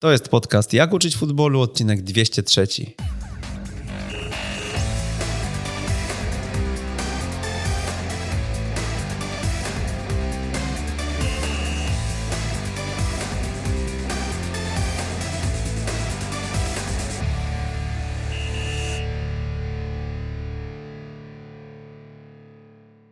To 0.00 0.12
jest 0.12 0.28
podcast 0.28 0.72
Jak 0.72 0.92
uczyć 0.92 1.16
futbolu, 1.16 1.60
odcinek 1.60 2.02
203. 2.02 2.66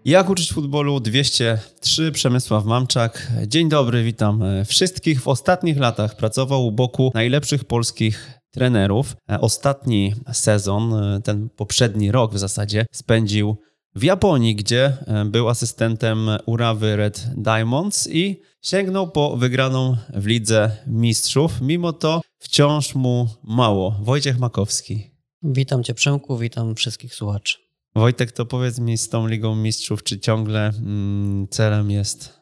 Jak 0.09 0.31
uczyć 0.31 0.53
futbolu 0.53 1.01
203 1.01 2.13
Przemysław 2.13 2.65
Mamczak. 2.65 3.33
Dzień 3.47 3.69
dobry, 3.69 4.05
witam 4.05 4.43
wszystkich. 4.67 5.23
W 5.23 5.29
ostatnich 5.29 5.79
latach 5.79 6.17
pracował 6.17 6.67
u 6.67 6.73
boku 6.73 7.11
najlepszych 7.15 7.65
polskich 7.65 8.41
trenerów. 8.51 9.17
Ostatni 9.41 10.15
sezon, 10.33 10.95
ten 11.25 11.49
poprzedni 11.49 12.13
rok 12.13 12.35
w 12.35 12.39
zasadzie, 12.39 12.87
spędził 12.93 13.57
w 13.95 14.03
Japonii, 14.03 14.55
gdzie 14.55 14.97
był 15.27 15.49
asystentem 15.49 16.29
Urawy 16.47 16.97
Red 16.97 17.31
Diamonds 17.37 18.09
i 18.13 18.41
sięgnął 18.63 19.11
po 19.11 19.37
wygraną 19.37 19.97
w 20.15 20.27
Lidze 20.27 20.71
Mistrzów. 20.87 21.61
Mimo 21.61 21.93
to 21.93 22.21
wciąż 22.39 22.95
mu 22.95 23.29
mało. 23.43 23.97
Wojciech 24.03 24.39
Makowski. 24.39 25.11
Witam 25.43 25.85
Cię 25.85 25.95
Przemku, 25.95 26.39
witam 26.39 26.75
wszystkich 26.75 27.15
słuchaczy. 27.15 27.68
Wojtek, 27.97 28.33
to 28.33 28.47
powiedz 28.47 28.79
mi 28.79 28.99
z 28.99 29.09
tą 29.09 29.27
Ligą 29.27 29.57
Mistrzów, 29.57 30.03
czy 30.03 30.21
ciągle 30.21 30.69
mm, 30.69 31.49
celem 31.49 31.91
jest 31.91 32.39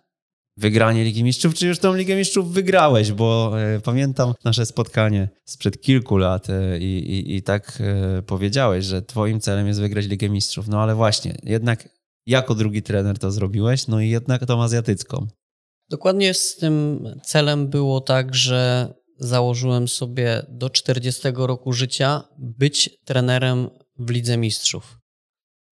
wygranie 0.57 1.05
Ligi 1.05 1.25
Mistrzów, 1.25 1.55
czy 1.55 1.67
już 1.67 1.79
tą 1.79 1.95
Ligę 1.95 2.17
Mistrzów 2.17 2.53
wygrałeś? 2.53 3.13
Bo 3.13 3.61
e, 3.61 3.81
pamiętam 3.81 4.35
nasze 4.45 4.67
spotkanie 4.67 5.29
sprzed 5.45 5.81
kilku 5.81 6.17
lat 6.17 6.51
e, 6.51 6.79
i, 6.79 7.37
i, 7.37 7.43
tak 7.43 7.79
e, 7.81 8.23
powiedziałeś, 8.23 8.85
że 8.85 9.03
twoim 9.03 9.41
celem 9.41 9.67
jest 9.67 9.81
wygrać 9.81 10.07
Ligę 10.07 10.29
Mistrzów. 10.29 10.69
No 10.69 10.83
ale 10.83 10.95
właśnie, 10.95 11.39
jednak 11.43 11.89
jako 12.27 12.55
drugi 12.55 12.83
trener 12.83 13.19
to 13.19 13.31
zrobiłeś, 13.31 13.89
no 13.89 14.01
i 14.01 14.09
jednak 14.09 14.47
tą 14.47 14.63
azjatycką. 14.63 15.27
Dokładnie 15.91 16.35
z 16.35 16.57
tym 16.57 17.05
celem 17.25 17.69
było 17.69 18.01
tak, 18.01 18.35
że 18.35 18.95
założyłem 19.19 19.89
sobie 19.89 20.47
do 20.49 20.71
40 20.71 21.23
roku 21.35 21.73
życia 21.73 22.25
być 22.39 22.99
trenerem 23.05 23.71
w 23.99 24.11
Lidze 24.11 24.37
Mistrzów. 24.37 24.99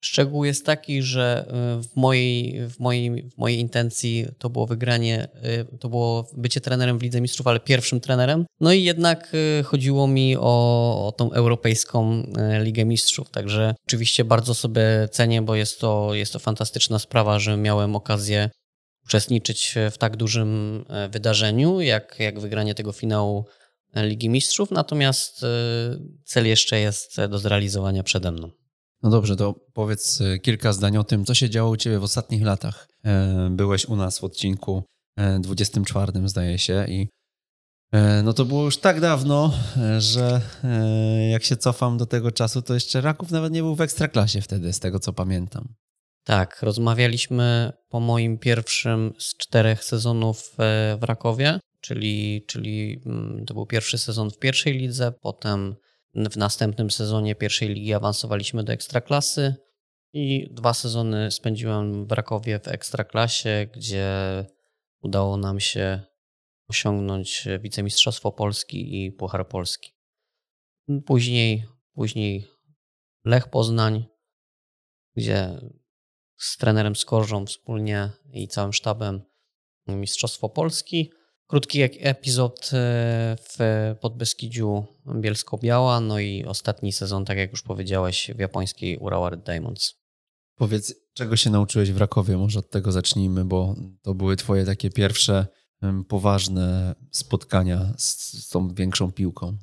Szczegół 0.04 0.44
jest 0.44 0.66
taki, 0.66 1.02
że 1.02 1.46
y, 1.80 1.82
w 1.82 1.96
mojej, 1.96 2.68
w, 2.68 2.80
mojej, 2.80 3.30
w 3.30 3.38
mojej 3.38 3.58
intencji 3.58 4.26
to 4.38 4.50
było 4.50 4.66
wygranie, 4.66 5.28
y, 5.72 5.78
to 5.78 5.88
było 5.88 6.30
bycie 6.36 6.60
trenerem 6.60 6.98
w 6.98 7.02
Lidze 7.02 7.20
Mistrzów, 7.20 7.46
ale 7.46 7.60
pierwszym 7.60 8.00
trenerem. 8.00 8.46
No 8.60 8.72
i 8.72 8.82
jednak 8.82 9.32
y, 9.60 9.62
chodziło 9.62 10.06
mi 10.06 10.36
o, 10.36 11.06
o 11.06 11.12
tą 11.12 11.32
europejską 11.32 12.22
Ligę 12.60 12.84
Mistrzów. 12.84 13.30
Także 13.30 13.74
oczywiście 13.86 14.24
bardzo 14.24 14.54
sobie 14.54 15.08
cenię, 15.10 15.42
bo 15.42 15.54
jest 15.54 15.80
to, 15.80 16.14
jest 16.14 16.32
to 16.32 16.38
fantastyczna 16.38 16.98
sprawa, 16.98 17.38
że 17.38 17.56
miałem 17.56 17.96
okazję 17.96 18.50
uczestniczyć 19.06 19.74
w 19.90 19.98
tak 19.98 20.16
dużym 20.16 20.84
wydarzeniu, 21.10 21.80
jak, 21.80 22.16
jak 22.18 22.40
wygranie 22.40 22.74
tego 22.74 22.92
finału 22.92 23.44
Ligi 23.96 24.28
Mistrzów. 24.28 24.70
Natomiast 24.70 25.46
cel 26.24 26.46
jeszcze 26.46 26.80
jest 26.80 27.16
do 27.28 27.38
zrealizowania 27.38 28.02
przede 28.02 28.32
mną. 28.32 28.50
No 29.02 29.10
dobrze, 29.10 29.36
to 29.36 29.54
powiedz 29.72 30.20
e, 30.20 30.38
kilka 30.38 30.72
zdań 30.72 30.96
o 30.96 31.04
tym, 31.04 31.24
co 31.24 31.34
się 31.34 31.50
działo 31.50 31.70
u 31.70 31.76
Ciebie 31.76 31.98
w 31.98 32.02
ostatnich 32.02 32.42
latach. 32.42 32.88
E, 33.04 33.48
byłeś 33.50 33.86
u 33.86 33.96
nas 33.96 34.18
w 34.18 34.24
odcinku 34.24 34.82
24, 35.40 36.12
e, 36.12 36.28
zdaje 36.28 36.58
się, 36.58 36.86
i 36.88 37.08
no 38.24 38.32
to 38.32 38.44
było 38.44 38.64
już 38.64 38.78
tak 38.78 39.00
dawno, 39.00 39.52
że 39.98 40.40
jak 41.30 41.44
się 41.44 41.56
cofam 41.56 41.98
do 41.98 42.06
tego 42.06 42.30
czasu, 42.30 42.62
to 42.62 42.74
jeszcze 42.74 43.00
Raków 43.00 43.30
nawet 43.30 43.52
nie 43.52 43.62
był 43.62 43.74
w 43.74 43.80
ekstraklasie 43.80 44.40
wtedy, 44.40 44.72
z 44.72 44.80
tego 44.80 45.00
co 45.00 45.12
pamiętam. 45.12 45.74
Tak, 46.24 46.62
rozmawialiśmy 46.62 47.72
po 47.88 48.00
moim 48.00 48.38
pierwszym 48.38 49.12
z 49.18 49.36
czterech 49.36 49.84
sezonów 49.84 50.56
w 51.00 51.02
Rakowie, 51.02 51.60
czyli, 51.80 52.44
czyli 52.46 53.02
mm, 53.06 53.44
to 53.46 53.54
był 53.54 53.66
pierwszy 53.66 53.98
sezon 53.98 54.30
w 54.30 54.38
pierwszej 54.38 54.78
lidze, 54.78 55.12
potem 55.20 55.74
w 56.14 56.36
następnym 56.36 56.90
sezonie 56.90 57.34
pierwszej 57.34 57.68
ligi 57.68 57.94
awansowaliśmy 57.94 58.64
do 58.64 58.72
ekstraklasy 58.72 59.54
i 60.12 60.48
dwa 60.50 60.74
sezony 60.74 61.30
spędziłem 61.30 62.06
w 62.06 62.12
Rakowie 62.12 62.58
w 62.58 62.68
ekstraklasie, 62.68 63.66
gdzie 63.74 64.10
udało 65.02 65.36
nam 65.36 65.60
się 65.60 66.00
osiągnąć 66.68 67.48
wicemistrzostwo 67.60 68.32
Polski 68.32 69.04
i 69.04 69.12
Puchar 69.12 69.48
Polski. 69.48 69.92
Później, 71.06 71.64
później 71.94 72.46
Lech 73.24 73.48
Poznań, 73.48 74.04
gdzie 75.16 75.60
z 76.36 76.56
trenerem 76.56 76.96
Skorżą 76.96 77.46
wspólnie 77.46 78.10
i 78.32 78.48
całym 78.48 78.72
sztabem 78.72 79.22
Mistrzostwo 79.86 80.48
Polski– 80.48 81.10
Krótki 81.46 81.82
epizod 81.82 82.70
e, 82.72 83.36
w 83.40 83.58
Podbeskidziu 84.00 84.84
Bielsko-Biała, 85.20 86.00
no 86.00 86.18
i 86.18 86.44
ostatni 86.44 86.92
sezon, 86.92 87.24
tak 87.24 87.38
jak 87.38 87.50
już 87.50 87.62
powiedziałeś, 87.62 88.30
w 88.36 88.38
japońskiej 88.38 88.98
Urawa 88.98 89.30
Red 89.30 89.42
Diamonds. 89.42 89.94
Powiedz, 90.56 90.94
czego 91.14 91.36
się 91.36 91.50
nauczyłeś 91.50 91.92
w 91.92 91.96
Rakowie? 91.96 92.36
Może 92.36 92.58
od 92.58 92.70
tego 92.70 92.92
zacznijmy, 92.92 93.44
bo 93.44 93.74
to 94.02 94.14
były 94.14 94.36
twoje 94.36 94.64
takie 94.64 94.90
pierwsze 94.90 95.46
poważne 96.08 96.94
spotkania 97.10 97.94
z, 97.96 98.32
z 98.44 98.48
tą 98.48 98.74
większą 98.74 99.12
piłką. 99.12 99.56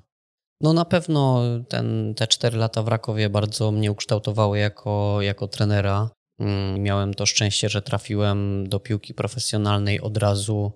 No 0.62 0.74
na 0.74 0.86
pewno 0.86 1.42
ten, 1.70 2.14
te 2.16 2.28
cztery 2.28 2.58
lata 2.58 2.84
w 2.84 2.88
Rakowie 2.88 3.30
bardzo 3.30 3.72
mnie 3.72 3.92
ukształtowały 3.92 4.60
jako, 4.60 5.18
jako 5.22 5.48
trenera. 5.48 6.10
Mm, 6.40 6.82
miałem 6.84 7.14
to 7.14 7.26
szczęście, 7.26 7.70
że 7.70 7.82
trafiłem 7.82 8.70
do 8.70 8.80
piłki 8.80 9.14
profesjonalnej 9.14 10.02
od 10.02 10.18
razu 10.18 10.72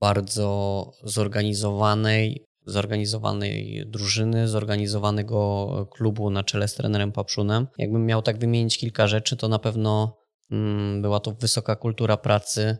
bardzo 0.00 0.90
zorganizowanej, 1.02 2.46
zorganizowanej 2.66 3.84
drużyny, 3.86 4.48
zorganizowanego 4.48 5.88
klubu 5.90 6.30
na 6.30 6.44
czele 6.44 6.68
z 6.68 6.74
trenerem 6.74 7.12
Papszunem. 7.12 7.66
Jakbym 7.78 8.06
miał 8.06 8.22
tak 8.22 8.38
wymienić 8.38 8.78
kilka 8.78 9.06
rzeczy, 9.06 9.36
to 9.36 9.48
na 9.48 9.58
pewno 9.58 10.16
mm, 10.50 11.02
była 11.02 11.20
to 11.20 11.32
wysoka 11.32 11.76
kultura 11.76 12.16
pracy. 12.16 12.76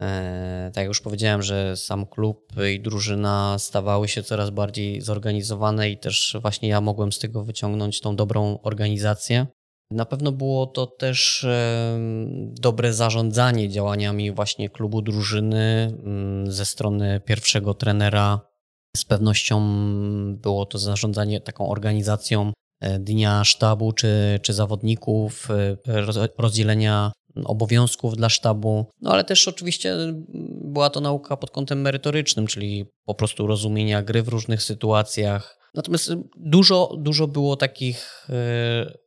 E, 0.00 0.70
tak 0.74 0.82
jak 0.82 0.88
już 0.88 1.00
powiedziałem, 1.00 1.42
że 1.42 1.76
sam 1.76 2.06
klub 2.06 2.52
i 2.74 2.80
drużyna 2.80 3.56
stawały 3.58 4.08
się 4.08 4.22
coraz 4.22 4.50
bardziej 4.50 5.00
zorganizowane 5.00 5.90
i 5.90 5.98
też 5.98 6.36
właśnie 6.42 6.68
ja 6.68 6.80
mogłem 6.80 7.12
z 7.12 7.18
tego 7.18 7.44
wyciągnąć 7.44 8.00
tą 8.00 8.16
dobrą 8.16 8.58
organizację. 8.62 9.46
Na 9.90 10.04
pewno 10.04 10.32
było 10.32 10.66
to 10.66 10.86
też 10.86 11.46
dobre 12.60 12.92
zarządzanie 12.92 13.68
działaniami 13.68 14.32
właśnie 14.32 14.70
klubu 14.70 15.02
drużyny 15.02 15.96
mm, 16.04 16.52
ze 16.52 16.64
strony 16.66 17.20
pierwszego 17.24 17.74
trenera. 17.74 18.40
Z 18.96 19.04
pewnością 19.04 19.60
było 20.32 20.66
to 20.66 20.78
zarządzanie 20.78 21.40
taką 21.40 21.68
organizacją 21.68 22.52
e, 22.80 22.98
dnia 22.98 23.44
sztabu 23.44 23.92
czy, 23.92 24.40
czy 24.42 24.52
zawodników, 24.52 25.48
e, 25.50 26.30
rozdzielenia 26.38 27.12
obowiązków 27.44 28.16
dla 28.16 28.28
sztabu, 28.28 28.86
no 29.00 29.12
ale 29.12 29.24
też 29.24 29.48
oczywiście 29.48 29.96
była 30.64 30.90
to 30.90 31.00
nauka 31.00 31.36
pod 31.36 31.50
kątem 31.50 31.80
merytorycznym, 31.80 32.46
czyli 32.46 32.86
po 33.04 33.14
prostu 33.14 33.46
rozumienia 33.46 34.02
gry 34.02 34.22
w 34.22 34.28
różnych 34.28 34.62
sytuacjach. 34.62 35.58
Natomiast 35.74 36.12
dużo, 36.36 36.96
dużo 36.98 37.26
było 37.26 37.56
takich 37.56 38.26
e, 38.30 39.05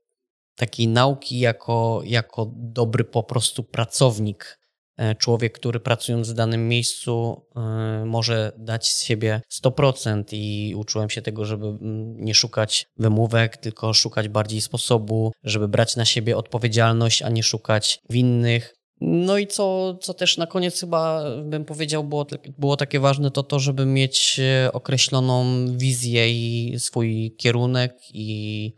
takiej 0.60 0.88
nauki 0.88 1.40
jako, 1.40 2.02
jako 2.06 2.52
dobry 2.56 3.04
po 3.04 3.24
prostu 3.24 3.64
pracownik. 3.64 4.60
E, 4.98 5.16
człowiek, 5.16 5.54
który 5.54 5.80
pracując 5.80 6.30
w 6.30 6.34
danym 6.34 6.68
miejscu 6.68 7.42
e, 7.56 8.06
może 8.06 8.52
dać 8.58 8.92
z 8.92 9.04
siebie 9.04 9.42
100% 9.64 10.24
i 10.32 10.74
uczyłem 10.76 11.10
się 11.10 11.22
tego, 11.22 11.46
żeby 11.46 11.68
mm, 11.68 12.26
nie 12.26 12.34
szukać 12.34 12.86
wymówek, 12.98 13.58
tylko 13.58 13.94
szukać 13.94 14.28
bardziej 14.28 14.62
sposobu, 14.62 15.32
żeby 15.44 15.68
brać 15.68 15.96
na 15.96 16.06
siebie 16.06 16.38
odpowiedzialność, 16.38 17.22
a 17.22 17.30
nie 17.30 17.44
szukać 17.44 18.00
winnych. 18.10 18.76
No 19.02 19.38
i 19.38 19.48
co, 19.48 19.98
co 20.02 20.14
też 20.14 20.38
na 20.38 20.48
koniec 20.48 20.80
chyba 20.80 21.24
bym 21.44 21.66
powiedział 21.66 22.04
było, 22.04 22.28
było 22.58 22.78
takie 22.78 23.00
ważne, 23.00 23.32
to 23.32 23.44
to, 23.44 23.60
żeby 23.60 23.86
mieć 23.86 24.40
e, 24.40 24.72
określoną 24.74 25.66
wizję 25.78 26.32
i 26.32 26.80
swój 26.80 27.36
kierunek 27.38 27.98
i 28.14 28.74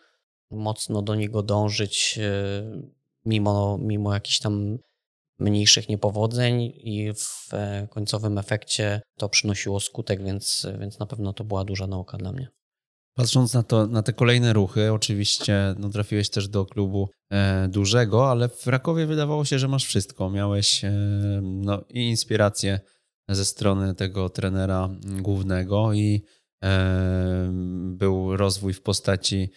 mocno 0.51 1.01
do 1.01 1.15
niego 1.15 1.43
dążyć, 1.43 2.19
e, 2.21 2.63
mimo, 3.25 3.77
mimo 3.81 4.13
jakichś 4.13 4.39
tam 4.39 4.77
mniejszych 5.39 5.89
niepowodzeń 5.89 6.61
i 6.75 7.13
w 7.13 7.53
e, 7.53 7.87
końcowym 7.89 8.37
efekcie 8.37 9.01
to 9.17 9.29
przynosiło 9.29 9.79
skutek, 9.79 10.23
więc, 10.23 10.67
więc 10.79 10.99
na 10.99 11.05
pewno 11.05 11.33
to 11.33 11.43
była 11.43 11.63
duża 11.63 11.87
nauka 11.87 12.17
dla 12.17 12.31
mnie. 12.31 12.47
Patrząc 13.13 13.53
na, 13.53 13.63
to, 13.63 13.87
na 13.87 14.03
te 14.03 14.13
kolejne 14.13 14.53
ruchy, 14.53 14.91
oczywiście 14.91 15.75
no, 15.79 15.89
trafiłeś 15.89 16.29
też 16.29 16.47
do 16.47 16.65
klubu 16.65 17.09
e, 17.31 17.67
dużego, 17.67 18.31
ale 18.31 18.49
w 18.49 18.67
Rakowie 18.67 19.05
wydawało 19.05 19.45
się, 19.45 19.59
że 19.59 19.67
masz 19.67 19.85
wszystko. 19.85 20.29
Miałeś 20.29 20.85
e, 20.85 20.91
no, 21.41 21.83
i 21.89 22.09
inspirację 22.09 22.79
ze 23.29 23.45
strony 23.45 23.95
tego 23.95 24.29
trenera 24.29 24.89
głównego 25.21 25.93
i 25.93 26.23
e, 26.63 27.49
był 27.83 28.37
rozwój 28.37 28.73
w 28.73 28.81
postaci 28.81 29.49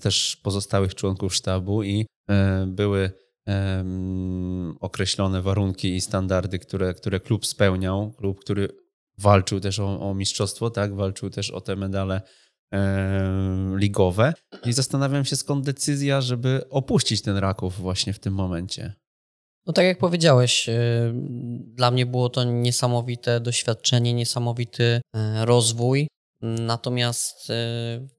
też 0.00 0.36
pozostałych 0.36 0.94
członków 0.94 1.34
sztabu 1.34 1.82
i 1.82 2.06
e, 2.30 2.66
były 2.66 3.12
określone 4.80 5.42
warunki 5.42 5.94
i 5.94 6.00
standardy, 6.00 6.58
które, 6.58 6.94
które 6.94 7.20
klub 7.20 7.46
spełniał. 7.46 8.12
Klub, 8.12 8.40
który 8.40 8.68
walczył 9.18 9.60
też 9.60 9.78
o, 9.78 10.00
o 10.00 10.14
mistrzostwo, 10.14 10.70
tak? 10.70 10.94
walczył 10.94 11.30
też 11.30 11.50
o 11.50 11.60
te 11.60 11.76
medale 11.76 12.20
ligowe. 13.76 14.34
I 14.64 14.72
zastanawiam 14.72 15.24
się, 15.24 15.36
skąd 15.36 15.64
decyzja, 15.64 16.20
żeby 16.20 16.68
opuścić 16.70 17.22
ten 17.22 17.36
Raków 17.36 17.80
właśnie 17.80 18.12
w 18.12 18.18
tym 18.18 18.34
momencie. 18.34 18.94
No 19.66 19.72
tak 19.72 19.84
jak 19.84 19.98
powiedziałeś, 19.98 20.70
dla 21.64 21.90
mnie 21.90 22.06
było 22.06 22.28
to 22.28 22.44
niesamowite 22.44 23.40
doświadczenie, 23.40 24.14
niesamowity 24.14 25.00
e, 25.14 25.44
rozwój. 25.44 26.08
Natomiast 26.42 27.50
y, 27.50 27.54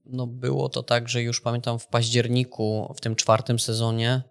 no 0.06 0.28
było 0.28 0.70
to 0.70 0.84
tak, 0.84 1.10
że 1.10 1.22
już 1.22 1.42
pamiętam 1.42 1.80
w 1.80 1.88
październiku, 1.88 2.94
w 2.98 3.02
tym 3.02 3.16
czwartym 3.16 3.60
sezonie, 3.60 4.22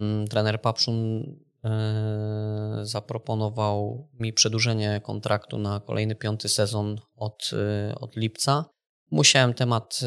mm, 0.00 0.28
trener 0.28 0.60
Papszun 0.60 1.22
e, 1.64 2.80
zaproponował 2.82 4.08
mi 4.20 4.32
przedłużenie 4.32 5.00
kontraktu 5.04 5.58
na 5.58 5.80
kolejny 5.80 6.14
piąty 6.14 6.48
sezon 6.48 7.00
od, 7.16 7.50
y, 7.90 7.94
od 7.94 8.16
lipca. 8.16 8.64
Musiałem 9.10 9.54
temat 9.54 10.00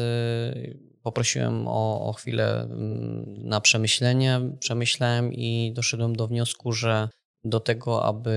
poprosiłem 1.06 1.68
o, 1.68 2.08
o 2.08 2.12
chwilę 2.12 2.60
mm, 2.62 3.24
na 3.38 3.60
przemyślenie, 3.60 4.40
przemyślałem 4.60 5.32
i 5.32 5.72
doszedłem 5.74 6.16
do 6.16 6.28
wniosku, 6.28 6.72
że 6.72 7.08
do 7.44 7.60
tego, 7.60 8.04
aby 8.04 8.36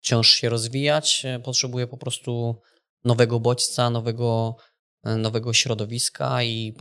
wciąż 0.00 0.30
się 0.30 0.48
rozwijać, 0.48 1.26
potrzebuję 1.44 1.86
po 1.86 1.96
prostu 1.96 2.60
nowego 3.04 3.40
bodźca, 3.40 3.90
nowego, 3.90 4.56
nowego 5.04 5.52
środowiska 5.52 6.42
i 6.42 6.74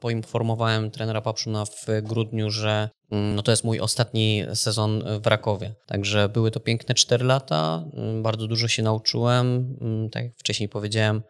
poinformowałem 0.00 0.90
trenera 0.90 1.20
Papszuna 1.20 1.64
w 1.64 1.86
grudniu, 2.02 2.50
że 2.50 2.90
mm, 3.10 3.34
no 3.34 3.42
to 3.42 3.50
jest 3.50 3.64
mój 3.64 3.80
ostatni 3.80 4.44
sezon 4.54 5.04
w 5.22 5.26
Rakowie. 5.26 5.74
Także 5.86 6.28
były 6.28 6.50
to 6.50 6.60
piękne 6.60 6.94
4 6.94 7.24
lata, 7.24 7.84
mm, 7.92 8.22
bardzo 8.22 8.46
dużo 8.46 8.68
się 8.68 8.82
nauczyłem, 8.82 9.76
tak 10.12 10.24
jak 10.24 10.32
wcześniej 10.38 10.68
powiedziałem, 10.68 11.22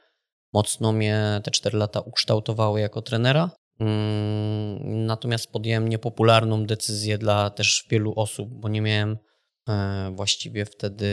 mocno 0.52 0.92
mnie 0.92 1.40
te 1.44 1.50
4 1.50 1.78
lata 1.78 2.00
ukształtowały 2.00 2.80
jako 2.80 3.02
trenera. 3.02 3.50
Mm, 3.80 5.06
natomiast 5.06 5.52
podjąłem 5.52 5.88
niepopularną 5.88 6.66
decyzję 6.66 7.18
dla 7.18 7.50
też 7.50 7.86
wielu 7.90 8.12
osób, 8.16 8.48
bo 8.52 8.68
nie 8.68 8.80
miałem 8.80 9.18
e, 9.68 10.12
właściwie 10.14 10.64
wtedy 10.64 11.06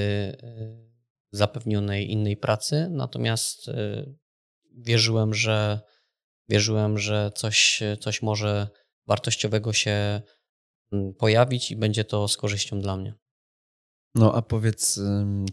e, 0.44 0.93
zapewnionej 1.34 2.12
innej 2.12 2.38
pracy. 2.38 2.88
Natomiast 2.92 3.70
e, 3.70 4.06
wierzyłem, 4.78 5.34
że 5.34 5.82
wierzyłem, 6.50 6.98
że 6.98 7.32
coś, 7.36 7.84
coś 8.00 8.22
może 8.22 8.68
wartościowego 9.08 9.74
się 9.74 10.22
mm, 10.92 11.14
pojawić 11.14 11.72
i 11.72 11.76
będzie 11.76 12.04
to 12.04 12.28
z 12.28 12.38
korzyścią 12.38 12.80
dla 12.80 12.98
mnie. 12.98 13.14
No 14.16 14.36
a 14.36 14.42
powiedz, 14.42 15.00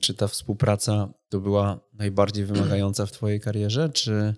czy 0.01 0.15
ta 0.15 0.29
współpraca 0.29 1.13
to 1.29 1.41
była 1.41 1.81
najbardziej 1.93 2.45
wymagająca 2.45 3.07
w 3.07 3.13
Twojej 3.13 3.41
karierze, 3.41 3.89
czy, 3.89 4.35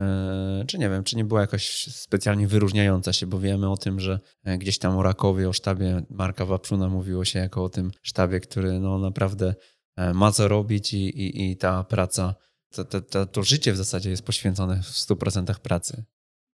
e, 0.00 0.64
czy 0.66 0.78
nie 0.78 0.90
wiem, 0.90 1.04
czy 1.04 1.16
nie 1.16 1.24
była 1.24 1.40
jakoś 1.40 1.88
specjalnie 1.92 2.48
wyróżniająca 2.48 3.12
się, 3.12 3.26
bo 3.26 3.40
wiemy 3.40 3.70
o 3.70 3.76
tym, 3.76 4.00
że 4.00 4.20
e, 4.44 4.58
gdzieś 4.58 4.78
tam 4.78 4.96
o 4.96 5.02
Rakowie, 5.02 5.48
o 5.48 5.52
sztabie 5.52 6.02
Marka 6.10 6.46
Waprzuna 6.46 6.88
mówiło 6.88 7.24
się 7.24 7.38
jako 7.38 7.64
o 7.64 7.68
tym 7.68 7.90
sztabie, 8.02 8.40
który 8.40 8.80
no 8.80 8.98
naprawdę 8.98 9.54
ma 9.96 10.32
co 10.32 10.48
robić 10.48 10.94
i, 10.94 10.96
i, 10.96 11.50
i 11.50 11.56
ta 11.56 11.84
praca, 11.84 12.34
to, 12.74 12.84
to, 12.84 13.26
to, 13.26 13.42
życie 13.42 13.72
w 13.72 13.76
zasadzie 13.76 14.10
jest 14.10 14.26
poświęcone 14.26 14.82
w 14.82 14.86
100% 14.86 15.54
pracy. 15.54 16.04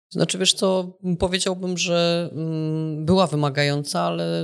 Znaczy, 0.09 0.37
wiesz 0.37 0.53
co, 0.53 0.97
powiedziałbym, 1.19 1.77
że 1.77 2.29
mm, 2.31 3.05
była 3.05 3.27
wymagająca, 3.27 4.01
ale 4.01 4.43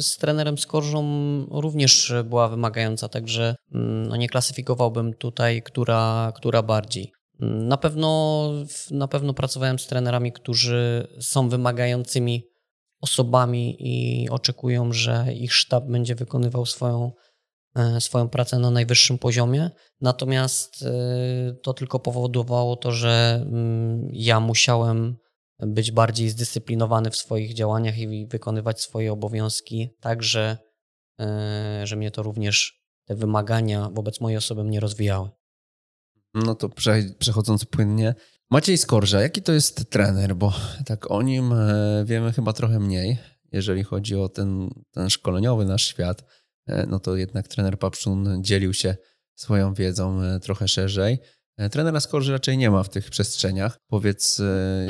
z 0.00 0.16
trenerem 0.16 0.58
Skorżą 0.58 1.02
również 1.50 2.12
była 2.24 2.48
wymagająca, 2.48 3.08
także 3.08 3.54
mm, 3.74 4.08
no 4.08 4.16
nie 4.16 4.28
klasyfikowałbym 4.28 5.14
tutaj, 5.14 5.62
która, 5.62 6.32
która 6.36 6.62
bardziej. 6.62 7.12
Mm, 7.40 7.68
na 7.68 7.76
pewno, 7.76 8.50
na 8.90 9.08
pewno 9.08 9.34
pracowałem 9.34 9.78
z 9.78 9.86
trenerami, 9.86 10.32
którzy 10.32 11.06
są 11.20 11.48
wymagającymi 11.48 12.42
osobami 13.00 13.76
i 13.78 14.28
oczekują, 14.30 14.92
że 14.92 15.26
ich 15.34 15.54
sztab 15.54 15.84
będzie 15.84 16.14
wykonywał 16.14 16.66
swoją 16.66 17.12
E, 17.12 17.31
swoją 17.98 18.28
pracę 18.28 18.58
na 18.58 18.70
najwyższym 18.70 19.18
poziomie. 19.18 19.70
Natomiast 20.00 20.82
e, 20.82 21.54
to 21.62 21.74
tylko 21.74 21.98
powodowało 21.98 22.76
to, 22.76 22.92
że 22.92 23.44
mm, 23.46 24.08
ja 24.12 24.40
musiałem 24.40 25.16
być 25.58 25.90
bardziej 25.90 26.30
zdyscyplinowany 26.30 27.10
w 27.10 27.16
swoich 27.16 27.54
działaniach 27.54 27.98
i 27.98 28.26
wykonywać 28.26 28.80
swoje 28.80 29.12
obowiązki, 29.12 29.90
tak 30.00 30.22
że, 30.22 30.58
e, 31.20 31.86
że 31.86 31.96
mnie 31.96 32.10
to 32.10 32.22
również 32.22 32.82
te 33.04 33.14
wymagania 33.14 33.90
wobec 33.92 34.20
mojej 34.20 34.38
osoby 34.38 34.64
mnie 34.64 34.80
rozwijały. 34.80 35.30
No 36.34 36.54
to 36.54 36.68
przechodząc 37.18 37.64
płynnie, 37.64 38.14
Maciej 38.50 38.78
Skorża, 38.78 39.20
jaki 39.20 39.42
to 39.42 39.52
jest 39.52 39.90
trener? 39.90 40.36
Bo 40.36 40.52
tak 40.86 41.10
o 41.10 41.22
nim 41.22 41.54
wiemy 42.04 42.32
chyba 42.32 42.52
trochę 42.52 42.80
mniej, 42.80 43.18
jeżeli 43.52 43.82
chodzi 43.82 44.16
o 44.16 44.28
ten, 44.28 44.68
ten 44.90 45.10
szkoleniowy 45.10 45.64
nasz 45.64 45.86
świat. 45.86 46.24
E, 46.66 46.86
no 46.86 47.00
to 47.00 47.16
jednak 47.16 47.48
trener 47.48 47.78
Papszun 47.78 48.38
dzielił 48.40 48.74
się 48.74 48.96
swoją 49.34 49.74
wiedzą 49.74 50.22
e, 50.22 50.40
trochę 50.40 50.68
szerzej. 50.68 51.18
E, 51.56 51.70
trenera 51.70 52.00
Skorzy 52.00 52.32
raczej 52.32 52.58
nie 52.58 52.70
ma 52.70 52.82
w 52.82 52.88
tych 52.88 53.10
przestrzeniach. 53.10 53.78
Powiedz, 53.86 54.42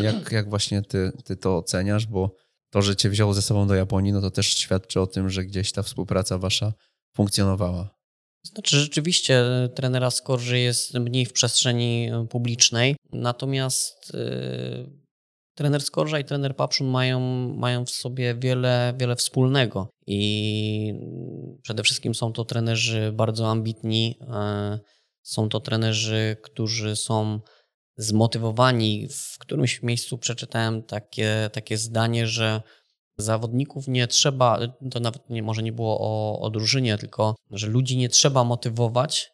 jak, 0.03 0.33
jak 0.33 0.51
właśnie 0.51 0.83
ty, 0.83 1.13
ty 1.25 1.37
to 1.37 1.57
oceniasz, 1.57 2.07
bo 2.07 2.35
to, 2.71 2.83
że 2.83 2.97
cię 2.97 3.11
wziął 3.11 3.35
ze 3.35 3.43
sobą 3.43 3.67
do 3.67 3.75
Japonii, 3.75 4.13
no 4.13 4.21
to 4.21 4.31
też 4.31 4.47
świadczy 4.57 5.01
o 5.01 5.07
tym, 5.07 5.31
że 5.31 5.45
gdzieś 5.45 5.73
ta 5.73 5.83
współpraca 5.83 6.39
wasza 6.39 6.73
funkcjonowała. 7.17 7.95
Znaczy, 8.47 8.81
rzeczywiście 8.81 9.45
trenera 9.75 10.11
Skorzy 10.11 10.59
jest 10.59 10.95
mniej 10.95 11.27
w 11.27 11.33
przestrzeni 11.33 12.11
publicznej, 12.31 12.97
natomiast 13.13 14.13
trener 15.55 15.83
Skorża 15.83 16.19
i 16.19 16.25
trener 16.25 16.57
Papszun 16.57 16.87
mają, 16.87 17.21
mają 17.57 17.85
w 17.85 17.91
sobie 17.91 18.35
wiele, 18.35 18.95
wiele 18.99 19.17
wspólnego 19.17 19.89
i 20.07 20.95
przede 21.63 21.83
wszystkim 21.83 22.15
są 22.15 22.33
to 22.33 22.45
trenerzy 22.45 23.13
bardzo 23.13 23.51
ambitni, 23.51 24.19
e, 24.21 24.79
są 25.23 25.49
to 25.49 25.61
trenerzy, 25.61 26.37
którzy 26.43 26.97
są 26.97 27.41
zmotywowani. 27.97 29.09
W 29.09 29.39
którymś 29.39 29.83
miejscu 29.83 30.19
przeczytałem 30.19 30.83
takie, 30.83 31.51
takie 31.53 31.79
zdanie, 31.79 32.27
że 32.27 32.63
zawodników 33.17 33.89
nie 33.89 34.07
trzeba, 34.07 34.59
to 34.91 35.01
nawet 35.01 35.31
nie, 35.31 35.43
może 35.43 35.63
nie 35.63 35.73
było 35.73 35.99
o, 36.01 36.41
o 36.41 36.51
drużynie, 36.51 36.99
tylko 36.99 37.35
że 37.51 37.67
ludzi 37.67 37.97
nie 37.97 38.09
trzeba 38.09 38.45
motywować, 38.45 39.33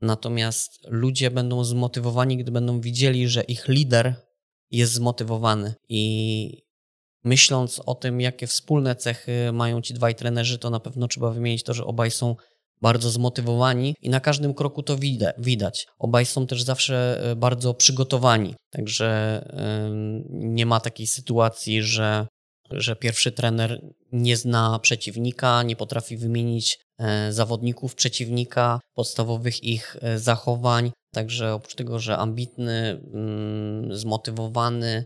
natomiast 0.00 0.78
ludzie 0.88 1.30
będą 1.30 1.64
zmotywowani, 1.64 2.36
gdy 2.36 2.52
będą 2.52 2.80
widzieli, 2.80 3.28
że 3.28 3.42
ich 3.42 3.68
lider 3.68 4.14
jest 4.72 4.92
zmotywowany. 4.92 5.74
I 5.88 6.62
myśląc 7.24 7.80
o 7.86 7.94
tym, 7.94 8.20
jakie 8.20 8.46
wspólne 8.46 8.96
cechy 8.96 9.52
mają 9.52 9.80
ci 9.80 9.94
dwaj 9.94 10.14
trenerzy, 10.14 10.58
to 10.58 10.70
na 10.70 10.80
pewno 10.80 11.08
trzeba 11.08 11.30
wymienić 11.30 11.62
to, 11.62 11.74
że 11.74 11.84
obaj 11.84 12.10
są 12.10 12.36
bardzo 12.82 13.10
zmotywowani 13.10 13.94
i 14.00 14.10
na 14.10 14.20
każdym 14.20 14.54
kroku 14.54 14.82
to 14.82 14.96
widać. 15.38 15.86
Obaj 15.98 16.26
są 16.26 16.46
też 16.46 16.62
zawsze 16.62 17.20
e, 17.24 17.36
bardzo 17.36 17.74
przygotowani, 17.74 18.54
także 18.70 19.42
nie 20.30 20.66
ma 20.66 20.80
takiej 20.80 21.06
sytuacji, 21.06 21.82
że, 21.82 22.26
że 22.70 22.96
pierwszy 22.96 23.32
trener 23.32 23.80
nie 24.12 24.36
zna 24.36 24.78
przeciwnika, 24.78 25.62
nie 25.62 25.76
potrafi 25.76 26.16
wymienić 26.16 26.78
zawodników 27.30 27.94
przeciwnika, 27.94 28.80
podstawowych 28.94 29.64
ich 29.64 29.96
e, 30.00 30.18
zachowań. 30.18 30.92
Także 31.14 31.54
oprócz 31.54 31.74
tego, 31.74 31.98
że 31.98 32.16
ambitny, 32.16 33.02
mm, 33.14 33.96
zmotywowany, 33.96 35.04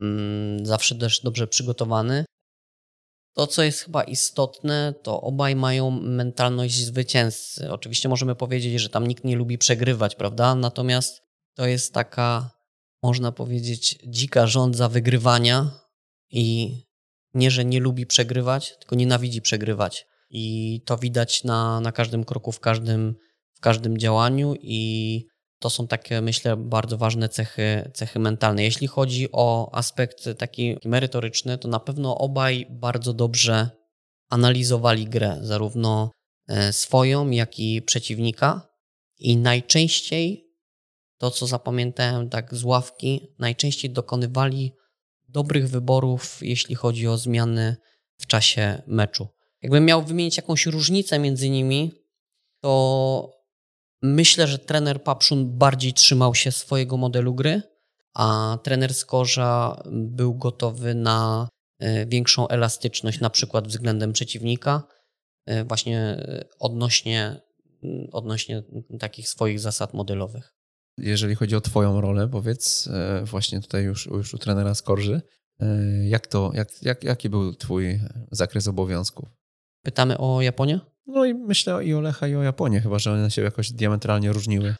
mm, 0.00 0.66
zawsze 0.66 0.94
też 0.94 1.20
dobrze 1.20 1.46
przygotowany, 1.46 2.24
to, 3.36 3.46
co 3.46 3.62
jest 3.62 3.80
chyba 3.80 4.02
istotne, 4.02 4.94
to 5.02 5.20
obaj 5.20 5.56
mają 5.56 5.90
mentalność 5.90 6.74
zwycięzcy. 6.74 7.72
Oczywiście 7.72 8.08
możemy 8.08 8.34
powiedzieć, 8.34 8.80
że 8.80 8.88
tam 8.88 9.06
nikt 9.06 9.24
nie 9.24 9.36
lubi 9.36 9.58
przegrywać, 9.58 10.14
prawda? 10.14 10.54
Natomiast 10.54 11.22
to 11.54 11.66
jest 11.66 11.94
taka, 11.94 12.50
można 13.02 13.32
powiedzieć, 13.32 13.98
dzika 14.06 14.46
żądza 14.46 14.88
wygrywania 14.88 15.70
i 16.30 16.76
nie, 17.34 17.50
że 17.50 17.64
nie 17.64 17.80
lubi 17.80 18.06
przegrywać, 18.06 18.76
tylko 18.78 18.96
nienawidzi 18.96 19.42
przegrywać. 19.42 20.06
I 20.30 20.80
to 20.84 20.98
widać 20.98 21.44
na, 21.44 21.80
na 21.80 21.92
każdym 21.92 22.24
kroku, 22.24 22.52
w 22.52 22.60
każdym, 22.60 23.14
w 23.54 23.60
każdym 23.60 23.98
działaniu 23.98 24.54
i 24.60 25.24
to 25.58 25.70
są 25.70 25.86
takie, 25.86 26.20
myślę, 26.20 26.56
bardzo 26.56 26.98
ważne 26.98 27.28
cechy, 27.28 27.90
cechy 27.94 28.18
mentalne. 28.18 28.62
Jeśli 28.62 28.86
chodzi 28.86 29.28
o 29.32 29.74
aspekt 29.74 30.28
taki 30.38 30.76
merytoryczny, 30.84 31.58
to 31.58 31.68
na 31.68 31.80
pewno 31.80 32.18
obaj 32.18 32.66
bardzo 32.70 33.12
dobrze 33.12 33.70
analizowali 34.28 35.04
grę, 35.04 35.38
zarówno 35.42 36.10
e, 36.48 36.72
swoją, 36.72 37.30
jak 37.30 37.58
i 37.58 37.82
przeciwnika. 37.82 38.68
I 39.18 39.36
najczęściej 39.36 40.46
to, 41.18 41.30
co 41.30 41.46
zapamiętałem 41.46 42.28
tak 42.28 42.54
z 42.54 42.64
ławki, 42.64 43.34
najczęściej 43.38 43.90
dokonywali 43.90 44.72
dobrych 45.28 45.68
wyborów, 45.68 46.38
jeśli 46.42 46.74
chodzi 46.74 47.08
o 47.08 47.18
zmiany 47.18 47.76
w 48.18 48.26
czasie 48.26 48.82
meczu. 48.86 49.35
Jakbym 49.62 49.84
miał 49.84 50.02
wymienić 50.02 50.36
jakąś 50.36 50.66
różnicę 50.66 51.18
między 51.18 51.50
nimi, 51.50 51.92
to 52.60 53.32
myślę, 54.02 54.46
że 54.46 54.58
trener 54.58 55.02
Papszun 55.02 55.58
bardziej 55.58 55.92
trzymał 55.92 56.34
się 56.34 56.52
swojego 56.52 56.96
modelu 56.96 57.34
gry, 57.34 57.62
a 58.14 58.58
trener 58.62 58.94
Skorza 58.94 59.82
był 59.90 60.34
gotowy 60.34 60.94
na 60.94 61.48
e, 61.78 62.06
większą 62.06 62.48
elastyczność, 62.48 63.20
na 63.20 63.30
przykład 63.30 63.68
względem 63.68 64.12
przeciwnika, 64.12 64.82
e, 65.46 65.64
właśnie 65.64 66.00
e, 66.00 66.44
odnośnie, 66.58 67.40
odnośnie 68.12 68.62
takich 68.98 69.28
swoich 69.28 69.60
zasad 69.60 69.94
modelowych. 69.94 70.52
Jeżeli 70.98 71.34
chodzi 71.34 71.56
o 71.56 71.60
Twoją 71.60 72.00
rolę, 72.00 72.28
powiedz 72.28 72.88
właśnie 73.24 73.60
tutaj 73.60 73.84
już, 73.84 74.06
już 74.06 74.34
u 74.34 74.38
trenera 74.38 74.74
Skorzy, 74.74 75.20
jak 76.04 76.26
to, 76.26 76.50
jak, 76.54 76.82
jak, 76.82 77.04
jaki 77.04 77.28
był 77.28 77.54
Twój 77.54 78.00
zakres 78.30 78.68
obowiązków? 78.68 79.28
Pytamy 79.86 80.18
o 80.18 80.42
Japonię? 80.42 80.80
No 81.06 81.24
i 81.24 81.34
myślę 81.34 81.84
i 81.84 81.94
o 81.94 82.00
Lecha, 82.00 82.28
i 82.28 82.34
o 82.34 82.42
Japonię, 82.42 82.80
chyba 82.80 82.98
że 82.98 83.12
one 83.12 83.30
się 83.30 83.42
jakoś 83.42 83.72
diametralnie 83.72 84.32
różniły. 84.32 84.74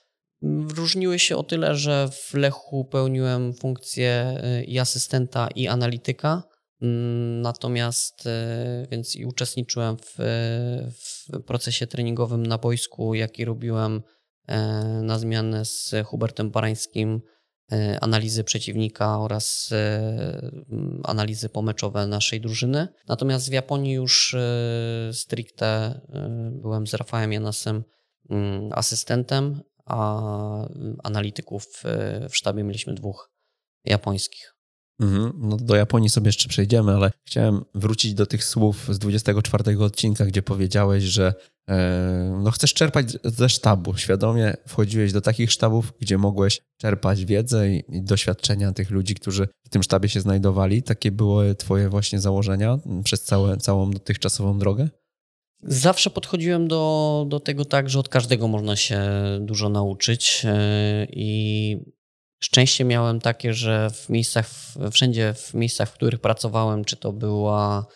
Różniły 0.76 1.18
się 1.18 1.36
o 1.36 1.42
tyle, 1.42 1.76
że 1.76 2.08
w 2.12 2.34
Lechu 2.34 2.84
pełniłem 2.84 3.54
funkcję 3.54 4.40
y, 4.60 4.64
i 4.64 4.78
asystenta, 4.78 5.48
i 5.54 5.68
analityka. 5.68 6.42
Mm, 6.82 7.40
natomiast, 7.40 8.26
y, 8.26 8.30
więc 8.90 9.16
i 9.16 9.24
uczestniczyłem 9.24 9.96
w, 9.96 10.14
w 10.90 11.42
procesie 11.42 11.86
treningowym 11.86 12.46
na 12.46 12.58
boisku, 12.58 13.14
jaki 13.14 13.44
robiłem 13.44 14.02
e, 14.46 14.56
na 15.02 15.18
zmianę 15.18 15.64
z 15.64 15.94
Hubertem 16.04 16.50
Barańskim, 16.50 17.20
analizy 18.00 18.44
przeciwnika 18.44 19.18
oraz 19.18 19.72
e, 19.72 20.50
analizy 21.04 21.48
pomeczowe 21.48 22.06
naszej 22.06 22.40
drużyny. 22.40 22.88
Natomiast 23.08 23.48
w 23.48 23.52
Japonii 23.52 23.92
już 23.92 24.36
stricte 25.12 26.00
byłem 26.52 26.86
z 26.86 26.94
Rafałem 26.94 27.32
Janasem 27.32 27.84
mm, 28.30 28.70
asystentem, 28.72 29.60
a 29.84 30.22
analityków 31.04 31.82
w 32.28 32.36
sztabie 32.36 32.64
mieliśmy 32.64 32.94
dwóch 32.94 33.30
japońskich. 33.84 34.55
Mhm. 35.00 35.32
No 35.38 35.56
do 35.56 35.76
Japonii 35.76 36.10
sobie 36.10 36.28
jeszcze 36.28 36.48
przejdziemy, 36.48 36.92
ale 36.92 37.10
chciałem 37.26 37.64
wrócić 37.74 38.14
do 38.14 38.26
tych 38.26 38.44
słów 38.44 38.88
z 38.90 38.98
24 38.98 39.78
odcinka, 39.78 40.26
gdzie 40.26 40.42
powiedziałeś, 40.42 41.04
że 41.04 41.34
e, 41.68 42.40
no 42.44 42.50
chcesz 42.50 42.74
czerpać 42.74 43.18
ze 43.24 43.48
sztabu. 43.48 43.96
Świadomie 43.96 44.56
wchodziłeś 44.66 45.12
do 45.12 45.20
takich 45.20 45.52
sztabów, 45.52 45.92
gdzie 46.00 46.18
mogłeś 46.18 46.60
czerpać 46.80 47.24
wiedzę 47.24 47.70
i, 47.70 47.84
i 47.88 48.02
doświadczenia 48.02 48.72
tych 48.72 48.90
ludzi, 48.90 49.14
którzy 49.14 49.48
w 49.66 49.68
tym 49.68 49.82
sztabie 49.82 50.08
się 50.08 50.20
znajdowali. 50.20 50.82
Takie 50.82 51.12
były 51.12 51.54
twoje 51.54 51.88
właśnie 51.88 52.20
założenia 52.20 52.78
przez 53.04 53.22
całe, 53.22 53.56
całą 53.56 53.90
dotychczasową 53.90 54.58
drogę? 54.58 54.88
Zawsze 55.62 56.10
podchodziłem 56.10 56.68
do, 56.68 57.24
do 57.28 57.40
tego 57.40 57.64
tak, 57.64 57.90
że 57.90 57.98
od 57.98 58.08
każdego 58.08 58.48
można 58.48 58.76
się 58.76 59.00
dużo 59.40 59.68
nauczyć 59.68 60.42
e, 60.44 61.06
i 61.10 61.78
szczęście 62.40 62.84
miałem 62.84 63.20
takie, 63.20 63.54
że 63.54 63.90
w 63.90 64.08
miejscach, 64.08 64.50
wszędzie 64.90 65.34
w 65.34 65.54
miejscach, 65.54 65.90
w 65.90 65.92
których 65.92 66.20
pracowałem, 66.20 66.84
czy 66.84 66.96
to 66.96 67.12
była 67.12 67.86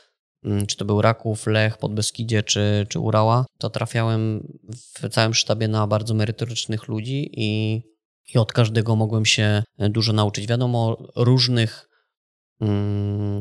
mm, 0.44 0.66
czy 0.66 0.76
to 0.76 0.85
był 0.85 1.02
Raków, 1.02 1.47
Lech, 1.47 1.78
Podbeskidzie 1.78 2.42
czy, 2.42 2.87
czy 2.88 2.99
Urała, 2.99 3.47
to 3.59 3.70
trafiałem 3.70 4.49
w 4.75 5.09
całym 5.09 5.35
sztabie 5.35 5.68
na 5.68 5.87
bardzo 5.87 6.14
merytorycznych 6.14 6.88
ludzi 6.88 7.30
i, 7.32 7.82
i 8.35 8.38
od 8.38 8.52
każdego 8.52 8.97
mogłem 8.97 9.26
się 9.26 9.62
dużo 9.78 10.12
nauczyć. 10.12 10.47
Wiadomo, 10.47 10.97
różnych 11.16 11.89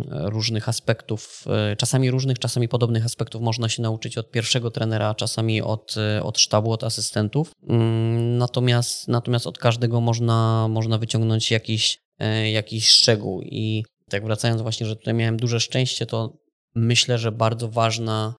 różnych 0.10 0.70
aspektów, 0.70 1.46
e, 1.48 1.76
czasami 1.76 2.12
różnych, 2.12 2.40
czasami 2.40 2.68
podobnych 2.68 3.06
aspektów 3.06 3.42
można 3.42 3.70
się 3.70 3.82
nauczyć 3.82 4.18
od 4.18 4.32
pierwszego 4.32 4.72
trenera, 4.72 5.16
czasami 5.16 5.62
od, 5.62 5.96
e, 5.98 6.24
od 6.24 6.40
sztabu, 6.40 6.72
od 6.72 6.84
asystentów. 6.84 7.52
Mm, 7.68 8.38
natomiast, 8.38 9.08
natomiast 9.08 9.48
od 9.48 9.58
każdego 9.58 10.02
można, 10.02 10.68
można 10.68 10.98
wyciągnąć 10.98 11.52
jakiś, 11.52 11.98
e, 12.20 12.52
jakiś 12.52 12.88
szczegół. 12.90 13.42
I 13.42 13.84
tak 14.10 14.26
wracając 14.26 14.62
właśnie, 14.62 14.88
że 14.88 14.96
tutaj 14.96 15.14
miałem 15.14 15.38
duże 15.38 15.60
szczęście, 15.60 16.06
to 16.06 16.34
myślę, 16.76 17.18
że 17.18 17.32
bardzo 17.32 17.70
ważna 17.70 18.36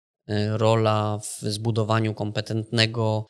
rola 0.51 1.19
w 1.19 1.41
zbudowaniu 1.41 2.15
kompetentnego 2.15 3.27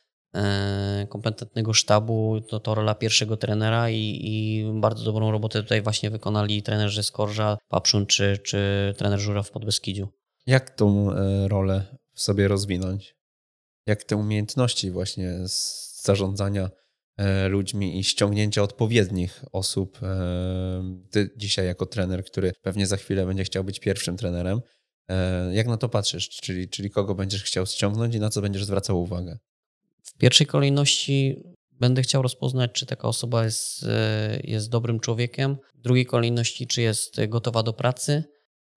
kompetentnego 1.08 1.72
sztabu, 1.72 2.40
to, 2.48 2.60
to 2.60 2.74
rola 2.74 2.94
pierwszego 2.94 3.36
trenera 3.36 3.90
i, 3.90 4.20
i, 4.22 4.64
bardzo 4.80 5.04
dobrą 5.04 5.30
robotę 5.30 5.62
tutaj 5.62 5.82
właśnie 5.82 6.10
wykonali 6.10 6.62
trenerzy 6.62 7.02
Skorża, 7.02 7.58
Papszun 7.68 8.06
czy, 8.06 8.38
czy 8.38 8.94
trener 8.96 9.18
Żura 9.18 9.42
w 9.42 9.50
Podbeskidziu. 9.50 10.08
Jak 10.46 10.70
tą 10.70 11.12
e, 11.12 11.48
rolę 11.48 11.96
w 12.14 12.20
sobie 12.20 12.48
rozwinąć? 12.48 13.16
Jak 13.86 14.04
te 14.04 14.16
umiejętności 14.16 14.90
właśnie 14.90 15.34
zarządzania 16.02 16.70
e, 17.16 17.48
ludźmi 17.48 17.98
i 17.98 18.04
ściągnięcia 18.04 18.62
odpowiednich 18.62 19.44
osób. 19.52 19.98
Ty 21.10 21.30
dzisiaj 21.36 21.66
jako 21.66 21.86
trener, 21.86 22.24
który 22.24 22.52
pewnie 22.62 22.86
za 22.86 22.96
chwilę 22.96 23.26
będzie 23.26 23.44
chciał 23.44 23.64
być 23.64 23.80
pierwszym 23.80 24.16
trenerem, 24.16 24.60
jak 25.52 25.66
na 25.66 25.76
to 25.76 25.88
patrzysz? 25.88 26.28
Czyli, 26.28 26.68
czyli 26.68 26.90
kogo 26.90 27.14
będziesz 27.14 27.42
chciał 27.42 27.66
ściągnąć 27.66 28.14
i 28.14 28.20
na 28.20 28.30
co 28.30 28.42
będziesz 28.42 28.64
zwracał 28.64 29.02
uwagę? 29.02 29.38
Pierwszej 30.20 30.46
kolejności 30.46 31.42
będę 31.70 32.02
chciał 32.02 32.22
rozpoznać, 32.22 32.70
czy 32.72 32.86
taka 32.86 33.08
osoba 33.08 33.44
jest, 33.44 33.82
e, 33.88 34.40
jest 34.44 34.70
dobrym 34.70 35.00
człowiekiem. 35.00 35.56
W 35.74 35.80
drugiej 35.80 36.06
kolejności, 36.06 36.66
czy 36.66 36.82
jest 36.82 37.26
gotowa 37.28 37.62
do 37.62 37.72
pracy. 37.72 38.24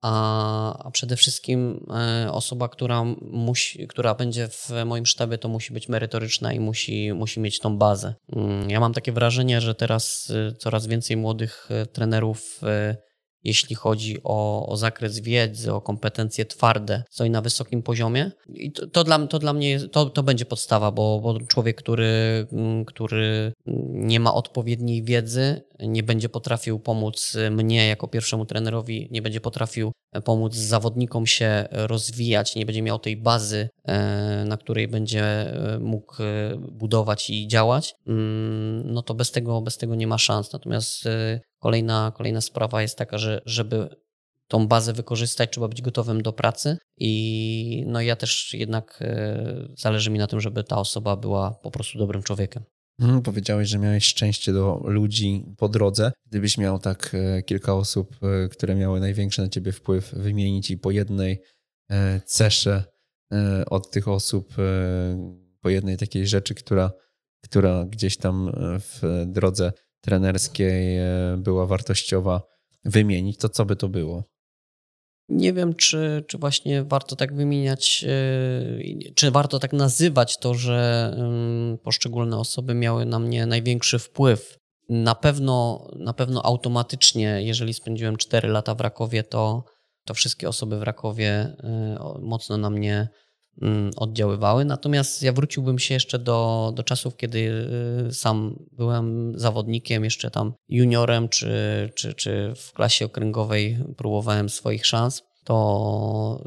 A, 0.02 0.86
a 0.86 0.92
przede 0.92 1.16
wszystkim 1.16 1.86
e, 1.90 2.32
osoba, 2.32 2.70
która, 2.70 3.04
musi, 3.22 3.88
która 3.88 4.16
będzie 4.16 4.48
w 4.48 4.70
moim 4.86 5.06
sztabie, 5.06 5.38
to 5.38 5.50
musi 5.50 5.74
być 5.74 5.90
merytoryczna 5.90 6.54
i 6.54 6.60
musi, 6.60 7.14
musi 7.14 7.40
mieć 7.40 7.60
tą 7.60 7.78
bazę. 7.78 8.16
Mm, 8.36 8.70
ja 8.70 8.80
mam 8.80 8.94
takie 8.94 9.12
wrażenie, 9.12 9.62
że 9.62 9.76
teraz 9.76 10.34
e, 10.36 10.56
coraz 10.56 10.88
więcej 10.88 11.18
młodych 11.18 11.70
trenerów 11.94 12.62
jeśli 13.44 13.76
chodzi 13.76 14.18
o, 14.24 14.68
o 14.68 14.78
zakres 14.78 15.20
wiedzy, 15.20 15.74
o 15.74 15.82
kompetencje 15.82 16.46
twarde, 16.46 17.04
stoi 17.10 17.30
na 17.30 17.42
wysokim 17.42 17.84
poziomie. 17.84 18.32
I 18.50 18.72
to, 18.72 18.88
to 18.88 19.04
dla, 19.04 19.28
to 19.28 19.40
dla 19.40 19.54
mnie 19.54 19.80
to, 19.80 20.06
to 20.06 20.24
będzie 20.24 20.46
podstawa, 20.46 20.92
bo, 20.92 21.20
bo 21.20 21.40
człowiek, 21.40 21.78
który, 21.78 22.48
który 22.88 23.54
nie 23.90 24.20
ma 24.20 24.34
odpowiedniej 24.34 25.04
wiedzy, 25.04 25.62
nie 25.88 26.04
będzie 26.04 26.30
potrafił 26.30 26.80
pomóc 26.80 27.38
mnie 27.52 27.88
jako 27.88 28.08
pierwszemu 28.08 28.46
trenerowi, 28.46 29.08
nie 29.12 29.22
będzie 29.22 29.42
potrafił 29.42 29.92
pomóc 30.22 30.56
zawodnikom 30.56 31.28
się 31.28 31.68
rozwijać, 31.72 32.56
nie 32.56 32.66
będzie 32.66 32.82
miał 32.82 33.00
tej 33.00 33.18
bazy, 33.18 33.70
e, 33.86 34.46
na 34.48 34.58
której 34.58 34.88
będzie 34.88 35.24
e, 35.24 35.80
mógł 35.80 36.24
e, 36.24 36.56
budować 36.72 37.30
i 37.30 37.48
działać, 37.48 37.96
mm, 38.08 38.94
no 38.94 39.02
to 39.02 39.14
bez 39.14 39.32
tego, 39.32 39.62
bez 39.62 39.78
tego 39.78 39.96
nie 39.96 40.08
ma 40.08 40.18
szans. 40.18 40.54
Natomiast 40.54 41.04
kolejna, 41.60 42.12
kolejna 42.16 42.42
sprawa 42.42 42.82
jest 42.82 42.98
taka, 42.98 43.18
że 43.18 43.42
żeby 43.46 43.90
tą 44.48 44.68
bazę 44.68 44.94
wykorzystać, 44.94 45.50
trzeba 45.52 45.68
być 45.68 45.82
gotowym 45.82 46.22
do 46.22 46.34
pracy 46.34 46.78
i 46.98 47.84
no 47.88 48.02
ja 48.02 48.16
też 48.16 48.54
jednak 48.54 49.04
zależy 49.78 50.12
mi 50.12 50.20
na 50.20 50.28
tym, 50.28 50.42
żeby 50.42 50.64
ta 50.64 50.78
osoba 50.78 51.16
była 51.16 51.52
po 51.52 51.72
prostu 51.72 51.98
dobrym 51.98 52.24
człowiekiem. 52.24 52.64
Hmm, 53.02 53.22
powiedziałeś, 53.22 53.70
że 53.70 53.80
miałeś 53.80 54.06
szczęście 54.06 54.54
do 54.54 54.82
ludzi 54.86 55.46
po 55.58 55.70
drodze. 55.70 56.12
Gdybyś 56.26 56.58
miał 56.58 56.80
tak 56.80 57.12
e, 57.14 57.44
kilka 57.44 57.76
osób, 57.76 58.18
e, 58.24 58.50
które 58.50 58.76
miały 58.76 59.00
największy 59.00 59.42
na 59.42 59.50
ciebie 59.50 59.72
wpływ, 59.72 60.14
wymienić 60.14 60.72
i 60.72 60.78
po 60.78 60.92
jednej 60.92 61.42
e, 61.92 62.22
cesze 62.26 62.84
od 63.70 63.92
tych 63.92 64.08
osób, 64.08 64.54
po 65.62 65.70
jednej 65.70 65.98
takiej 65.98 66.28
rzeczy, 66.28 66.56
która, 66.56 66.92
która 67.44 67.86
gdzieś 67.86 68.18
tam 68.18 68.52
w 68.80 69.24
drodze 69.28 69.72
trenerskiej 70.02 70.98
była 71.38 71.66
wartościowa, 71.66 72.42
wymienić, 72.86 73.38
to 73.38 73.50
co 73.50 73.66
by 73.66 73.76
to 73.76 73.90
było? 73.90 74.33
Nie 75.30 75.54
wiem, 75.54 75.74
czy, 75.74 76.24
czy 76.28 76.38
właśnie 76.38 76.84
warto 76.84 77.16
tak 77.16 77.36
wymieniać, 77.36 78.06
e, 78.08 79.14
czy 79.16 79.32
warto 79.32 79.60
tak 79.60 79.74
nazywać 79.74 80.38
to, 80.38 80.54
że 80.54 81.12
poszczególne 81.84 82.38
osoby 82.38 82.74
miały 82.74 83.06
na 83.06 83.20
mnie 83.20 83.46
największy 83.46 84.00
wpływ. 84.00 84.58
Na 84.90 85.16
pewno, 85.16 85.88
na 85.96 86.14
pewno 86.14 86.46
automatycznie, 86.46 87.44
jeżeli 87.44 87.74
spędziłem 87.74 88.18
4 88.18 88.50
lata 88.50 88.76
w 88.76 88.82
Rakowie, 88.82 89.24
to, 89.24 89.64
to 90.06 90.14
wszystkie 90.14 90.50
osoby 90.50 90.80
w 90.80 90.84
Rakowie 90.84 91.30
e, 91.30 91.56
mocno 92.22 92.58
na 92.58 92.70
mnie 92.70 93.10
oddziaływały. 93.96 94.66
Natomiast 94.66 95.24
ja 95.24 95.34
wróciłbym 95.34 95.80
się 95.80 95.94
jeszcze 95.94 96.20
do, 96.20 96.72
do 96.76 96.84
czasów, 96.84 97.18
kiedy 97.18 97.68
e, 98.08 98.14
sam 98.14 98.66
byłem 98.72 99.34
zawodnikiem, 99.40 100.04
jeszcze 100.04 100.32
tam 100.32 100.54
juniorem, 100.70 101.30
czy, 101.30 101.90
czy, 101.96 102.14
czy 102.14 102.54
w 102.56 102.74
klasie 102.74 103.06
okręgowej 103.06 103.80
próbowałem 103.98 104.50
swoich 104.50 104.86
szans. 104.86 105.24
To, 105.44 106.44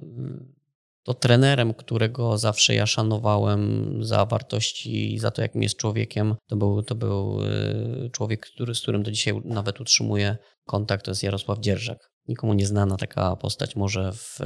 to 1.03 1.15
trenerem, 1.15 1.75
którego 1.75 2.39
zawsze 2.39 2.75
ja 2.75 2.87
szanowałem 2.87 3.91
za 4.05 4.27
wartości 4.27 5.15
i 5.15 5.19
za 5.19 5.31
to, 5.31 5.43
jakim 5.43 5.63
jest 5.63 5.77
człowiekiem, 5.77 6.35
to 6.49 6.57
był, 6.57 6.83
to 6.83 6.95
był 6.95 7.43
y, 7.45 8.11
człowiek, 8.13 8.47
który, 8.47 8.75
z 8.75 8.81
którym 8.81 9.03
do 9.03 9.11
dzisiaj 9.11 9.35
nawet 9.45 9.81
utrzymuję 9.81 10.37
kontakt, 10.65 11.05
to 11.05 11.11
jest 11.11 11.23
Jarosław 11.23 11.59
Dzierżak. 11.59 12.11
Nikomu 12.29 12.55
nieznana 12.55 12.97
taka 12.97 13.37
postać 13.37 13.77
może 13.77 14.13
w, 14.13 14.41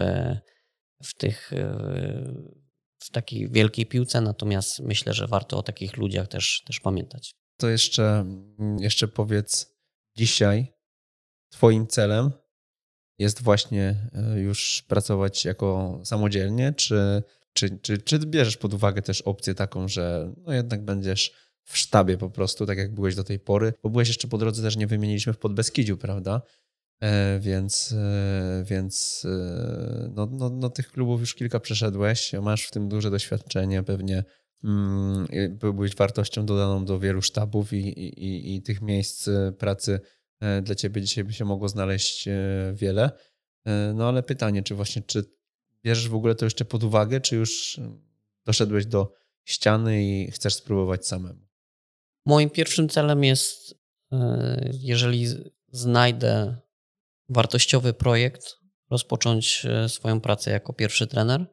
w 1.02 1.14
tych 1.14 1.52
y, 1.52 1.56
w 2.98 3.10
takiej 3.10 3.48
wielkiej 3.48 3.86
piłce, 3.86 4.20
natomiast 4.20 4.80
myślę, 4.80 5.14
że 5.14 5.26
warto 5.26 5.58
o 5.58 5.62
takich 5.62 5.96
ludziach 5.96 6.28
też, 6.28 6.62
też 6.66 6.80
pamiętać. 6.80 7.34
To 7.56 7.68
jeszcze, 7.68 8.24
jeszcze 8.78 9.08
powiedz, 9.08 9.76
dzisiaj 10.16 10.72
Twoim 11.50 11.86
celem 11.86 12.30
jest 13.18 13.42
właśnie 13.42 13.96
e, 14.12 14.40
już 14.40 14.84
pracować 14.88 15.44
jako 15.44 16.00
samodzielnie, 16.04 16.72
czy, 16.72 17.22
czy, 17.52 17.78
czy, 17.78 17.98
czy 17.98 18.18
bierzesz 18.18 18.56
pod 18.56 18.74
uwagę 18.74 19.02
też 19.02 19.22
opcję 19.22 19.54
taką, 19.54 19.88
że 19.88 20.32
no 20.36 20.52
jednak 20.52 20.84
będziesz 20.84 21.32
w 21.64 21.78
sztabie 21.78 22.18
po 22.18 22.30
prostu, 22.30 22.66
tak 22.66 22.78
jak 22.78 22.94
byłeś 22.94 23.14
do 23.14 23.24
tej 23.24 23.38
pory, 23.38 23.72
bo 23.82 23.90
byłeś 23.90 24.08
jeszcze 24.08 24.28
po 24.28 24.38
drodze 24.38 24.62
też 24.62 24.76
nie 24.76 24.86
wymieniliśmy 24.86 25.32
w 25.32 25.38
Podbeskidziu, 25.38 25.96
prawda? 25.96 26.42
E, 27.00 27.40
więc, 27.40 27.92
e, 27.92 28.64
więc 28.66 29.26
no, 30.14 30.26
no, 30.26 30.50
no, 30.50 30.70
tych 30.70 30.92
klubów 30.92 31.20
już 31.20 31.34
kilka 31.34 31.60
przeszedłeś, 31.60 32.32
masz 32.42 32.66
w 32.66 32.70
tym 32.70 32.88
duże 32.88 33.10
doświadczenie, 33.10 33.82
pewnie 33.82 34.24
mm, 34.64 35.26
byłbyś 35.50 35.96
wartością 35.96 36.46
dodaną 36.46 36.84
do 36.84 36.98
wielu 36.98 37.22
sztabów 37.22 37.72
i, 37.72 37.76
i, 37.76 38.56
i 38.56 38.62
tych 38.62 38.82
miejsc 38.82 39.28
pracy 39.58 40.00
E, 40.40 40.62
dla 40.62 40.74
ciebie 40.74 41.02
dzisiaj 41.02 41.24
by 41.24 41.32
się 41.32 41.44
mogło 41.44 41.68
znaleźć 41.68 42.28
e, 42.28 42.32
wiele. 42.74 43.10
E, 43.64 43.92
no 43.94 44.08
ale 44.08 44.22
pytanie, 44.22 44.62
czy 44.62 44.74
właśnie, 44.74 45.02
czy 45.02 45.24
bierzesz 45.84 46.08
w 46.08 46.14
ogóle 46.14 46.34
to 46.34 46.46
jeszcze 46.46 46.64
pod 46.64 46.84
uwagę, 46.84 47.20
czy 47.20 47.36
już 47.36 47.80
doszedłeś 48.44 48.86
do 48.86 49.12
ściany 49.44 50.04
i 50.04 50.30
chcesz 50.30 50.54
spróbować 50.54 51.06
samemu? 51.06 51.46
Moim 52.26 52.50
pierwszym 52.50 52.88
celem 52.88 53.24
jest, 53.24 53.74
jeżeli 54.72 55.26
znajdę 55.72 56.56
wartościowy 57.30 57.92
projekt, 57.92 58.56
rozpocząć 58.90 59.66
swoją 59.88 60.20
pracę 60.20 60.50
jako 60.50 60.72
pierwszy 60.72 61.06
trener. 61.06 61.46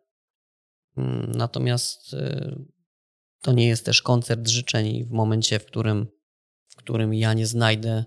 Mm, 0.97 1.31
natomiast 1.31 2.15
to 3.41 3.51
nie 3.53 3.67
jest 3.67 3.85
też 3.85 4.01
koncert 4.01 4.47
życzeń 4.47 5.05
w 5.05 5.11
momencie, 5.11 5.59
w 5.59 5.65
którym, 5.65 6.07
w 6.67 6.75
którym 6.75 7.13
ja 7.13 7.33
nie 7.33 7.47
znajdę 7.47 8.05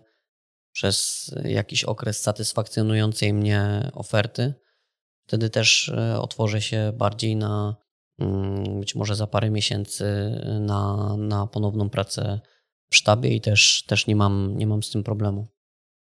przez 0.72 1.26
jakiś 1.44 1.84
okres 1.84 2.20
satysfakcjonującej 2.20 3.32
mnie 3.32 3.90
oferty. 3.94 4.54
Wtedy 5.26 5.50
też 5.50 5.88
e, 5.88 6.20
otworzę 6.20 6.62
się 6.62 6.92
bardziej 6.96 7.36
na 7.36 7.76
mm, 8.18 8.80
być 8.80 8.94
może 8.94 9.16
za 9.16 9.26
parę 9.26 9.50
miesięcy 9.50 10.04
na, 10.60 11.16
na 11.16 11.46
ponowną 11.46 11.90
pracę 11.90 12.40
w 12.90 12.96
sztabie 12.96 13.34
i 13.34 13.40
też, 13.40 13.84
też 13.86 14.06
nie, 14.06 14.16
mam, 14.16 14.56
nie 14.56 14.66
mam 14.66 14.82
z 14.82 14.90
tym 14.90 15.04
problemu. 15.04 15.48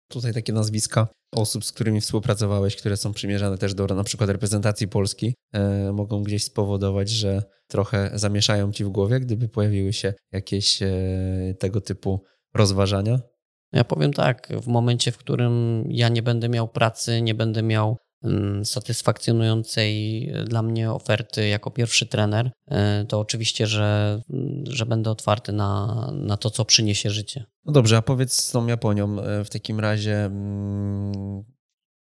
Tutaj 0.08 0.34
takie 0.34 0.52
nazwiska 0.52 1.08
osób, 1.34 1.64
z 1.64 1.72
którymi 1.72 2.00
współpracowałeś, 2.00 2.76
które 2.76 2.96
są 2.96 3.12
przymierzane 3.12 3.58
też 3.58 3.74
do 3.74 3.86
na 3.86 4.04
przykład 4.04 4.30
reprezentacji 4.30 4.88
Polski, 4.88 5.34
e, 5.52 5.92
mogą 5.92 6.22
gdzieś 6.22 6.44
spowodować, 6.44 7.10
że 7.10 7.42
trochę 7.68 8.10
zamieszają 8.14 8.72
ci 8.72 8.84
w 8.84 8.88
głowie, 8.88 9.20
gdyby 9.20 9.48
pojawiły 9.48 9.92
się 9.92 10.14
jakieś 10.32 10.82
e, 10.82 10.90
tego 11.58 11.80
typu 11.80 12.24
rozważania? 12.54 13.18
Ja 13.72 13.84
powiem 13.84 14.12
tak, 14.12 14.48
w 14.62 14.66
momencie, 14.66 15.12
w 15.12 15.18
którym 15.18 15.84
ja 15.88 16.08
nie 16.08 16.22
będę 16.22 16.48
miał 16.48 16.68
pracy, 16.68 17.22
nie 17.22 17.34
będę 17.34 17.62
miał 17.62 17.96
satysfakcjonującej 18.64 20.32
dla 20.44 20.62
mnie 20.62 20.92
oferty 20.92 21.48
jako 21.48 21.70
pierwszy 21.70 22.06
trener, 22.06 22.50
e, 22.66 23.04
to 23.04 23.20
oczywiście, 23.20 23.66
że, 23.66 24.20
że 24.64 24.86
będę 24.86 25.10
otwarty 25.10 25.52
na, 25.52 26.10
na 26.12 26.36
to, 26.36 26.50
co 26.50 26.64
przyniesie 26.64 27.10
życie. 27.10 27.44
No 27.64 27.72
dobrze, 27.72 27.96
a 27.96 28.02
powiedz 28.02 28.32
z 28.32 28.50
tą 28.50 28.66
Japonią 28.66 29.20
e, 29.20 29.44
w 29.44 29.50
takim 29.50 29.80
razie, 29.80 30.24
mm, 30.24 31.42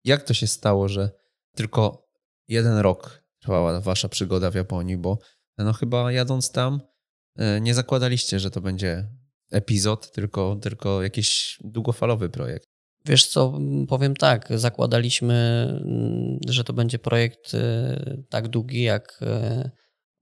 jak 0.05 0.23
to 0.23 0.35
się 0.35 0.47
stało, 0.47 0.89
że 0.89 1.11
tylko 1.57 2.09
jeden 2.49 2.79
rok 2.79 3.25
trwała 3.41 3.81
wasza 3.81 4.09
przygoda 4.09 4.51
w 4.51 4.55
Japonii, 4.55 4.97
bo 4.97 5.19
no 5.59 5.73
chyba 5.73 6.13
jadąc 6.13 6.53
tam 6.53 6.81
e, 7.37 7.61
nie 7.61 7.75
zakładaliście, 7.75 8.41
że 8.41 8.51
to 8.51 8.61
będzie 8.61 9.09
epizod, 9.51 10.13
tylko, 10.13 10.57
tylko 10.63 11.03
jakiś 11.03 11.59
długofalowy 11.65 12.29
projekt. 12.29 12.74
Wiesz 13.07 13.27
co, 13.27 13.59
powiem 13.89 14.17
tak, 14.17 14.49
zakładaliśmy, 14.55 15.67
mm, 15.85 16.39
że 16.49 16.65
to 16.65 16.73
będzie 16.73 16.99
projekt 16.99 17.55
y, 17.55 18.25
tak 18.29 18.49
długi, 18.49 18.83
jak 18.83 19.21
y, 19.23 19.71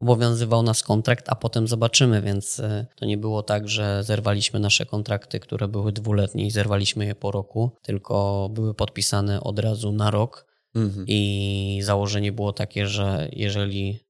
obowiązywał 0.00 0.62
nas 0.62 0.82
kontrakt, 0.82 1.28
a 1.28 1.34
potem 1.34 1.68
zobaczymy, 1.68 2.22
więc 2.22 2.58
y, 2.58 2.86
to 2.96 3.06
nie 3.06 3.18
było 3.18 3.42
tak, 3.42 3.68
że 3.68 4.04
zerwaliśmy 4.04 4.60
nasze 4.60 4.86
kontrakty, 4.86 5.40
które 5.40 5.68
były 5.68 5.92
dwuletnie 5.92 6.46
i 6.46 6.50
zerwaliśmy 6.50 7.06
je 7.06 7.14
po 7.14 7.30
roku, 7.30 7.76
tylko 7.82 8.48
były 8.52 8.74
podpisane 8.74 9.40
od 9.40 9.58
razu 9.58 9.92
na 9.92 10.10
rok 10.10 10.46
mhm. 10.74 11.04
i 11.08 11.80
założenie 11.82 12.32
było 12.32 12.52
takie, 12.52 12.86
że 12.86 13.28
jeżeli 13.32 14.00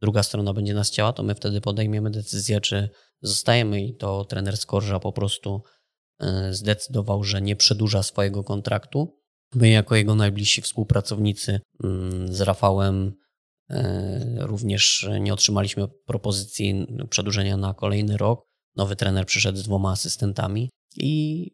druga 0.00 0.22
strona 0.22 0.52
będzie 0.52 0.74
nas 0.74 0.90
chciała, 0.90 1.12
to 1.12 1.22
my 1.22 1.34
wtedy 1.34 1.60
podejmiemy 1.60 2.10
decyzję, 2.10 2.60
czy 2.60 2.88
zostajemy 3.22 3.82
i 3.82 3.96
to 3.96 4.24
trener 4.24 4.56
Skorża 4.56 5.00
po 5.00 5.12
prostu 5.12 5.62
zdecydował, 6.50 7.24
że 7.24 7.42
nie 7.42 7.56
przedłuża 7.56 8.02
swojego 8.02 8.44
kontraktu. 8.44 9.20
My 9.54 9.68
jako 9.68 9.96
jego 9.96 10.14
najbliżsi 10.14 10.62
współpracownicy 10.62 11.60
mm, 11.84 12.34
z 12.34 12.40
Rafałem 12.40 13.12
e, 13.70 14.36
również 14.46 15.08
nie 15.20 15.32
otrzymaliśmy 15.32 15.88
propozycji 16.06 16.86
przedłużenia 17.10 17.56
na 17.56 17.74
kolejny 17.74 18.16
rok. 18.16 18.46
Nowy 18.76 18.96
trener 18.96 19.26
przyszedł 19.26 19.58
z 19.58 19.62
dwoma 19.62 19.90
asystentami 19.90 20.70
i 20.96 21.50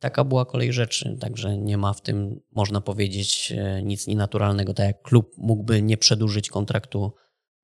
taka 0.00 0.24
była 0.24 0.44
kolej 0.44 0.72
rzeczy, 0.72 1.16
także 1.20 1.58
nie 1.58 1.78
ma 1.78 1.92
w 1.92 2.02
tym, 2.02 2.40
można 2.52 2.80
powiedzieć, 2.80 3.52
e, 3.56 3.82
nic 3.82 4.06
nienaturalnego. 4.06 4.74
Tak 4.74 4.86
jak 4.86 5.02
klub 5.02 5.30
mógłby 5.38 5.82
nie 5.82 5.96
przedłużyć 5.96 6.50
kontraktu 6.50 7.12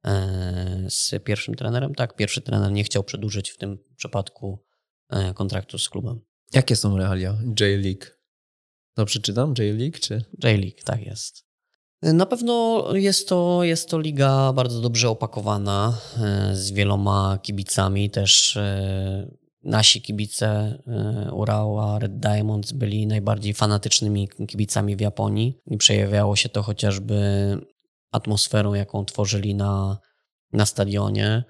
E, 0.07 0.87
z 0.89 1.25
pierwszym 1.25 1.55
trenerem. 1.55 1.95
Tak, 1.95 2.17
pierwszy 2.17 2.41
trener 2.41 2.73
nie 2.73 2.85
chciał 2.85 3.05
przedłużyć 3.05 3.51
w 3.51 3.59
tym 3.59 3.79
przypadku 3.97 4.59
e, 4.59 4.72
kontraktu 5.35 5.79
z 5.79 5.89
klubem. 5.89 6.21
Jakie 6.55 6.77
są 6.77 6.97
realia 6.97 7.37
J-League? 7.61 8.05
No 8.97 9.05
przeczytam 9.05 9.55
J-League 9.59 9.99
czy? 10.01 10.25
J-League, 10.45 10.83
tak 10.85 11.07
jest. 11.07 11.45
Na 12.03 12.27
pewno 12.27 12.85
jest 12.95 13.29
to, 13.29 13.65
jest 13.65 13.89
to 13.89 13.99
liga 14.01 14.53
bardzo 14.53 14.81
dobrze 14.81 15.09
opakowana 15.09 15.99
e, 16.19 16.57
z 16.57 16.71
wieloma 16.71 17.39
kibicami. 17.43 18.11
Też 18.11 18.59
nasi 19.65 20.03
kibice 20.03 20.79
Urała 21.33 21.99
Red 21.99 22.19
Diamonds 22.19 22.73
byli 22.73 23.07
najbardziej 23.07 23.55
fanatycznymi 23.55 24.29
kibicami 24.49 24.97
w 24.97 25.01
Japonii 25.01 25.59
i 25.67 25.77
przejawiało 25.77 26.37
się 26.37 26.49
to 26.49 26.63
chociażby 26.63 27.17
atmosferą, 28.13 28.75
jaką 28.75 29.05
tworzyli 29.05 29.55
na, 29.55 29.99
na 30.53 30.67
stadionie. 30.67 31.45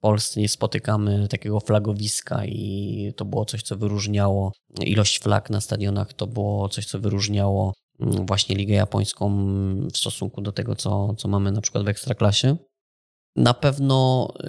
Polsce 0.00 0.40
nie 0.40 0.48
spotykamy 0.48 1.28
takiego 1.28 1.60
flagowiska 1.60 2.44
i 2.44 3.12
to 3.16 3.24
było 3.24 3.44
coś, 3.44 3.62
co 3.62 3.76
wyróżniało 3.76 4.52
ilość 4.80 5.18
flag 5.18 5.50
na 5.50 5.60
stadionach, 5.60 6.12
to 6.12 6.26
było 6.26 6.68
coś, 6.68 6.86
co 6.86 6.98
wyróżniało 6.98 7.74
mm, 8.00 8.26
właśnie 8.26 8.56
Ligę 8.56 8.74
Japońską 8.74 9.30
w 9.92 9.96
stosunku 9.96 10.40
do 10.40 10.52
tego, 10.52 10.76
co, 10.76 11.14
co 11.14 11.28
mamy 11.28 11.52
na 11.52 11.60
przykład 11.60 11.84
w 11.84 11.88
Ekstraklasie. 11.88 12.56
Na 13.36 13.54
pewno 13.54 14.28
y, 14.40 14.46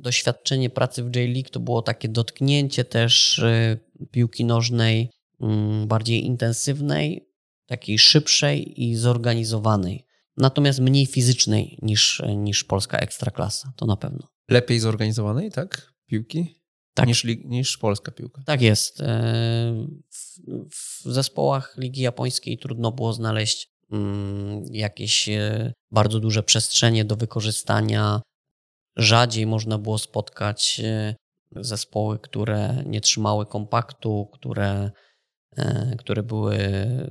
doświadczenie 0.00 0.70
pracy 0.70 1.02
w 1.04 1.16
J-League 1.16 1.50
to 1.50 1.60
było 1.60 1.82
takie 1.82 2.08
dotknięcie 2.08 2.84
też 2.84 3.38
y, 3.38 3.78
piłki 4.10 4.44
nożnej 4.44 5.10
y, 5.42 5.46
bardziej 5.86 6.24
intensywnej, 6.24 7.28
takiej 7.66 7.98
szybszej 7.98 8.82
i 8.82 8.96
zorganizowanej 8.96 10.04
natomiast 10.40 10.80
mniej 10.80 11.06
fizycznej 11.06 11.78
niż, 11.82 12.22
niż 12.36 12.64
polska 12.64 12.98
ekstraklasa, 12.98 13.72
to 13.76 13.86
na 13.86 13.96
pewno. 13.96 14.26
Lepiej 14.50 14.80
zorganizowanej, 14.80 15.50
tak? 15.50 15.92
Piłki? 16.06 16.60
Tak. 16.94 17.06
Niż, 17.06 17.24
niż 17.44 17.78
polska 17.78 18.12
piłka. 18.12 18.42
Tak 18.46 18.62
jest. 18.62 19.00
E, 19.00 19.06
w, 20.10 20.40
w 20.70 21.12
zespołach 21.12 21.74
Ligi 21.78 22.02
Japońskiej 22.02 22.58
trudno 22.58 22.92
było 22.92 23.12
znaleźć 23.12 23.68
mm, 23.92 24.64
jakieś 24.70 25.28
e, 25.28 25.72
bardzo 25.90 26.20
duże 26.20 26.42
przestrzenie 26.42 27.04
do 27.04 27.16
wykorzystania. 27.16 28.20
Rzadziej 28.96 29.46
można 29.46 29.78
było 29.78 29.98
spotkać 29.98 30.80
e, 30.84 31.14
zespoły, 31.56 32.18
które 32.18 32.84
nie 32.86 33.00
trzymały 33.00 33.46
kompaktu, 33.46 34.28
które 34.32 34.90
które 35.98 36.22
były 36.22 36.58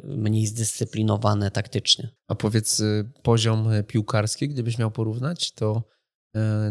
mniej 0.03 0.47
zdyscyplinowane 0.47 1.51
taktycznie. 1.51 2.09
A 2.27 2.35
powiedz, 2.35 2.81
poziom 3.23 3.69
piłkarski, 3.87 4.49
gdybyś 4.49 4.77
miał 4.77 4.91
porównać, 4.91 5.53
to 5.53 5.83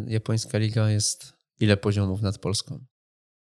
japońska 0.06 0.58
liga 0.58 0.90
jest 0.90 1.32
ile 1.60 1.76
poziomów 1.76 2.22
nad 2.22 2.38
Polską? 2.38 2.84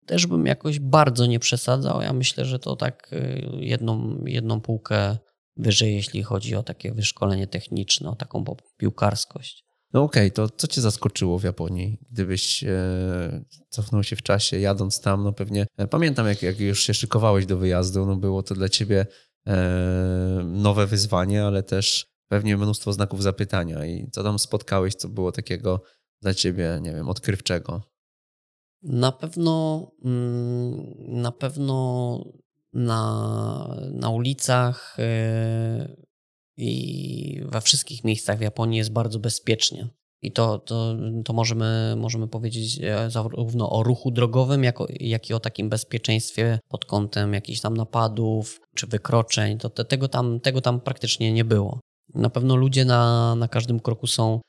Też 0.06 0.28
bym 0.28 0.46
jakoś 0.46 0.80
bardzo 0.80 1.26
nie 1.26 1.40
przesadzał. 1.40 2.02
Ja 2.02 2.14
myślę, 2.14 2.46
że 2.46 2.60
to 2.60 2.76
tak 2.76 3.14
y, 3.14 3.50
jedną, 3.60 4.24
jedną 4.26 4.62
półkę 4.62 5.18
wyżej, 5.58 5.96
jeśli 5.96 6.24
chodzi 6.24 6.56
o 6.56 6.64
takie 6.64 6.94
wyszkolenie 6.94 7.48
techniczne, 7.48 8.10
o 8.10 8.16
taką 8.16 8.44
piłkarskość. 8.78 9.64
No 9.94 10.04
okej, 10.04 10.28
okay, 10.28 10.32
to 10.32 10.50
co 10.50 10.68
cię 10.68 10.82
zaskoczyło 10.82 11.40
w 11.40 11.44
Japonii? 11.44 11.98
Gdybyś 12.12 12.64
e, 12.64 13.46
cofnął 13.70 14.04
się 14.04 14.16
w 14.16 14.22
czasie, 14.22 14.60
jadąc 14.60 15.02
tam, 15.02 15.24
no 15.24 15.34
pewnie 15.34 15.68
e, 15.78 15.88
pamiętam, 15.88 16.28
jak, 16.28 16.44
jak 16.44 16.60
już 16.60 16.84
się 16.84 16.94
szykowałeś 16.94 17.46
do 17.46 17.58
wyjazdu, 17.58 18.06
no 18.06 18.16
było 18.16 18.44
to 18.44 18.56
dla 18.56 18.70
ciebie 18.70 19.06
e, 19.48 20.42
nowe 20.46 20.88
wyzwanie, 20.88 21.44
ale 21.44 21.64
też 21.64 22.06
pewnie 22.28 22.58
mnóstwo 22.58 22.94
znaków 22.94 23.24
zapytania. 23.24 23.86
I 23.86 24.10
co 24.12 24.24
tam 24.24 24.40
spotkałeś, 24.40 24.96
co 24.96 25.10
było 25.10 25.32
takiego 25.32 25.82
dla 26.22 26.34
ciebie, 26.34 26.80
nie 26.82 26.94
wiem, 26.94 27.10
odkrywczego? 27.10 27.82
Na 28.84 29.12
pewno, 29.12 29.88
mm, 30.06 30.94
na 31.00 31.32
pewno 31.32 32.24
na, 32.74 33.78
na 33.92 34.10
ulicach 34.10 34.98
e, 35.00 35.96
i 36.58 37.42
we 37.46 37.62
wszystkich 37.62 38.04
miejscach 38.04 38.38
w 38.38 38.42
Japonii 38.42 38.78
jest 38.78 38.92
bardzo 38.92 39.20
bezpiecznie. 39.20 39.90
I 40.22 40.32
to, 40.32 40.60
to, 40.60 40.96
to 41.26 41.34
możemy, 41.34 41.96
możemy 41.98 42.28
powiedzieć 42.28 42.80
e, 42.82 43.10
zarówno 43.10 43.70
o 43.70 43.84
ruchu 43.84 44.12
drogowym, 44.12 44.64
jak, 44.64 44.78
jak 45.00 45.30
i 45.30 45.34
o 45.34 45.40
takim 45.40 45.70
bezpieczeństwie 45.70 46.60
pod 46.70 46.86
kątem 46.86 47.34
jakichś 47.34 47.62
tam 47.62 47.78
napadów 47.78 48.60
czy 48.76 48.88
wykroczeń. 48.88 49.58
To 49.58 49.70
te, 49.70 49.86
tego, 49.86 50.08
tam, 50.08 50.40
tego 50.40 50.62
tam 50.62 50.82
praktycznie 50.82 51.34
nie 51.34 51.46
było. 51.46 51.80
Na 52.16 52.30
pewno 52.30 52.56
ludzie 52.56 52.86
na, 52.86 53.36
na 53.36 53.48
każdym 53.48 53.80
kroku 53.80 54.08
są 54.08 54.42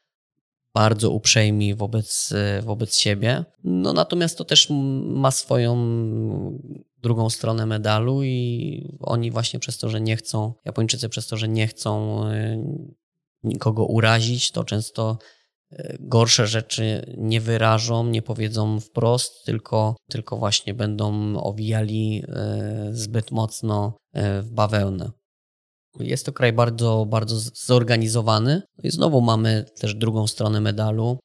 bardzo 0.75 1.11
uprzejmi 1.11 1.75
wobec, 1.75 2.33
wobec 2.63 2.97
siebie. 2.97 3.45
No 3.65 3.93
natomiast 3.93 4.39
to 4.39 4.45
też 4.45 4.69
ma 5.05 5.31
swoją 5.31 5.77
drugą 7.03 7.31
stronę 7.31 7.67
medalu 7.67 8.23
i 8.23 8.99
oni 9.01 9.31
właśnie 9.31 9.61
przez 9.61 9.79
to, 9.79 9.89
że 9.89 10.01
nie 10.01 10.17
chcą, 10.17 10.53
Japończycy 10.65 11.09
przez 11.09 11.27
to, 11.27 11.37
że 11.37 11.49
nie 11.49 11.67
chcą 11.67 12.25
e, 12.27 12.65
nikogo 13.43 13.85
urazić, 13.85 14.51
to 14.51 14.65
często 14.65 15.19
e, 15.73 15.97
gorsze 16.01 16.47
rzeczy 16.47 17.15
nie 17.19 17.41
wyrażą, 17.41 18.07
nie 18.07 18.23
powiedzą 18.23 18.81
wprost, 18.81 19.45
tylko, 19.45 19.97
tylko 20.09 20.37
właśnie 20.37 20.75
będą 20.75 21.37
owijali 21.37 22.23
e, 22.29 22.89
zbyt 22.93 23.31
mocno 23.31 23.97
w 24.43 24.49
bawełnę. 24.51 25.11
Jest 25.99 26.27
to 26.27 26.33
kraj 26.33 26.53
bardzo, 26.53 27.07
bardzo 27.09 27.37
zorganizowany. 27.55 28.63
No 28.79 28.89
I 28.89 28.91
znowu 28.91 29.21
mamy 29.21 29.65
też 29.81 29.95
drugą 29.95 30.27
stronę 30.27 30.61
medalu. 30.61 31.19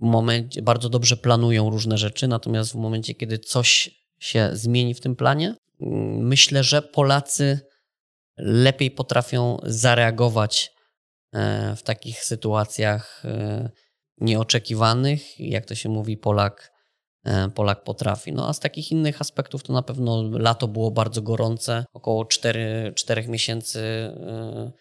W 0.00 0.04
momencie 0.04 0.62
bardzo 0.62 0.88
dobrze 0.88 1.16
planują 1.16 1.70
różne 1.70 1.98
rzeczy, 1.98 2.28
natomiast 2.28 2.72
w 2.72 2.74
momencie, 2.74 3.14
kiedy 3.14 3.38
coś 3.38 3.90
się 4.18 4.50
zmieni 4.52 4.94
w 4.94 5.00
tym 5.00 5.16
planie, 5.16 5.54
mm, 5.80 6.26
myślę, 6.26 6.64
że 6.64 6.82
Polacy 6.82 7.60
lepiej 8.36 8.90
potrafią 8.90 9.58
zareagować 9.62 10.72
e, 11.32 11.76
w 11.76 11.82
takich 11.82 12.24
sytuacjach 12.24 13.22
e, 13.24 13.70
nieoczekiwanych. 14.18 15.40
Jak 15.40 15.64
to 15.64 15.74
się 15.74 15.88
mówi, 15.88 16.16
Polak 16.16 16.73
Polak 17.54 17.84
potrafi. 17.84 18.32
No 18.32 18.48
a 18.48 18.52
z 18.52 18.60
takich 18.60 18.92
innych 18.92 19.20
aspektów 19.20 19.62
to 19.62 19.72
na 19.72 19.82
pewno 19.82 20.22
lato 20.22 20.68
było 20.68 20.90
bardzo 20.90 21.22
gorące, 21.22 21.84
około 21.92 22.24
4, 22.24 22.92
4 22.96 23.28
miesięcy 23.28 23.80
e, 23.80 24.72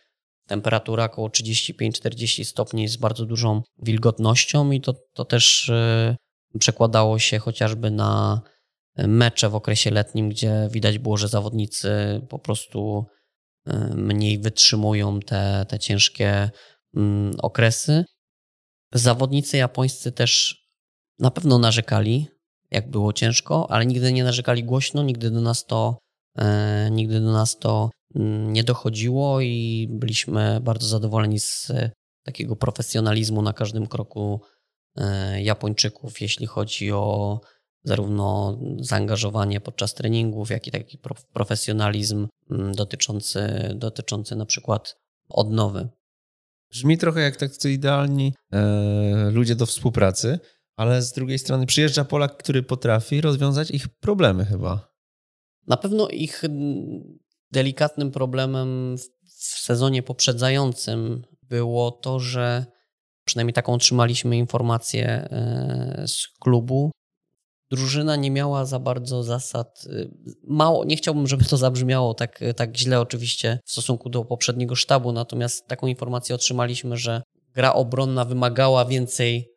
temperatura 0.48 1.06
około 1.06 1.28
35-40 1.28 2.44
stopni 2.44 2.88
z 2.88 2.98
bardzo 2.98 3.26
dużą 3.26 3.62
wilgotnością 3.78 4.72
i 4.72 4.82
to, 4.82 4.94
to 5.14 5.26
też 5.26 5.70
e, 5.70 6.16
przekładało 6.60 7.20
się 7.20 7.40
chociażby 7.40 7.92
na 7.92 8.42
mecze 8.98 9.50
w 9.50 9.56
okresie 9.56 9.92
letnim, 9.92 10.30
gdzie 10.30 10.68
widać 10.72 10.98
było, 10.98 11.18
że 11.18 11.28
zawodnicy 11.28 12.22
po 12.30 12.40
prostu 12.40 13.06
mniej 13.96 14.40
wytrzymują 14.40 15.20
te, 15.20 15.66
te 15.70 15.80
ciężkie 15.80 16.50
mm, 16.96 17.34
okresy. 17.42 18.06
Zawodnicy 18.94 19.58
japońscy 19.58 20.12
też 20.12 20.63
na 21.20 21.32
pewno 21.32 21.60
narzekali, 21.60 22.28
jak 22.72 22.90
było 22.90 23.14
ciężko, 23.14 23.72
ale 23.72 23.86
nigdy 23.86 24.14
nie 24.14 24.24
narzekali 24.24 24.64
głośno, 24.64 25.04
nigdy 25.04 25.32
do 25.32 25.42
nas 25.42 25.66
to, 25.66 25.98
e, 26.38 26.90
nigdy 26.92 27.20
do 27.22 27.32
nas 27.32 27.58
to 27.60 27.90
mm, 28.16 28.54
nie 28.54 28.64
dochodziło 28.64 29.42
i 29.42 29.88
byliśmy 29.92 30.60
bardzo 30.62 30.88
zadowoleni 30.88 31.40
z 31.40 31.72
takiego 32.24 32.56
profesjonalizmu 32.56 33.42
na 33.42 33.54
każdym 33.54 33.88
kroku 33.88 34.42
e, 34.98 35.42
Japończyków, 35.44 36.22
jeśli 36.22 36.46
chodzi 36.46 36.92
o 36.92 37.40
zarówno 37.84 38.60
zaangażowanie 38.80 39.62
podczas 39.62 39.94
treningów, 39.94 40.50
jak 40.50 40.68
i 40.68 40.72
taki 40.72 40.98
profesjonalizm 41.34 42.28
mm, 42.52 42.76
dotyczący, 42.76 43.74
dotyczący 43.76 44.36
na 44.36 44.46
przykład 44.46 44.96
odnowy. 45.30 45.90
Brzmi 46.72 46.98
trochę 46.98 47.22
jak 47.22 47.36
tak 47.36 47.52
idealni 47.66 48.34
e, 48.54 49.30
ludzie 49.32 49.56
do 49.56 49.66
współpracy, 49.66 50.40
ale 50.76 51.02
z 51.02 51.14
drugiej 51.14 51.40
strony 51.40 51.66
przyjeżdża 51.66 52.06
Polak, 52.06 52.38
który 52.38 52.64
potrafi 52.64 53.22
rozwiązać 53.22 53.72
ich 53.72 53.88
problemy 53.88 54.46
chyba. 54.46 54.94
Na 55.68 55.78
pewno 55.78 56.10
ich 56.10 56.44
delikatnym 57.52 58.12
problemem 58.12 58.98
w 59.26 59.60
sezonie 59.60 60.04
poprzedzającym 60.04 61.24
było 61.44 61.92
to, 61.92 62.20
że 62.20 62.66
przynajmniej 63.26 63.54
taką 63.54 63.74
otrzymaliśmy 63.74 64.38
informację 64.38 65.08
e, 65.08 66.04
z 66.08 66.28
klubu. 66.40 66.92
Drużyna 67.72 68.16
nie 68.16 68.32
miała 68.32 68.66
za 68.66 68.80
bardzo 68.80 69.24
zasad. 69.24 69.86
E, 69.90 70.06
mało, 70.48 70.86
nie 70.86 70.96
chciałbym, 70.96 71.28
żeby 71.28 71.46
to 71.46 71.58
zabrzmiało 71.58 72.14
tak, 72.14 72.40
tak 72.56 72.78
źle, 72.78 73.02
oczywiście, 73.02 73.60
w 73.66 73.72
stosunku 73.72 74.10
do 74.10 74.26
poprzedniego 74.26 74.76
sztabu, 74.76 75.12
natomiast 75.12 75.68
taką 75.68 75.88
informację 75.88 76.36
otrzymaliśmy, 76.36 76.98
że 76.98 77.22
gra 77.54 77.74
obronna 77.74 78.26
wymagała 78.26 78.86
więcej 78.86 79.53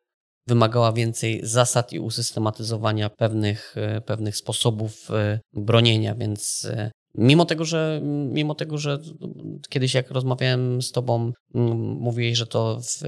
wymagała 0.47 0.93
więcej 0.93 1.41
zasad 1.43 1.93
i 1.93 2.01
usystematyzowania 2.01 3.11
pewnych, 3.11 3.75
e, 3.77 4.01
pewnych 4.01 4.37
sposobów 4.37 5.11
e, 5.11 5.41
bronienia, 5.53 6.15
więc 6.15 6.65
e, 6.71 6.91
Mimo 7.19 7.45
tego, 7.45 7.65
że, 7.65 8.01
mimo 8.05 8.55
tego, 8.55 8.79
że 8.79 8.99
kiedyś 9.69 9.95
jak 9.95 10.11
rozmawiałem 10.11 10.83
z 10.83 10.93
tobą, 10.93 11.33
mówiłeś, 12.01 12.39
że 12.39 12.47
to 12.47 12.81
w, 12.81 13.03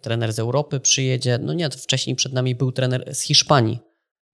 trener 0.00 0.32
z 0.32 0.38
Europy 0.38 0.80
przyjedzie. 0.80 1.38
No 1.42 1.52
nie, 1.52 1.68
to 1.68 1.78
wcześniej 1.78 2.16
przed 2.16 2.32
nami 2.32 2.54
był 2.54 2.72
trener 2.72 3.14
z 3.14 3.20
Hiszpanii. 3.20 3.78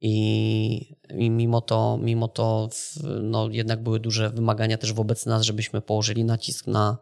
I, 0.00 0.96
i 1.18 1.30
mimo 1.30 1.60
to, 1.60 1.98
mimo 2.02 2.28
to 2.28 2.68
w, 2.72 3.02
no, 3.22 3.48
jednak 3.50 3.82
były 3.82 4.00
duże 4.00 4.30
wymagania 4.30 4.78
też 4.78 4.92
wobec 4.92 5.26
nas, 5.26 5.42
żebyśmy 5.42 5.80
położyli 5.80 6.24
nacisk 6.24 6.66
na, 6.66 6.98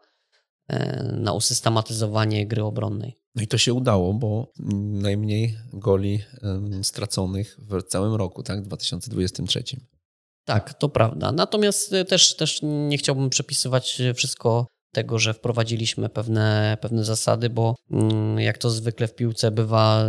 na 1.03 1.33
usystematyzowanie 1.33 2.47
gry 2.47 2.65
obronnej. 2.65 3.19
No 3.39 3.45
i 3.45 3.47
to 3.47 3.59
się 3.59 3.75
udało, 3.75 4.15
bo 4.15 4.53
najmniej 4.93 5.59
goli 5.73 6.23
straconych 6.83 7.57
w 7.59 7.83
całym 7.83 8.15
roku, 8.15 8.43
tak, 8.43 8.63
2023. 8.63 9.63
Tak, 10.45 10.75
to 10.75 10.89
prawda. 10.89 11.33
Natomiast 11.33 11.93
e, 11.93 12.05
też, 12.05 12.37
też 12.37 12.61
nie 12.63 12.99
chciałbym 12.99 13.31
przepisywać 13.31 14.03
wszystko 14.15 14.67
tego, 14.93 15.19
że 15.19 15.35
wprowadziliśmy 15.35 16.09
pewne, 16.09 16.79
pewne 16.81 17.05
zasady, 17.05 17.51
bo 17.51 17.75
mm, 17.91 18.39
jak 18.39 18.59
to 18.59 18.71
zwykle 18.71 19.09
w 19.09 19.15
piłce 19.15 19.51
bywa, 19.51 20.05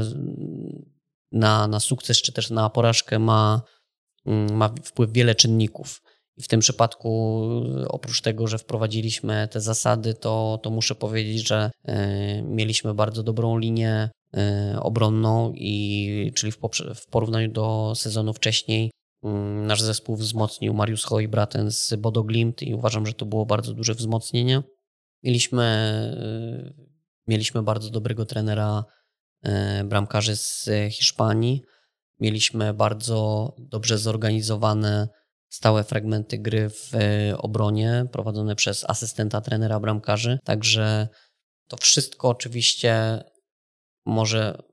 na, 1.31 1.67
na 1.67 1.79
sukces 1.79 2.21
czy 2.21 2.33
też 2.33 2.49
na 2.49 2.69
porażkę 2.69 3.19
ma, 3.19 3.61
mm, 4.25 4.55
ma 4.57 4.73
wpływ 4.83 5.11
wiele 5.11 5.35
czynników. 5.35 6.01
I 6.39 6.43
w 6.43 6.47
tym 6.47 6.59
przypadku, 6.59 7.41
oprócz 7.87 8.21
tego, 8.21 8.47
że 8.47 8.57
wprowadziliśmy 8.57 9.47
te 9.51 9.61
zasady, 9.61 10.13
to, 10.13 10.59
to 10.63 10.69
muszę 10.69 10.95
powiedzieć, 10.95 11.47
że 11.47 11.71
y, 11.89 11.93
mieliśmy 12.43 12.93
bardzo 12.93 13.23
dobrą 13.23 13.57
linię 13.57 14.09
y, 14.73 14.79
obronną, 14.79 15.53
i, 15.55 16.31
czyli 16.35 16.51
w, 16.51 16.57
w 16.95 17.07
porównaniu 17.07 17.51
do 17.51 17.93
sezonu 17.95 18.33
wcześniej 18.33 18.91
nasz 19.63 19.81
zespół 19.81 20.15
wzmocnił 20.15 20.73
Mariusz 20.73 21.03
Hojbraten 21.03 21.71
z 21.71 21.95
Bodo 21.95 22.23
Glimt 22.23 22.61
i 22.61 22.73
uważam, 22.73 23.05
że 23.05 23.13
to 23.13 23.25
było 23.25 23.45
bardzo 23.45 23.73
duże 23.73 23.93
wzmocnienie. 23.93 24.63
Mieliśmy, 25.23 25.63
mieliśmy 27.27 27.63
bardzo 27.63 27.89
dobrego 27.89 28.25
trenera 28.25 28.83
bramkarzy 29.85 30.35
z 30.35 30.69
Hiszpanii. 30.91 31.61
Mieliśmy 32.19 32.73
bardzo 32.73 33.53
dobrze 33.57 33.97
zorganizowane 33.97 35.07
stałe 35.49 35.83
fragmenty 35.83 36.37
gry 36.37 36.69
w 36.69 36.95
e, 36.95 37.37
obronie 37.37 38.05
prowadzone 38.11 38.55
przez 38.55 38.85
asystenta 38.89 39.41
trenera 39.41 39.79
bramkarzy. 39.79 40.39
Także 40.43 41.07
to 41.67 41.77
wszystko 41.77 42.29
oczywiście 42.29 43.23
może 44.05 44.63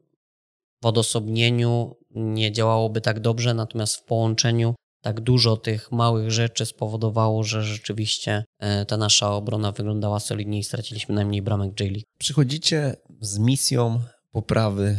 w 0.83 0.87
odosobnieniu 0.87 1.97
nie 2.11 2.53
działałoby 2.53 3.01
tak 3.01 3.21
dobrze, 3.21 3.55
natomiast 3.55 3.97
w 3.97 4.05
połączeniu 4.05 4.75
tak 5.03 5.21
dużo 5.21 5.57
tych 5.57 5.93
małych 5.93 6.31
rzeczy 6.31 6.67
spowodowało, 6.67 7.45
że 7.45 7.63
rzeczywiście 7.65 8.45
e, 8.59 8.87
ta 8.87 8.97
nasza 8.97 9.33
obrona 9.33 9.73
wyglądała 9.73 10.21
solidnie 10.21 10.59
i 10.59 10.65
straciliśmy 10.65 11.15
najmniej 11.15 11.43
bramek 11.43 11.81
J-League. 11.81 12.05
Przychodzicie 12.19 12.97
z 13.21 13.39
misją 13.39 14.01
poprawy 14.33 14.99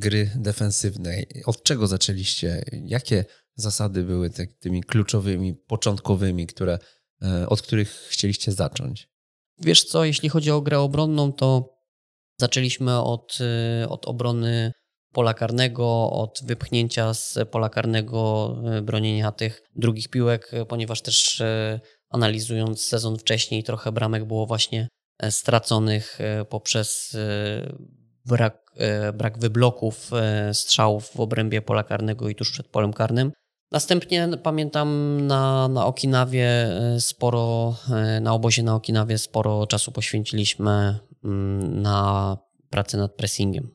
gry 0.00 0.30
defensywnej. 0.36 1.26
Od 1.46 1.62
czego 1.62 1.86
zaczęliście? 1.86 2.64
Jakie 2.84 3.24
zasady 3.58 4.02
były 4.02 4.30
tymi 4.60 4.82
kluczowymi, 4.82 5.54
początkowymi, 5.54 6.46
które, 6.46 6.78
e, 7.22 7.48
od 7.48 7.62
których 7.62 7.90
chcieliście 7.90 8.52
zacząć? 8.52 9.08
Wiesz 9.60 9.84
co, 9.84 10.04
jeśli 10.04 10.28
chodzi 10.28 10.50
o 10.50 10.60
grę 10.60 10.80
obronną, 10.80 11.32
to 11.32 11.74
zaczęliśmy 12.40 13.00
od, 13.00 13.38
od 13.88 14.06
obrony 14.06 14.72
pola 15.12 15.34
karnego, 15.34 16.10
od 16.10 16.40
wypchnięcia 16.44 17.14
z 17.14 17.38
pola 17.50 17.68
karnego, 17.68 18.56
bronienia 18.82 19.32
tych 19.32 19.62
drugich 19.76 20.08
piłek, 20.08 20.50
ponieważ 20.68 21.02
też 21.02 21.42
analizując 22.10 22.84
sezon 22.84 23.18
wcześniej, 23.18 23.64
trochę 23.64 23.92
bramek 23.92 24.24
było 24.24 24.46
właśnie 24.46 24.88
e, 25.18 25.30
straconych 25.30 26.20
e, 26.20 26.44
poprzez 26.44 27.14
e, 27.14 27.78
brak, 28.26 28.68
brak 29.14 29.38
wybloków 29.38 30.10
strzałów 30.52 31.10
w 31.14 31.20
obrębie 31.20 31.62
pola 31.62 31.84
karnego 31.84 32.28
i 32.28 32.34
tuż 32.34 32.50
przed 32.50 32.68
polem 32.68 32.92
karnym. 32.92 33.32
Następnie 33.72 34.28
pamiętam 34.42 35.20
na, 35.26 35.68
na 35.68 35.86
Okinawie 35.86 36.48
sporo, 36.98 37.76
na 38.20 38.34
obozie 38.34 38.62
na 38.62 38.74
Okinawie 38.74 39.18
sporo 39.18 39.66
czasu 39.66 39.92
poświęciliśmy 39.92 40.98
mm, 41.24 41.82
na 41.82 42.38
pracę 42.70 42.98
nad 42.98 43.14
pressingiem. 43.14 43.68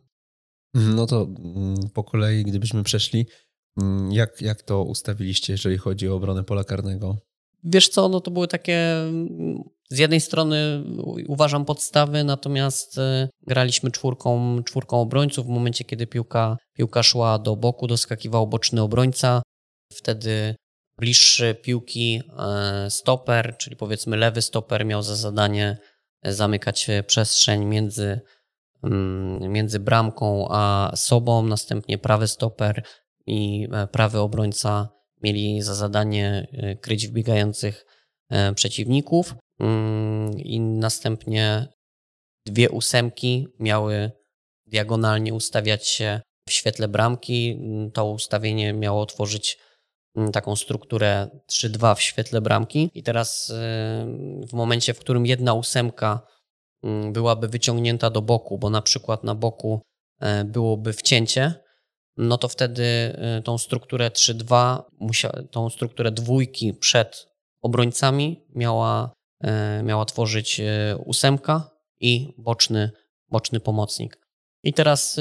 No 0.73 1.07
to 1.07 1.21
mm, 1.23 1.75
po 1.93 2.03
kolei, 2.03 2.43
gdybyśmy 2.43 2.83
przeszli, 2.83 3.25
mm, 3.81 4.11
jak, 4.11 4.41
jak 4.41 4.61
to 4.61 4.83
ustawiliście, 4.83 5.53
jeżeli 5.53 5.77
chodzi 5.77 6.09
o 6.09 6.15
obronę 6.15 6.43
pola 6.43 6.63
karnego? 6.63 7.17
Wiesz 7.63 7.89
co, 7.89 8.09
no 8.09 8.21
to 8.21 8.31
były 8.31 8.47
takie 8.47 8.95
z 9.89 9.97
jednej 9.97 10.21
strony 10.21 10.83
uważam 11.27 11.65
podstawy, 11.65 12.23
natomiast 12.23 12.97
e, 12.97 13.29
graliśmy 13.47 13.91
czwórką, 13.91 14.63
czwórką 14.63 15.01
obrońców. 15.01 15.45
W 15.45 15.49
momencie, 15.49 15.83
kiedy 15.83 16.07
piłka, 16.07 16.57
piłka 16.73 17.03
szła 17.03 17.39
do 17.39 17.55
boku, 17.55 17.87
doskakiwał 17.87 18.47
boczny 18.47 18.81
obrońca. 18.81 19.41
Wtedy 19.93 20.55
bliższy 20.97 21.55
piłki 21.55 22.21
e, 22.39 22.89
stoper, 22.89 23.55
czyli 23.57 23.75
powiedzmy 23.75 24.17
lewy 24.17 24.41
stoper 24.41 24.85
miał 24.85 25.03
za 25.03 25.15
zadanie 25.15 25.77
zamykać 26.23 26.87
przestrzeń 27.07 27.65
między, 27.65 28.21
mm, 28.83 29.51
między 29.51 29.79
bramką 29.79 30.47
a 30.49 30.91
sobą, 30.95 31.43
następnie 31.43 31.97
prawy 31.97 32.27
stoper 32.27 32.83
i 33.25 33.67
e, 33.73 33.87
prawy 33.87 34.19
obrońca 34.19 34.89
mieli 35.23 35.61
za 35.61 35.75
zadanie 35.75 36.47
kryć 36.81 37.07
wbiegających 37.07 37.85
e, 38.29 38.53
przeciwników 38.53 39.35
mm, 39.59 40.39
i 40.39 40.59
następnie 40.59 41.67
dwie 42.45 42.69
ósemki 42.69 43.47
miały 43.59 44.11
diagonalnie 44.67 45.33
ustawiać 45.33 45.87
się 45.87 46.21
w 46.47 46.51
świetle 46.51 46.87
bramki. 46.87 47.59
To 47.93 48.05
ustawienie 48.05 48.73
miało 48.73 49.05
tworzyć 49.05 49.57
taką 50.33 50.55
strukturę 50.55 51.27
3-2 51.51 51.95
w 51.95 52.01
świetle 52.01 52.41
bramki 52.41 52.91
i 52.93 53.03
teraz 53.03 53.49
y, 53.49 53.53
w 54.47 54.53
momencie, 54.53 54.93
w 54.93 54.99
którym 54.99 55.25
jedna 55.25 55.53
ósemka 55.53 56.27
mm, 56.83 57.13
byłaby 57.13 57.47
wyciągnięta 57.47 58.09
do 58.09 58.21
boku, 58.21 58.57
bo 58.57 58.69
na 58.69 58.81
przykład 58.81 59.23
na 59.23 59.35
boku 59.35 59.81
e, 60.19 60.43
byłoby 60.43 60.93
wcięcie, 60.93 61.63
no 62.17 62.37
to 62.37 62.47
wtedy 62.47 62.83
y, 63.39 63.41
tą 63.41 63.57
strukturę 63.57 64.09
3-2, 64.09 64.83
tą 65.51 65.69
strukturę 65.69 66.11
dwójki 66.11 66.73
przed 66.73 67.27
obrońcami 67.61 68.45
miała, 68.55 69.13
y, 69.79 69.83
miała 69.83 70.05
tworzyć 70.05 70.59
y, 70.59 70.63
ósemka 71.05 71.69
i 71.99 72.33
boczny, 72.37 72.91
boczny 73.29 73.59
pomocnik. 73.59 74.23
I 74.63 74.73
teraz 74.73 75.19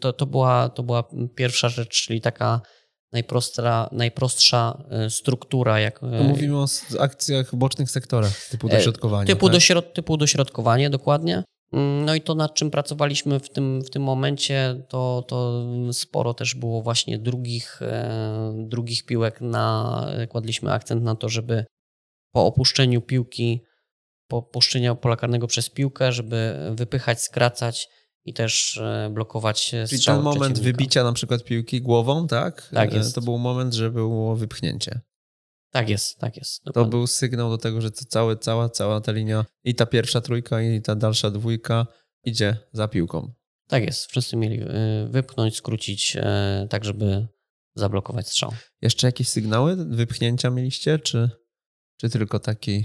to, 0.00 0.12
to, 0.12 0.26
była, 0.26 0.68
to 0.68 0.82
była 0.82 1.04
pierwsza 1.34 1.68
rzecz, 1.68 2.02
czyli 2.02 2.20
taka 2.20 2.60
najprostsza, 3.14 3.88
najprostsza 3.92 4.84
struktura. 5.08 5.80
Jak, 5.80 5.98
to 5.98 6.06
mówimy 6.06 6.56
o 6.58 6.66
akcjach 7.00 7.54
bocznych 7.54 7.90
sektorach, 7.90 8.48
typu 8.50 8.68
dośrodkowanie. 8.68 9.26
Typu, 9.26 9.46
tak? 9.46 9.52
dośrod, 9.52 9.94
typu 9.94 10.16
dośrodkowanie, 10.16 10.90
dokładnie. 10.90 11.42
Mm, 11.72 12.04
no 12.04 12.14
i 12.14 12.20
to, 12.20 12.34
nad 12.34 12.54
czym 12.54 12.70
pracowaliśmy 12.70 13.40
w 13.40 13.50
tym, 13.50 13.82
w 13.82 13.90
tym 13.90 14.02
momencie, 14.02 14.84
to, 14.88 15.24
to 15.28 15.66
sporo 15.92 16.34
też 16.34 16.54
było 16.54 16.82
właśnie 16.82 17.18
drugich, 17.18 17.82
e, 17.82 18.54
drugich 18.56 19.04
piłek. 19.04 19.40
Na, 19.40 20.06
kładliśmy 20.28 20.72
akcent 20.72 21.02
na 21.02 21.14
to, 21.14 21.28
żeby 21.28 21.64
po 22.32 22.46
opuszczeniu 22.46 23.00
piłki, 23.00 23.60
po 24.28 24.36
opuszczeniu 24.36 24.96
pola 24.96 25.16
karnego 25.16 25.46
przez 25.46 25.70
piłkę, 25.70 26.12
żeby 26.12 26.70
wypychać, 26.74 27.22
skracać 27.22 27.88
i 28.24 28.34
też 28.34 28.76
e, 28.76 29.10
blokować 29.12 29.74
Czyli 29.88 30.02
ten 30.02 30.20
moment 30.22 30.58
wybicia 30.58 31.04
na 31.04 31.12
przykład 31.12 31.44
piłki 31.44 31.82
głową, 31.82 32.26
tak? 32.26 32.68
Tak 32.72 32.92
e, 32.92 32.96
jest. 32.96 33.14
To 33.14 33.20
był 33.20 33.38
moment, 33.38 33.74
że 33.74 33.90
było 33.90 34.36
wypchnięcie. 34.36 35.00
Tak 35.70 35.88
jest, 35.88 36.18
tak 36.18 36.36
jest. 36.36 36.64
Dokładnie. 36.64 36.90
To 36.90 36.96
był 36.96 37.06
sygnał 37.06 37.50
do 37.50 37.58
tego, 37.58 37.80
że 37.80 37.90
to 37.90 38.04
całe, 38.04 38.36
cała, 38.36 38.68
cała 38.68 39.00
ta 39.00 39.12
linia 39.12 39.44
i 39.64 39.74
ta 39.74 39.86
pierwsza 39.86 40.20
trójka 40.20 40.62
i 40.62 40.82
ta 40.82 40.94
dalsza 40.94 41.30
dwójka 41.30 41.86
idzie 42.24 42.56
za 42.72 42.88
piłką. 42.88 43.32
Tak 43.68 43.84
jest. 43.84 44.06
Wszyscy 44.06 44.36
mieli 44.36 44.60
wypchnąć, 45.08 45.56
skrócić, 45.56 46.16
e, 46.16 46.66
tak 46.70 46.84
żeby 46.84 47.26
zablokować 47.74 48.28
strzał. 48.28 48.52
Jeszcze 48.82 49.06
jakieś 49.06 49.28
sygnały 49.28 49.76
wypchnięcia 49.76 50.50
mieliście, 50.50 50.98
czy, 50.98 51.30
czy 51.96 52.10
tylko 52.10 52.38
taki, 52.38 52.84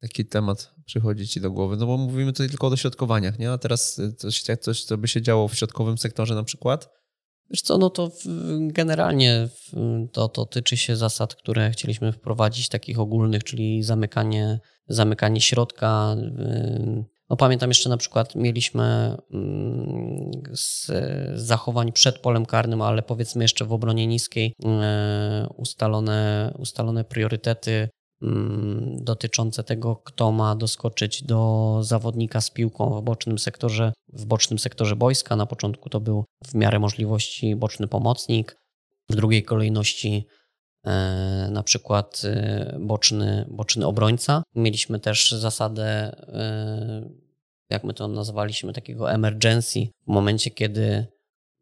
taki 0.00 0.26
temat 0.26 0.74
przychodzi 0.88 1.28
ci 1.28 1.40
do 1.40 1.50
głowy? 1.50 1.76
No 1.76 1.86
bo 1.86 1.96
mówimy 1.96 2.32
tutaj 2.32 2.48
tylko 2.48 2.66
o 2.66 2.70
dośrodkowaniach, 2.70 3.38
nie? 3.38 3.50
A 3.52 3.58
teraz 3.58 4.00
coś, 4.16 4.42
coś 4.60 4.84
co 4.84 4.98
by 4.98 5.08
się 5.08 5.22
działo 5.22 5.48
w 5.48 5.54
środkowym 5.54 5.98
sektorze 5.98 6.34
na 6.34 6.44
przykład, 6.44 6.98
Wiesz 7.50 7.62
co, 7.62 7.78
no 7.78 7.90
to 7.90 8.10
generalnie 8.60 9.48
to, 10.12 10.28
to 10.28 10.46
tyczy 10.46 10.76
się 10.76 10.96
zasad, 10.96 11.34
które 11.34 11.70
chcieliśmy 11.70 12.12
wprowadzić, 12.12 12.68
takich 12.68 12.98
ogólnych, 12.98 13.44
czyli 13.44 13.82
zamykanie, 13.82 14.60
zamykanie 14.88 15.40
środka. 15.40 16.16
No 17.30 17.36
pamiętam 17.36 17.70
jeszcze 17.70 17.88
na 17.88 17.96
przykład 17.96 18.34
mieliśmy 18.34 19.16
z 20.52 20.90
zachowań 21.34 21.92
przed 21.92 22.18
polem 22.18 22.46
karnym, 22.46 22.82
ale 22.82 23.02
powiedzmy 23.02 23.44
jeszcze 23.44 23.64
w 23.64 23.72
obronie 23.72 24.06
niskiej 24.06 24.54
ustalone, 25.56 26.54
ustalone 26.58 27.04
priorytety 27.04 27.88
Mm, 27.88 27.97
dotyczące 28.96 29.64
tego, 29.64 29.96
kto 29.96 30.32
ma 30.32 30.54
doskoczyć 30.54 31.22
do 31.22 31.78
zawodnika 31.82 32.40
z 32.40 32.50
piłką 32.50 33.00
w 33.00 33.02
bocznym 33.02 33.38
sektorze, 33.38 33.92
w 34.08 34.24
bocznym 34.24 34.58
sektorze 34.58 34.96
boiska. 34.96 35.36
Na 35.36 35.46
początku 35.46 35.90
to 35.90 36.00
był 36.00 36.24
w 36.46 36.54
miarę 36.54 36.78
możliwości 36.78 37.56
boczny 37.56 37.88
pomocnik, 37.88 38.56
w 39.10 39.16
drugiej 39.16 39.42
kolejności 39.42 40.26
e, 40.84 41.48
na 41.52 41.62
przykład 41.62 42.22
e, 42.24 42.76
boczny, 42.80 43.46
boczny 43.50 43.86
obrońca. 43.86 44.42
Mieliśmy 44.54 45.00
też 45.00 45.32
zasadę, 45.32 45.84
e, 45.84 47.10
jak 47.70 47.84
my 47.84 47.94
to 47.94 48.08
nazwaliśmy, 48.08 48.72
takiego 48.72 49.12
emergency, 49.12 49.88
w 50.06 50.10
momencie 50.10 50.50
kiedy 50.50 51.06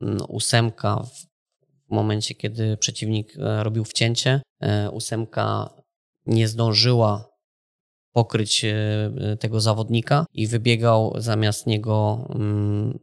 mm, 0.00 0.18
ósemka, 0.28 1.02
w 1.88 1.94
momencie 1.94 2.34
kiedy 2.34 2.76
przeciwnik 2.76 3.34
robił 3.62 3.84
wcięcie, 3.84 4.40
ósemka 4.92 5.70
nie 6.26 6.48
zdążyła 6.48 7.36
pokryć 8.16 8.64
e, 8.64 9.36
tego 9.40 9.60
zawodnika 9.60 10.26
i 10.32 10.46
wybiegał 10.46 11.14
zamiast 11.18 11.66
niego 11.66 12.26
mm, 12.34 12.98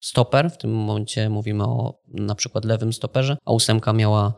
stoper. 0.00 0.50
W 0.50 0.58
tym 0.58 0.74
momencie 0.74 1.28
mówimy 1.28 1.64
o 1.64 2.02
na 2.06 2.34
przykład 2.34 2.64
lewym 2.64 2.92
stoperze, 2.92 3.36
a 3.44 3.52
ósemka 3.52 3.92
miała, 3.92 4.34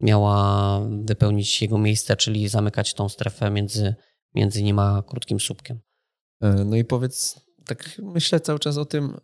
miała 0.00 0.80
wypełnić 1.04 1.62
jego 1.62 1.78
miejsce, 1.78 2.16
czyli 2.16 2.48
zamykać 2.48 2.94
tą 2.94 3.08
strefę 3.08 3.50
między, 3.50 3.94
między 4.34 4.62
nim 4.62 4.78
a 4.78 5.02
krótkim 5.02 5.40
słupkiem. 5.40 5.80
E, 6.40 6.64
no 6.64 6.76
i 6.76 6.84
powiedz, 6.84 7.40
tak 7.66 7.90
myślę 8.02 8.40
cały 8.40 8.58
czas 8.58 8.78
o 8.78 8.84
tym, 8.84 9.20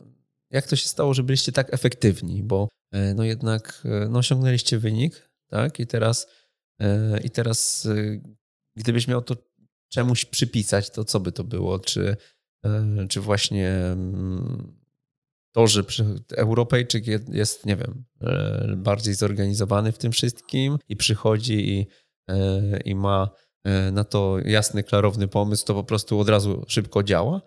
jak 0.50 0.66
to 0.66 0.76
się 0.76 0.88
stało, 0.88 1.14
że 1.14 1.22
byliście 1.22 1.52
tak 1.52 1.74
efektywni, 1.74 2.42
bo 2.42 2.68
e, 2.92 3.14
no 3.14 3.24
jednak 3.24 3.82
no 4.08 4.18
osiągnęliście 4.18 4.78
wynik, 4.78 5.30
tak? 5.48 5.80
I 5.80 5.86
teraz 5.86 6.26
I 7.24 7.30
teraz, 7.30 7.86
e, 7.86 8.20
gdybyś 8.76 9.08
miał 9.08 9.22
to 9.22 9.36
czemuś 9.88 10.24
przypisać, 10.24 10.90
to 10.90 11.04
co 11.04 11.20
by 11.20 11.32
to 11.32 11.44
było? 11.44 11.78
Czy, 11.78 12.16
e, 12.64 13.06
czy 13.08 13.20
właśnie 13.20 13.70
mm, 13.70 14.80
to, 15.52 15.66
że 15.66 15.84
Europejczyk 16.36 17.04
jest, 17.28 17.66
nie 17.66 17.76
wiem, 17.76 18.04
bardziej 18.76 19.14
zorganizowany 19.14 19.92
w 19.92 19.98
tym 19.98 20.12
wszystkim 20.12 20.78
i 20.88 20.96
przychodzi 20.96 21.70
i, 21.70 21.86
i 22.84 22.94
ma 22.94 23.30
na 23.92 24.04
to 24.04 24.38
jasny, 24.44 24.82
klarowny 24.82 25.28
pomysł, 25.28 25.66
to 25.66 25.74
po 25.74 25.84
prostu 25.84 26.20
od 26.20 26.28
razu 26.28 26.64
szybko 26.68 27.02
działa? 27.02 27.42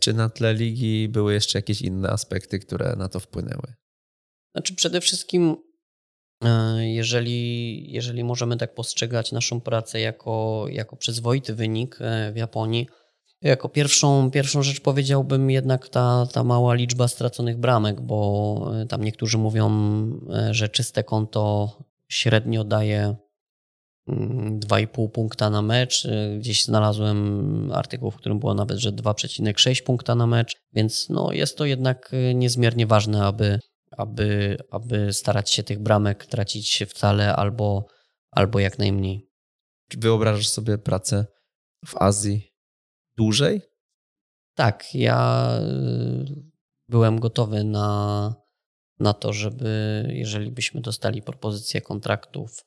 Czy 0.00 0.12
na 0.12 0.28
tle 0.28 0.54
ligi 0.54 1.08
były 1.08 1.34
jeszcze 1.34 1.58
jakieś 1.58 1.82
inne 1.82 2.10
aspekty, 2.10 2.58
które 2.58 2.96
na 2.96 3.08
to 3.08 3.20
wpłynęły? 3.20 3.74
Znaczy, 4.54 4.74
przede 4.74 5.00
wszystkim 5.00 5.56
E, 5.56 5.71
jeżeli, 6.78 7.92
jeżeli 7.92 8.24
możemy 8.24 8.56
tak 8.56 8.74
postrzegać 8.74 9.32
naszą 9.32 9.60
pracę 9.60 10.00
jako, 10.00 10.64
jako 10.68 10.96
przyzwoity 10.96 11.54
wynik 11.54 11.98
e, 12.00 12.32
w 12.32 12.36
Japonii, 12.36 12.86
jako 13.42 13.68
pierwszą, 13.68 14.30
pierwszą 14.30 14.62
rzecz 14.62 14.80
powiedziałbym 14.80 15.50
jednak 15.50 15.88
ta, 15.88 16.26
ta 16.32 16.44
mała 16.44 16.74
liczba 16.74 17.08
straconych 17.08 17.58
bramek, 17.58 18.00
bo 18.00 18.72
e, 18.82 18.86
tam 18.86 19.04
niektórzy 19.04 19.38
mówią, 19.38 19.70
że 20.50 20.68
czyste 20.68 21.04
konto 21.04 21.72
średnio 22.08 22.64
daje 22.64 23.16
2,5 24.08 25.10
punkta 25.10 25.50
na 25.50 25.62
mecz. 25.62 26.08
Gdzieś 26.38 26.64
znalazłem 26.64 27.70
artykuł, 27.72 28.10
w 28.10 28.16
którym 28.16 28.38
było 28.38 28.54
nawet, 28.54 28.78
że 28.78 28.92
2,6 28.92 29.82
punkta 29.82 30.14
na 30.14 30.26
mecz, 30.26 30.56
więc 30.72 31.08
no 31.08 31.32
jest 31.32 31.56
to 31.58 31.64
jednak 31.64 32.12
niezmiernie 32.34 32.86
ważne, 32.86 33.24
aby, 33.24 33.58
aby, 33.96 34.56
aby 34.70 35.12
starać 35.12 35.50
się 35.50 35.62
tych 35.62 35.78
bramek 35.78 36.26
tracić 36.26 36.84
wcale 36.88 37.36
albo, 37.36 37.86
albo 38.30 38.58
jak 38.58 38.78
najmniej. 38.78 39.30
Czy 39.88 39.98
wyobrażasz 39.98 40.48
sobie 40.48 40.78
pracę 40.78 41.26
w 41.86 41.96
Azji 41.96 42.52
dłużej? 43.16 43.60
Tak, 44.54 44.94
ja 44.94 45.48
y, 45.60 46.52
byłem 46.88 47.20
gotowy 47.20 47.64
na, 47.64 48.34
na 49.00 49.14
to, 49.14 49.32
żeby 49.32 50.04
jeżeli 50.08 50.50
byśmy 50.50 50.80
dostali 50.80 51.22
propozycję 51.22 51.80
kontraktów 51.80 52.64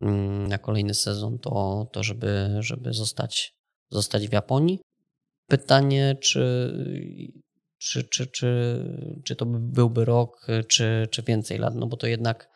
mm, 0.00 0.46
na 0.46 0.58
kolejny 0.58 0.94
sezon, 0.94 1.38
to, 1.38 1.86
to 1.92 2.02
żeby, 2.02 2.56
żeby 2.58 2.92
zostać, 2.92 3.56
zostać 3.90 4.28
w 4.28 4.32
Japonii. 4.32 4.80
Pytanie, 5.48 6.16
czy, 6.20 6.72
czy, 7.78 8.04
czy, 8.04 8.26
czy, 8.26 8.80
czy 9.24 9.36
to 9.36 9.46
byłby 9.46 10.04
rok, 10.04 10.46
czy, 10.68 11.08
czy 11.10 11.22
więcej 11.22 11.58
lat, 11.58 11.74
no 11.74 11.86
bo 11.86 11.96
to 11.96 12.06
jednak 12.06 12.48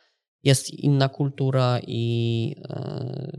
jest 0.43 0.71
inna 0.71 1.09
kultura 1.09 1.81
i 1.87 2.55
e, 2.69 3.33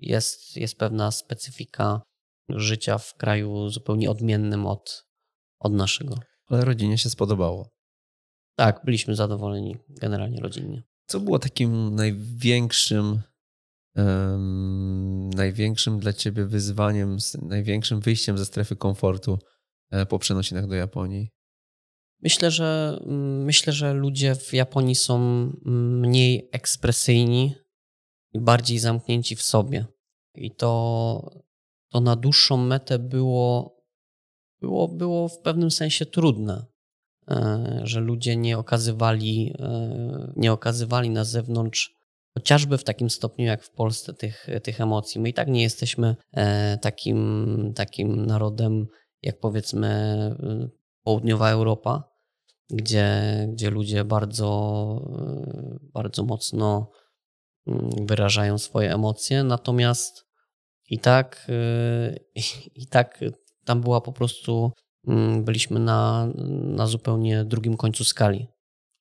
jest, 0.00 0.56
jest 0.56 0.78
pewna 0.78 1.10
specyfika 1.10 2.02
życia 2.48 2.98
w 2.98 3.14
kraju 3.14 3.68
zupełnie 3.68 4.10
odmiennym 4.10 4.66
od, 4.66 5.06
od 5.58 5.72
naszego. 5.72 6.18
Ale 6.46 6.64
rodzinie 6.64 6.98
się 6.98 7.10
spodobało. 7.10 7.70
Tak, 8.56 8.80
byliśmy 8.84 9.14
zadowoleni 9.14 9.76
generalnie 9.88 10.40
rodzinnie. 10.40 10.82
Co 11.06 11.20
było 11.20 11.38
takim 11.38 11.94
największym, 11.94 13.22
um, 13.96 15.30
największym 15.30 16.00
dla 16.00 16.12
ciebie 16.12 16.44
wyzwaniem, 16.44 17.16
największym 17.42 18.00
wyjściem 18.00 18.38
ze 18.38 18.44
strefy 18.44 18.76
komfortu 18.76 19.38
po 20.08 20.18
przenosinach 20.18 20.66
do 20.66 20.74
Japonii? 20.74 21.30
Myślę, 22.22 22.50
że 22.50 22.98
mm, 23.00 23.44
myślę, 23.44 23.72
że 23.72 23.92
ludzie 23.92 24.34
w 24.34 24.52
Japonii 24.52 24.94
są 24.94 25.18
mniej 25.64 26.48
ekspresyjni 26.52 27.54
i 28.32 28.40
bardziej 28.40 28.78
zamknięci 28.78 29.36
w 29.36 29.42
sobie. 29.42 29.86
I 30.34 30.54
to, 30.54 31.42
to 31.90 32.00
na 32.00 32.16
dłuższą 32.16 32.56
metę 32.56 32.98
było, 32.98 33.76
było, 34.60 34.88
było 34.88 35.28
w 35.28 35.38
pewnym 35.38 35.70
sensie 35.70 36.06
trudne, 36.06 36.66
e, 37.28 37.80
że 37.82 38.00
ludzie 38.00 38.36
nie 38.36 38.58
okazywali, 38.58 39.54
e, 39.58 40.32
nie 40.36 40.52
okazywali 40.52 41.10
na 41.10 41.24
zewnątrz 41.24 41.98
chociażby 42.34 42.78
w 42.78 42.84
takim 42.84 43.10
stopniu 43.10 43.44
jak 43.44 43.62
w 43.62 43.70
Polsce 43.70 44.14
tych, 44.14 44.46
tych 44.62 44.80
emocji. 44.80 45.20
My 45.20 45.28
i 45.28 45.34
tak 45.34 45.48
nie 45.48 45.62
jesteśmy 45.62 46.16
e, 46.32 46.78
takim, 46.78 47.72
takim 47.76 48.26
narodem, 48.26 48.86
jak 49.22 49.40
powiedzmy 49.40 50.16
południowa 51.02 51.50
Europa, 51.50 52.18
gdzie, 52.70 53.46
gdzie 53.52 53.70
ludzie 53.70 54.04
bardzo, 54.04 55.00
bardzo 55.80 56.24
mocno 56.24 56.90
mm, 57.66 57.90
wyrażają 58.06 58.58
swoje 58.58 58.94
emocje, 58.94 59.44
natomiast 59.44 60.24
i 60.90 60.98
tak, 60.98 61.46
y, 61.48 62.40
i 62.74 62.86
tak 62.86 63.20
tam 63.64 63.80
była 63.80 64.00
po 64.00 64.12
prostu, 64.12 64.72
byliśmy 65.42 65.80
na, 65.80 66.28
na 66.76 66.86
zupełnie 66.86 67.44
drugim 67.44 67.76
końcu 67.76 68.04
skali. 68.04 68.46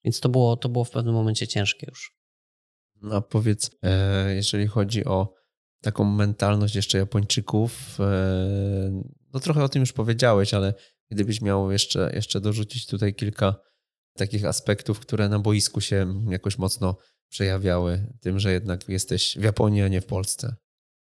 Więc 0.04 0.20
to 0.20 0.30
było, 0.30 0.58
to 0.58 0.70
było 0.70 0.84
w 0.84 0.92
pewnym 0.92 1.14
momencie 1.14 1.48
ciężkie 1.48 1.88
już. 1.90 2.18
No 3.02 3.22
powiedz, 3.22 3.72
e, 3.84 4.36
jeżeli 4.36 4.68
chodzi 4.68 5.06
o 5.06 5.34
taką 5.82 6.04
mentalność 6.04 6.76
jeszcze 6.76 6.98
Japończyków, 6.98 7.98
e, 8.00 9.04
no 9.34 9.40
trochę 9.40 9.64
o 9.64 9.70
tym 9.70 9.80
już 9.80 9.94
powiedziałeś, 9.94 10.54
ale 10.54 10.74
Gdybyś 11.12 11.42
miał 11.42 11.72
jeszcze, 11.72 12.12
jeszcze 12.14 12.42
dorzucić 12.42 12.86
tutaj 12.86 13.14
kilka 13.14 13.56
takich 14.18 14.46
aspektów, 14.46 15.00
które 15.00 15.30
na 15.30 15.40
boisku 15.40 15.82
się 15.82 16.24
jakoś 16.30 16.58
mocno 16.58 16.98
przejawiały, 17.30 18.08
tym, 18.22 18.40
że 18.40 18.52
jednak 18.52 18.90
jesteś 18.90 19.38
w 19.40 19.44
Japonii, 19.44 19.82
a 19.82 19.88
nie 19.88 20.02
w 20.02 20.06
Polsce. 20.06 20.56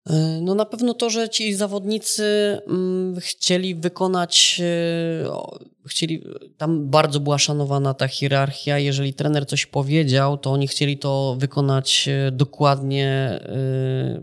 E, 0.09 0.39
no 0.41 0.55
na 0.55 0.65
pewno 0.65 0.93
to, 0.93 1.09
że 1.09 1.29
ci 1.29 1.53
zawodnicy 1.53 2.23
mm, 2.67 3.19
chcieli 3.19 3.75
wykonać, 3.75 4.61
e, 4.63 5.87
chcieli, 5.87 6.23
tam 6.57 6.89
bardzo 6.89 7.19
była 7.19 7.37
szanowana 7.37 7.93
ta 7.93 8.07
hierarchia. 8.07 8.79
Jeżeli 8.79 9.13
trener 9.13 9.47
coś 9.47 9.65
powiedział, 9.65 10.37
to 10.37 10.51
oni 10.51 10.67
chcieli 10.67 10.97
to 10.97 11.35
wykonać 11.39 12.07
e, 12.07 12.31
dokładnie, 12.31 13.39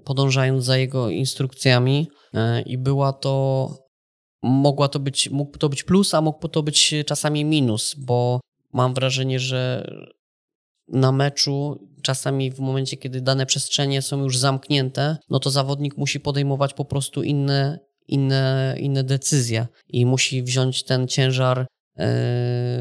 podążając 0.05 0.64
za 0.64 0.76
jego 0.76 1.11
instrukcjami. 1.11 2.09
I 2.66 2.79
była 2.79 3.12
to 3.12 3.69
mogła 4.43 4.88
to 4.88 5.01
być, 5.01 5.31
mógł 5.31 5.59
to 5.59 5.69
być 5.69 5.83
plus, 5.83 6.14
a 6.14 6.21
mógł 6.21 6.49
to 6.49 6.62
być 6.62 6.95
czasami 7.07 7.45
minus, 7.45 7.95
bo 7.99 8.40
mam 8.73 8.95
wrażenie, 8.95 9.40
że 9.40 9.90
na 10.88 11.12
meczu 11.12 11.88
czasami 12.03 12.51
w 12.51 12.59
momencie, 12.59 12.97
kiedy 12.97 13.21
dane 13.21 13.47
przestrzenie 13.47 14.03
są 14.03 14.23
już 14.23 14.38
zamknięte, 14.38 15.16
no 15.31 15.38
to 15.38 15.51
zawodnik 15.51 15.97
musi 15.97 16.21
podejmować 16.21 16.75
po 16.75 16.85
prostu 16.85 17.23
inne, 17.23 17.79
inne, 18.09 18.75
inne 18.79 19.05
decyzje 19.05 19.66
i 19.88 20.07
musi 20.07 20.43
wziąć 20.43 20.85
ten 20.85 21.09
ciężar 21.09 21.59
e, 21.59 21.66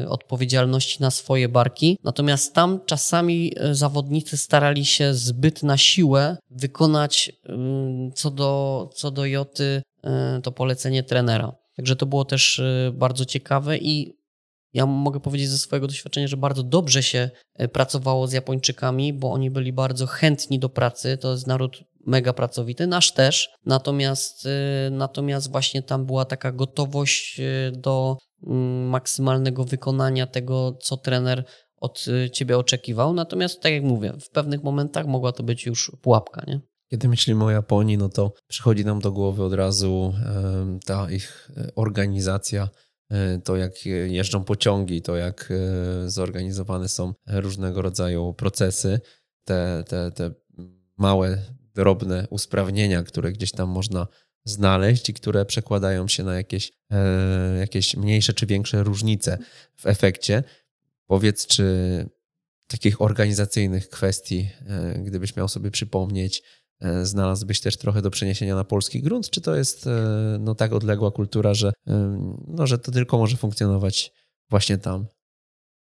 odpowiedzialności 0.08 1.02
na 1.02 1.10
swoje 1.10 1.48
barki. 1.48 1.98
Natomiast 2.04 2.54
tam 2.54 2.80
czasami 2.86 3.52
e, 3.56 3.74
zawodnicy 3.74 4.36
starali 4.36 4.84
się 4.84 5.14
zbyt 5.14 5.62
na 5.62 5.76
siłę 5.76 6.36
wykonać 6.50 7.32
co 8.14 8.30
do, 8.30 8.90
co 8.94 9.10
do 9.10 9.26
Joty 9.26 9.82
E, 10.04 10.40
to 10.42 10.52
polecenie 10.52 11.02
trenera. 11.02 11.52
Także 11.76 11.96
to 11.96 12.06
było 12.06 12.24
też 12.24 12.58
e, 12.58 12.92
bardzo 12.94 13.24
ciekawe 13.24 13.78
i 13.78 14.20
ja 14.72 14.86
mogę 14.86 15.20
powiedzieć 15.20 15.48
ze 15.48 15.58
swojego 15.58 15.86
doświadczenia, 15.86 16.28
że 16.28 16.36
bardzo 16.36 16.62
dobrze 16.62 17.02
się 17.02 17.30
e, 17.54 17.68
pracowało 17.68 18.26
z 18.26 18.32
Japończykami, 18.32 19.12
bo 19.12 19.32
oni 19.32 19.50
byli 19.50 19.72
bardzo 19.72 20.06
chętni 20.06 20.58
do 20.58 20.68
pracy. 20.68 21.18
To 21.18 21.32
jest 21.32 21.46
naród 21.46 21.84
mega 22.06 22.32
pracowity, 22.32 22.86
nasz 22.86 23.12
też. 23.12 23.48
Natomiast, 23.66 24.48
natomiast 24.90 25.50
właśnie 25.50 25.82
tam 25.82 26.06
była 26.06 26.24
taka 26.24 26.52
gotowość 26.52 27.40
do 27.72 28.16
mm, 28.20 28.29
maksymalnego 28.90 29.64
wykonania 29.64 30.26
tego, 30.26 30.78
co 30.82 30.96
trener 30.96 31.44
od 31.76 32.06
ciebie 32.32 32.58
oczekiwał. 32.58 33.14
Natomiast, 33.14 33.60
tak 33.60 33.72
jak 33.72 33.82
mówię, 33.82 34.12
w 34.20 34.30
pewnych 34.30 34.62
momentach 34.62 35.06
mogła 35.06 35.32
to 35.32 35.42
być 35.42 35.66
już 35.66 35.92
pułapka, 36.02 36.44
nie? 36.46 36.60
Kiedy 36.90 37.08
myślimy 37.08 37.44
o 37.44 37.50
Japonii, 37.50 37.98
no 37.98 38.08
to 38.08 38.32
przychodzi 38.48 38.84
nam 38.84 39.00
do 39.00 39.12
głowy 39.12 39.44
od 39.44 39.52
razu 39.52 40.14
ta 40.86 41.10
ich 41.10 41.50
e, 41.56 41.74
organizacja, 41.74 42.68
e, 43.10 43.38
to 43.38 43.56
jak 43.56 43.86
jeżdżą 43.86 44.44
pociągi, 44.44 45.02
to 45.02 45.16
jak 45.16 45.50
e, 45.50 46.10
zorganizowane 46.10 46.88
są 46.88 47.12
różnego 47.26 47.82
rodzaju 47.82 48.34
procesy, 48.34 49.00
te, 49.44 49.84
te, 49.88 50.10
te 50.10 50.30
małe, 50.98 51.38
drobne 51.74 52.26
usprawnienia, 52.30 53.02
które 53.02 53.32
gdzieś 53.32 53.52
tam 53.52 53.68
można 53.68 54.06
znaleźć 54.44 55.08
i 55.08 55.14
które 55.14 55.44
przekładają 55.44 56.08
się 56.08 56.24
na 56.24 56.34
jakieś, 56.34 56.72
jakieś 57.60 57.96
mniejsze 57.96 58.32
czy 58.32 58.46
większe 58.46 58.82
różnice 58.82 59.38
w 59.76 59.86
efekcie. 59.86 60.42
Powiedz, 61.06 61.46
czy 61.46 61.64
takich 62.66 63.02
organizacyjnych 63.02 63.88
kwestii, 63.88 64.50
gdybyś 64.96 65.36
miał 65.36 65.48
sobie 65.48 65.70
przypomnieć, 65.70 66.42
E, 66.80 67.06
znalazłbyś 67.06 67.60
też 67.60 67.76
trochę 67.76 68.02
do 68.02 68.10
przeniesienia 68.10 68.54
na 68.54 68.64
polski 68.64 69.02
grunt, 69.02 69.30
czy 69.30 69.40
to 69.40 69.54
jest 69.54 69.86
e, 69.86 69.90
no, 70.40 70.54
tak 70.54 70.72
odległa 70.72 71.10
kultura, 71.10 71.54
że, 71.54 71.72
e, 71.86 72.18
no, 72.48 72.66
że 72.66 72.78
to 72.78 72.92
tylko 72.92 73.18
może 73.18 73.36
funkcjonować 73.36 74.12
właśnie 74.50 74.78
tam? 74.78 75.06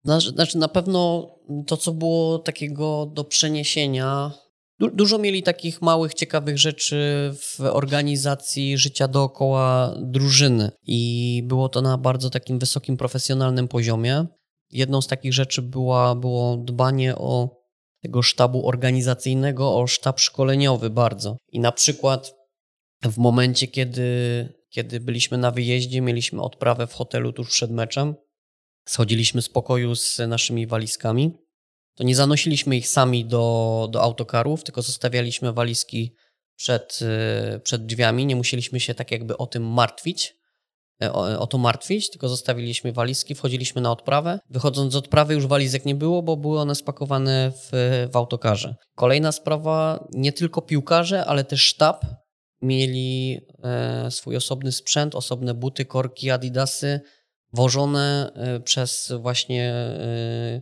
Znaczy, 0.04 0.58
na 0.58 0.68
pewno 0.68 1.30
to, 1.66 1.76
co 1.76 1.92
było 1.92 2.38
takiego 2.38 3.06
do 3.14 3.24
przeniesienia, 3.24 4.32
du 4.78 4.90
dużo 4.90 5.18
mieli 5.18 5.42
takich 5.42 5.82
małych, 5.82 6.14
ciekawych 6.14 6.58
rzeczy 6.58 6.96
w 7.34 7.60
organizacji 7.60 8.78
życia 8.78 9.08
dookoła 9.08 9.94
drużyny 10.02 10.70
i 10.82 11.42
było 11.44 11.68
to 11.68 11.82
na 11.82 11.98
bardzo 11.98 12.30
takim 12.30 12.58
wysokim, 12.58 12.96
profesjonalnym 12.96 13.68
poziomie. 13.68 14.26
Jedną 14.70 15.02
z 15.02 15.06
takich 15.06 15.32
rzeczy 15.32 15.62
była, 15.62 16.14
było 16.14 16.56
dbanie 16.56 17.16
o 17.16 17.66
tego 18.02 18.22
sztabu 18.22 18.68
organizacyjnego 18.68 19.76
o 19.76 19.86
sztab 19.86 20.20
szkoleniowy 20.20 20.90
bardzo. 20.90 21.36
I 21.52 21.60
na 21.60 21.72
przykład 21.72 22.34
w 23.02 23.18
momencie, 23.18 23.66
kiedy, 23.68 24.48
kiedy 24.68 25.00
byliśmy 25.00 25.38
na 25.38 25.50
wyjeździe, 25.50 26.00
mieliśmy 26.00 26.42
odprawę 26.42 26.86
w 26.86 26.92
hotelu 26.92 27.32
tuż 27.32 27.50
przed 27.50 27.70
meczem, 27.70 28.14
schodziliśmy 28.88 29.42
z 29.42 29.48
pokoju 29.48 29.94
z 29.94 30.18
naszymi 30.28 30.66
walizkami, 30.66 31.32
to 31.96 32.04
nie 32.04 32.16
zanosiliśmy 32.16 32.76
ich 32.76 32.88
sami 32.88 33.24
do, 33.24 33.88
do 33.90 34.02
autokarów, 34.02 34.64
tylko 34.64 34.82
zostawialiśmy 34.82 35.52
walizki 35.52 36.14
przed, 36.56 37.00
przed 37.62 37.86
drzwiami, 37.86 38.26
nie 38.26 38.36
musieliśmy 38.36 38.80
się 38.80 38.94
tak 38.94 39.10
jakby 39.10 39.36
o 39.36 39.46
tym 39.46 39.62
martwić. 39.62 40.36
o, 41.00 41.38
o, 41.38 41.46
to 41.46 41.58
martwić, 41.58 42.10
tylko 42.10 42.28
zostawiliśmy 42.28 42.92
walizki, 42.92 43.34
wchodziliśmy 43.34 43.82
na 43.82 43.92
odprawę. 43.92 44.38
Wychodząc 44.50 44.92
z 44.92 44.96
odprawy 44.96 45.34
już 45.34 45.46
walizek 45.46 45.84
nie 45.84 45.94
było, 45.94 46.22
bo 46.22 46.36
były 46.36 46.60
one 46.60 46.74
spakowane 46.74 47.52
w, 47.52 47.68
w 48.12 48.16
autokarze. 48.16 48.76
Kolejna 48.94 49.32
sprawa, 49.32 50.08
nie 50.12 50.32
tylko 50.32 50.62
piłkarze, 50.62 51.24
ale 51.24 51.44
też 51.44 51.60
sztab 51.60 52.06
mieli 52.62 53.40
e, 53.64 54.10
swój 54.10 54.36
osobny 54.36 54.72
sprzęt, 54.72 55.14
osobne 55.14 55.54
buty, 55.54 55.84
korki, 55.84 56.30
adidasy, 56.30 57.00
wożone 57.52 58.32
e, 58.34 58.60
przez 58.60 59.12
właśnie 59.20 59.72
e, 59.72 60.60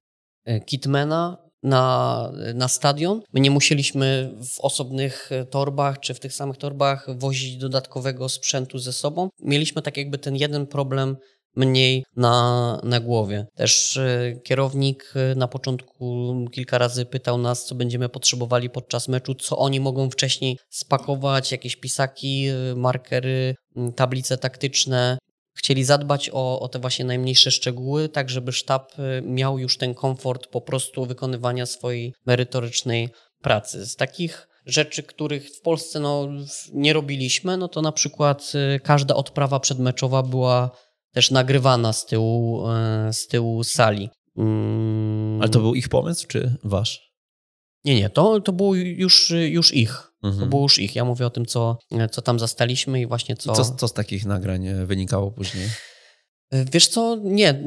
kitmana 0.67 1.45
na, 1.63 2.33
na 2.55 2.69
stadion. 2.69 3.21
My 3.33 3.41
nie 3.41 3.51
musieliśmy 3.51 4.35
w 4.55 4.61
osobnych 4.61 5.31
torbach 5.51 6.01
czy 6.01 6.15
w 6.15 6.21
tych 6.21 6.33
samych 6.33 6.57
torbach 6.57 7.07
wozić 7.19 7.57
dodatkowego 7.57 8.29
sprzętu 8.29 8.79
ze 8.79 8.93
sobą. 8.93 9.29
Mieliśmy 9.43 9.83
tak 9.83 9.97
jakby 9.97 10.19
ten 10.19 10.37
jeden 10.37 10.67
problem 10.67 11.17
mniej 11.57 12.05
na, 12.17 12.81
na 12.85 13.01
głowie. 13.01 13.47
Też 13.57 14.01
kierownik 14.45 15.15
na 15.37 15.49
początku 15.49 16.35
kilka 16.53 16.79
razy 16.79 17.07
pytał 17.07 17.39
nas, 17.39 17.65
co 17.65 17.75
będziemy 17.75 18.09
potrzebowali 18.09 18.71
podczas 18.71 19.09
meczu, 19.09 19.35
co 19.35 19.59
oni 19.59 19.81
mogą 19.81 20.11
wcześniej 20.11 20.59
spakować, 20.71 21.53
jakieś 21.53 21.77
pisaki, 21.77 22.47
markery, 22.77 23.55
tablice 23.97 24.39
taktyczne, 24.39 25.19
chcieli 25.55 25.85
zadbać 25.85 26.31
o, 26.33 26.61
o 26.61 26.69
te 26.69 26.79
właśnie 26.79 27.05
najmniejsze 27.05 27.51
szczegóły, 27.51 28.09
tak 28.09 28.31
żeby 28.31 28.53
sztab 28.53 28.99
y, 28.99 29.23
miał 29.23 29.59
już 29.59 29.79
ten 29.79 29.95
komfort 29.95 30.47
po 30.47 30.61
prostu 30.61 31.07
wykonywania 31.07 31.67
swojej 31.67 32.15
merytorycznej 32.27 33.09
pracy. 33.43 33.87
Z 33.87 33.97
takich 33.97 34.49
rzeczy, 34.67 35.03
których 35.03 35.51
w 35.51 35.61
Polsce 35.61 36.01
no, 36.01 36.29
nie 36.73 36.93
robiliśmy, 36.93 37.57
no 37.57 37.69
to 37.69 37.83
na 37.83 37.93
przykład 37.93 38.53
y, 38.77 38.81
każda 38.81 39.15
odprawa 39.15 39.61
przedmeczowa 39.61 40.23
była 40.23 40.71
też 41.13 41.31
nagrywana 41.31 41.93
z 41.93 42.07
tyłu, 42.07 42.67
y, 43.09 43.13
z 43.13 43.27
tyłu 43.27 43.65
sali. 43.65 44.11
Mm. 44.37 45.41
Ale 45.41 45.51
to 45.51 45.61
był 45.61 45.75
ich 45.75 45.89
pomysł, 45.89 46.27
czy 46.29 46.57
wasz? 46.65 47.15
Nie, 47.85 47.95
nie, 47.95 48.11
to, 48.11 48.41
to 48.41 48.53
było 48.53 48.75
już, 48.75 49.31
już 49.31 49.75
ich. 49.75 50.14
Mhm. 50.25 50.41
To 50.41 50.47
było 50.47 50.63
już 50.63 50.79
ich. 50.79 50.97
Ja 50.97 51.05
mówię 51.05 51.27
o 51.27 51.31
tym, 51.31 51.47
co, 51.47 51.79
co 52.11 52.23
tam 52.23 52.39
zastaliśmy 52.39 53.01
i 53.01 53.07
właśnie 53.07 53.37
co... 53.37 53.53
Co, 53.53 53.65
co 53.65 53.89
z 53.89 53.93
takich 53.93 54.27
nagrań 54.27 54.67
e, 54.67 54.87
wynikało 54.87 55.31
później? 55.31 55.69
E, 56.51 56.65
wiesz 56.65 56.89
co, 56.89 57.17
nie, 57.23 57.63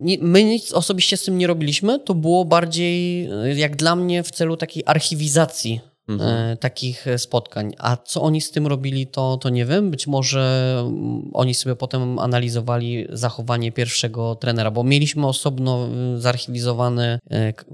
nie, 0.00 0.18
my 0.20 0.44
nic 0.44 0.72
osobiście 0.72 1.16
z 1.16 1.24
tym 1.24 1.38
nie 1.38 1.46
robiliśmy, 1.46 2.00
to 2.00 2.14
było 2.14 2.44
bardziej 2.44 3.26
e, 3.26 3.54
jak 3.54 3.76
dla 3.76 3.96
mnie 3.96 4.22
w 4.22 4.30
celu 4.30 4.56
takiej 4.56 4.82
archiwizacji 4.86 5.80
mhm. 6.08 6.30
E, 6.52 6.56
takich 6.56 7.06
spotkań. 7.16 7.74
A 7.78 7.96
co 7.96 8.22
oni 8.22 8.40
z 8.40 8.50
tym 8.50 8.66
robili, 8.66 9.06
to, 9.06 9.36
to 9.36 9.48
nie 9.48 9.66
wiem. 9.66 9.90
Być 9.90 10.06
może 10.06 10.76
mm, 10.80 11.30
oni 11.32 11.54
sobie 11.54 11.76
potem 11.76 12.18
analizowali 12.18 13.06
zachowanie 13.10 13.72
pierwszego 13.72 14.34
trenera, 14.34 14.70
bo 14.70 14.84
mieliśmy 14.84 15.26
osobno 15.26 15.88
y, 16.16 16.20
zarchiwizowane 16.20 17.18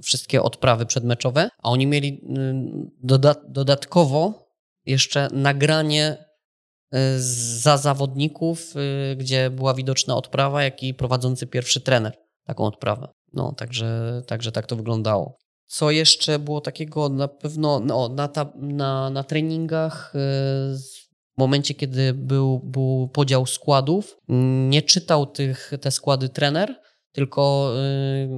wszystkie 0.03 0.43
odprawy 0.43 0.87
przedmeczowe, 0.87 1.49
a 1.59 1.71
oni 1.71 1.87
mieli 1.87 2.09
y, 2.09 2.91
doda 3.03 3.35
dodatkowo 3.49 4.49
jeszcze 4.87 5.29
nagranie 5.33 6.31
za 7.63 7.77
zawodników, 7.77 8.75
gdzie 9.17 9.51
była 9.51 9.75
widoczna 9.75 10.17
odprawa, 10.17 10.63
jak 10.63 10.83
i 10.83 10.95
prowadzący 10.95 11.47
pierwszy 11.47 11.81
trener 11.81 12.13
taką 12.47 12.65
odprawę. 12.65 13.09
No, 13.33 13.53
także, 13.53 14.23
także 14.27 14.53
tak 14.53 14.67
to 14.67 14.77
wyglądało. 14.77 15.39
Co 15.71 15.91
jeszcze 15.91 16.39
było 16.39 16.61
takiego 16.61 17.09
na 17.09 17.29
pewno 17.29 17.81
no, 17.81 18.09
na, 18.09 18.29
ta, 18.29 18.53
na, 18.57 19.11
na 19.11 19.25
treningach, 19.25 20.13
e, 20.15 20.19
w 21.35 21.39
momencie, 21.39 21.75
kiedy 21.75 22.15
był, 22.15 22.59
był 22.59 23.09
podział 23.13 23.47
składów, 23.47 24.17
nie 24.69 24.83
czytał 24.83 25.27
tych, 25.27 25.73
te 25.81 25.91
składy 25.91 26.29
trener, 26.29 26.81
tylko 27.13 27.73
e, 27.77 28.29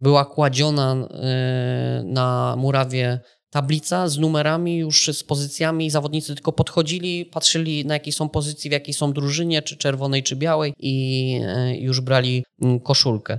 była 0.00 0.24
kładziona 0.24 1.08
e, 1.10 2.02
na 2.04 2.54
murawie 2.58 3.20
tablica 3.50 4.08
z 4.08 4.18
numerami, 4.18 4.76
już 4.76 5.10
z 5.12 5.24
pozycjami. 5.24 5.90
Zawodnicy 5.90 6.34
tylko 6.34 6.52
podchodzili, 6.52 7.24
patrzyli 7.24 7.86
na 7.86 7.94
jakiej 7.94 8.12
są 8.12 8.28
pozycji, 8.28 8.70
w 8.70 8.72
jakiej 8.72 8.94
są 8.94 9.12
drużynie, 9.12 9.62
czy 9.62 9.76
czerwonej, 9.76 10.22
czy 10.22 10.36
białej 10.36 10.72
i 10.78 11.40
już 11.78 12.00
brali 12.00 12.44
koszulkę. 12.84 13.38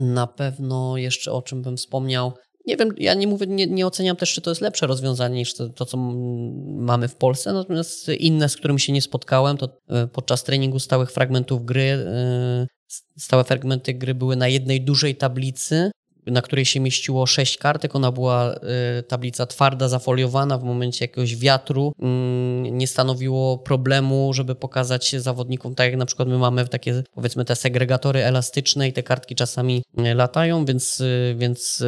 Na 0.00 0.26
pewno 0.26 0.96
jeszcze 0.96 1.32
o 1.32 1.42
czym 1.42 1.62
bym 1.62 1.76
wspomniał. 1.76 2.32
Nie 2.66 2.76
wiem, 2.76 2.94
ja 2.98 3.14
nie 3.14 3.26
mówię, 3.26 3.46
nie, 3.46 3.66
nie 3.66 3.86
oceniam 3.86 4.16
też, 4.16 4.34
czy 4.34 4.40
to 4.40 4.50
jest 4.50 4.60
lepsze 4.60 4.86
rozwiązanie 4.86 5.34
niż 5.36 5.54
to, 5.54 5.68
to, 5.68 5.84
co 5.84 5.96
mamy 5.96 7.08
w 7.08 7.16
Polsce, 7.16 7.52
natomiast 7.52 8.08
inne, 8.08 8.48
z 8.48 8.56
którymi 8.56 8.80
się 8.80 8.92
nie 8.92 9.02
spotkałem, 9.02 9.56
to 9.56 9.68
e, 9.88 10.06
podczas 10.06 10.44
treningu 10.44 10.78
stałych 10.78 11.12
fragmentów 11.12 11.64
gry, 11.64 11.82
e, 11.82 12.66
stałe 13.18 13.44
fragmenty 13.44 13.94
gry 13.94 14.14
były 14.14 14.36
na 14.36 14.48
jednej 14.48 14.80
dużej 14.80 15.16
tablicy, 15.16 15.90
na 16.26 16.42
której 16.42 16.64
się 16.64 16.80
mieściło 16.80 17.26
sześć 17.26 17.58
kartek. 17.58 17.94
Ona 17.94 18.12
była 18.12 18.54
y, 18.54 19.02
tablica 19.02 19.46
twarda, 19.46 19.88
zafoliowana 19.88 20.58
w 20.58 20.64
momencie 20.64 21.04
jakiegoś 21.04 21.36
wiatru. 21.36 21.92
Mm, 22.02 22.78
nie 22.78 22.86
stanowiło 22.86 23.58
problemu, 23.58 24.32
żeby 24.32 24.54
pokazać 24.54 25.16
zawodnikom, 25.16 25.74
tak 25.74 25.86
jak 25.86 25.96
na 25.96 26.06
przykład 26.06 26.28
my 26.28 26.38
mamy 26.38 26.68
takie, 26.68 27.02
powiedzmy, 27.14 27.44
te 27.44 27.56
segregatory 27.56 28.24
elastyczne 28.24 28.88
i 28.88 28.92
te 28.92 29.02
kartki 29.02 29.34
czasami 29.34 29.82
y, 29.98 30.14
latają, 30.14 30.64
więc, 30.64 31.00
y, 31.00 31.36
więc 31.38 31.84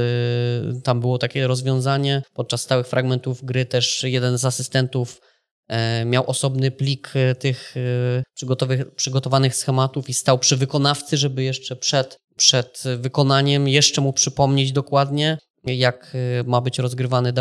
tam 0.85 1.01
było 1.01 1.19
takie 1.19 1.47
rozwiązanie. 1.47 2.23
Podczas 2.35 2.61
stałych 2.61 2.87
fragmentów 2.87 3.45
gry 3.45 3.67
też 3.67 4.05
jeden 4.05 4.39
z 4.39 4.45
asystentów 4.45 5.21
miał 6.07 6.31
osobny 6.31 6.71
plik 6.71 7.13
tych 7.39 7.75
przygotowanych 8.97 9.57
schematów 9.57 10.09
i 10.09 10.15
stał 10.15 10.39
przy 10.39 10.57
wykonawcy, 10.57 11.17
żeby 11.17 11.43
jeszcze 11.43 11.77
przed 11.77 12.19
przed 12.39 12.83
wykonaniem 12.97 13.69
jeszcze 13.69 14.01
mu 14.01 14.13
przypomnieć 14.13 14.73
dokładnie, 14.73 15.39
jak 15.65 16.15
y, 16.15 16.45
ma 16.47 16.61
być 16.61 16.79
rozgrywany 16.79 17.33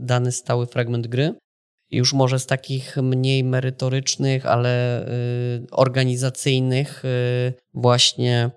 dany 0.00 0.32
stały 0.32 0.66
fragment 0.66 1.06
gry. 1.06 1.34
Już 1.90 2.12
może 2.12 2.38
z 2.38 2.46
takich 2.46 2.96
mniej 2.96 3.44
merytorycznych, 3.44 4.46
ale 4.46 5.02
y, 5.08 5.66
organizacyjnych, 5.70 7.04
y, 7.04 7.52
właśnie 7.74 8.50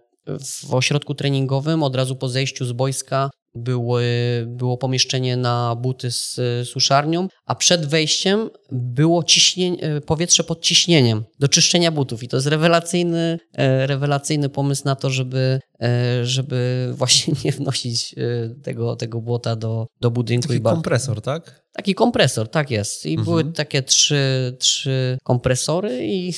w 0.66 0.74
ośrodku 0.74 1.16
treningowym 1.16 1.84
od 1.84 1.96
razu 1.96 2.16
po 2.16 2.30
zejściu 2.30 2.66
z 2.66 2.72
boiska 2.72 3.30
były, 3.56 4.04
było 4.47 4.78
pomieszczenie 4.78 5.38
na 5.38 5.76
buty 5.76 6.12
z 6.12 6.39
suszarnią, 6.68 7.28
a 7.45 7.56
przed 7.56 7.86
wejściem 7.86 8.49
było 8.72 9.24
ciśnienie, 9.24 10.01
powietrze 10.06 10.43
pod 10.43 10.62
ciśnieniem 10.62 11.24
do 11.39 11.47
czyszczenia 11.47 11.91
butów. 11.91 12.24
I 12.24 12.28
to 12.28 12.38
jest 12.38 12.47
rewelacyjny, 12.47 13.39
e, 13.54 13.88
rewelacyjny 13.88 14.49
pomysł 14.49 14.82
na 14.86 14.95
to, 14.95 15.10
żeby, 15.10 15.60
e, 15.82 16.26
żeby 16.26 16.89
właśnie 16.97 17.34
nie 17.45 17.51
wnosić 17.51 18.16
e, 18.18 18.49
tego, 18.64 18.95
tego 18.95 19.22
błota 19.22 19.56
do, 19.56 19.88
do 20.01 20.12
budynku. 20.12 20.47
Taki 20.47 20.62
kompresor, 20.62 21.22
tak? 21.22 21.64
Taki 21.74 21.95
kompresor, 21.95 22.49
tak 22.49 22.72
jest. 22.72 23.06
I 23.06 23.10
mhm. 23.10 23.26
były 23.26 23.54
takie 23.54 23.84
trzy, 23.84 24.56
trzy 24.60 25.18
kompresory 25.24 26.08
i 26.08 26.34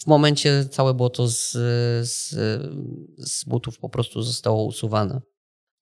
w 0.00 0.06
momencie 0.06 0.64
całe 0.70 0.94
błoto 0.94 1.28
z, 1.28 1.52
z, 2.08 2.30
z 3.18 3.44
butów 3.44 3.78
po 3.78 3.88
prostu 3.88 4.22
zostało 4.22 4.64
usuwane. 4.64 5.20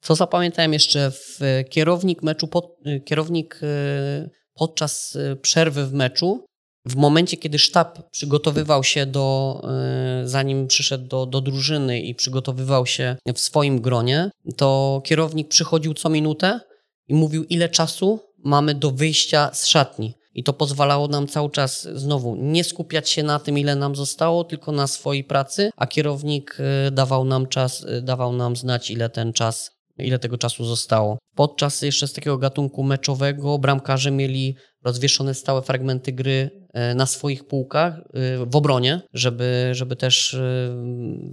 Co 0.05 0.15
zapamiętałem 0.15 0.73
jeszcze, 0.73 1.11
w 1.11 1.41
kierownik 1.71 2.23
meczu, 2.23 2.49
pod, 2.49 2.77
kierownik 3.05 3.61
e, 3.63 4.31
podczas 4.55 5.17
e, 5.17 5.37
przerwy 5.37 5.87
w 5.87 5.93
meczu, 5.93 6.45
w 6.87 6.97
momencie, 6.97 7.37
kiedy 7.37 7.59
sztab 7.59 8.11
przygotowywał 8.11 8.85
się 8.85 9.07
do, 9.07 9.61
e, 9.65 10.23
zanim 10.29 10.67
przyszedł 10.67 11.09
do, 11.09 11.27
do 11.27 11.41
drużyny 11.41 12.01
i 12.01 12.15
przygotowywał 12.15 12.87
się 12.87 13.17
w 13.35 13.41
swoim 13.41 13.81
gronie, 13.81 14.31
to 14.57 15.03
kierownik 15.05 15.49
przychodził 15.49 15.95
co 15.95 16.09
minutę 16.09 16.61
i 17.09 17.15
mówił, 17.15 17.45
ile 17.45 17.69
czasu 17.69 18.21
mamy 18.45 18.75
do 18.75 18.91
wyjścia 18.91 19.51
z 19.53 19.67
szatni. 19.67 20.15
I 20.35 20.45
to 20.45 20.53
pozwalało 20.53 21.09
nam 21.09 21.27
cały 21.27 21.51
czas 21.51 21.89
znowu 21.95 22.37
nie 22.37 22.65
skupiać 22.65 23.11
się 23.11 23.23
na 23.23 23.39
tym, 23.39 23.59
ile 23.59 23.77
nam 23.77 23.97
zostało, 23.97 24.45
tylko 24.45 24.73
na 24.73 24.87
swojej 24.87 25.25
pracy, 25.25 25.71
a 25.77 25.87
kierownik 25.87 26.59
dawał 26.93 27.25
nam 27.25 27.47
czas, 27.47 27.87
dawał 28.03 28.33
nam 28.33 28.57
znać, 28.57 28.91
ile 28.91 29.09
ten 29.09 29.33
czas 29.33 29.74
ile 29.99 30.19
tego 30.19 30.39
czasu 30.39 30.65
zostało. 30.65 31.19
Podczas 31.35 31.83
jeszcze 31.83 32.09
z 32.09 32.13
takiego 32.13 32.39
gatunku 32.39 32.83
meczowego 32.83 33.59
bramkarze 33.59 34.11
mieli 34.11 34.57
rozwieszone 34.85 35.35
stałe 35.35 35.63
fragmenty 35.63 36.13
gry 36.13 36.51
e, 36.73 36.95
na 36.95 37.07
swoich 37.07 37.45
półkach 37.47 37.99
e, 37.99 38.47
w 38.47 38.57
obronie, 38.57 39.01
żeby, 39.13 39.71
żeby 39.73 39.97
też 39.97 40.35
e, 40.35 40.77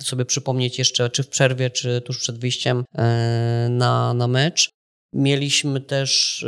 sobie 0.03 0.25
przypomnieć 0.25 0.79
jeszcze, 0.79 1.09
czy 1.09 1.23
w 1.23 1.29
przerwie, 1.29 1.69
czy 1.69 2.01
tuż 2.01 2.19
przed 2.19 2.39
wyjściem 2.39 2.83
na, 3.69 4.13
na 4.13 4.27
mecz. 4.27 4.69
Mieliśmy 5.13 5.81
też 5.81 6.45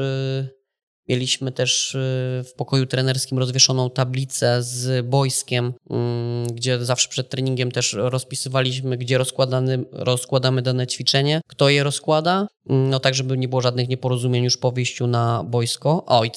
Mieliśmy 1.08 1.52
też 1.52 1.96
y, 1.96 2.44
w 2.48 2.54
pokoju 2.58 2.86
trenerskim 2.86 3.40
rozwieszoną 3.40 3.90
tablicę 3.90 4.64
z 4.64 5.06
boiskiem, 5.06 5.74
mm, 5.90 6.48
gdzie 6.48 6.86
zawsze 6.86 7.10
przed 7.10 7.30
treningiem 7.30 7.72
też 7.72 7.94
rozpisywaliśmy, 7.94 8.98
gdzie 8.98 9.18
rozkładamy, 9.18 9.86
rozkładamy 9.92 10.62
dane 10.62 10.88
ćwiczenie, 10.88 11.42
kto 11.48 11.70
je 11.70 11.84
rozkłada, 11.84 12.48
mm, 12.70 12.90
no 12.90 13.00
tak, 13.00 13.16
żeby 13.16 13.38
nie 13.38 13.48
było 13.48 13.62
żadnych 13.62 13.90
nieporozumień 13.90 14.44
już 14.44 14.58
po 14.58 14.72
wyjściu 14.72 15.08
na 15.08 15.44
boisko. 15.44 16.06
O, 16.06 16.26
i 16.26 16.32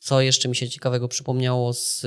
co, 0.00 0.20
jeszcze 0.20 0.48
mi 0.48 0.56
się 0.56 0.68
ciekawego 0.68 1.08
przypomniało 1.08 1.72
z 1.72 2.06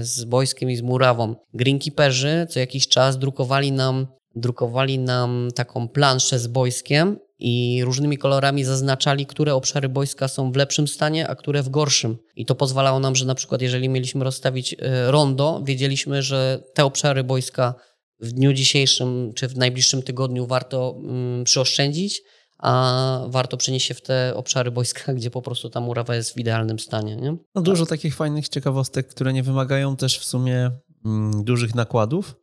z 0.00 0.24
Boyskiem 0.24 0.70
i 0.70 0.76
z 0.76 0.82
Murawą. 0.82 1.34
Greenkeeperzy 1.54 2.46
co 2.50 2.60
jakiś 2.60 2.88
czas 2.88 3.18
drukowali 3.18 3.72
nam, 3.72 4.06
drukowali 4.34 4.98
nam 4.98 5.48
taką 5.54 5.88
planszę 5.88 6.38
z 6.38 6.46
Boyskiem 6.46 7.18
i 7.46 7.84
różnymi 7.84 8.18
kolorami 8.18 8.64
zaznaczali, 8.64 9.26
które 9.26 9.54
obszary 9.54 9.88
boiska 9.88 10.28
są 10.28 10.52
w 10.52 10.56
lepszym 10.56 10.88
stanie, 10.88 11.28
a 11.28 11.34
które 11.34 11.62
w 11.62 11.68
gorszym. 11.68 12.16
I 12.36 12.46
to 12.46 12.54
pozwalało 12.54 13.00
nam, 13.00 13.16
że 13.16 13.24
na 13.24 13.34
przykład 13.34 13.62
jeżeli 13.62 13.88
mieliśmy 13.88 14.24
rozstawić 14.24 14.74
e, 14.78 15.10
rondo, 15.10 15.62
wiedzieliśmy, 15.64 16.22
że 16.22 16.62
te 16.74 16.84
obszary 16.84 17.24
boiska 17.24 17.74
w 18.20 18.32
dniu 18.32 18.52
dzisiejszym 18.52 19.32
czy 19.34 19.48
w 19.48 19.56
najbliższym 19.56 20.02
tygodniu 20.02 20.46
warto 20.46 20.96
mm, 20.98 21.44
przyoszczędzić, 21.44 22.22
a 22.58 23.20
warto 23.28 23.56
przenieść 23.56 23.86
się 23.86 23.94
w 23.94 24.02
te 24.02 24.32
obszary 24.36 24.70
boiska, 24.70 25.14
gdzie 25.14 25.30
po 25.30 25.42
prostu 25.42 25.70
ta 25.70 25.80
murawa 25.80 26.14
jest 26.14 26.34
w 26.34 26.36
idealnym 26.36 26.78
stanie. 26.78 27.16
Nie? 27.16 27.36
No 27.54 27.62
dużo 27.62 27.86
takich 27.86 28.14
fajnych 28.14 28.48
ciekawostek, 28.48 29.08
które 29.08 29.32
nie 29.32 29.42
wymagają 29.42 29.96
też 29.96 30.18
w 30.18 30.24
sumie 30.24 30.70
mm, 31.04 31.44
dużych 31.44 31.74
nakładów, 31.74 32.34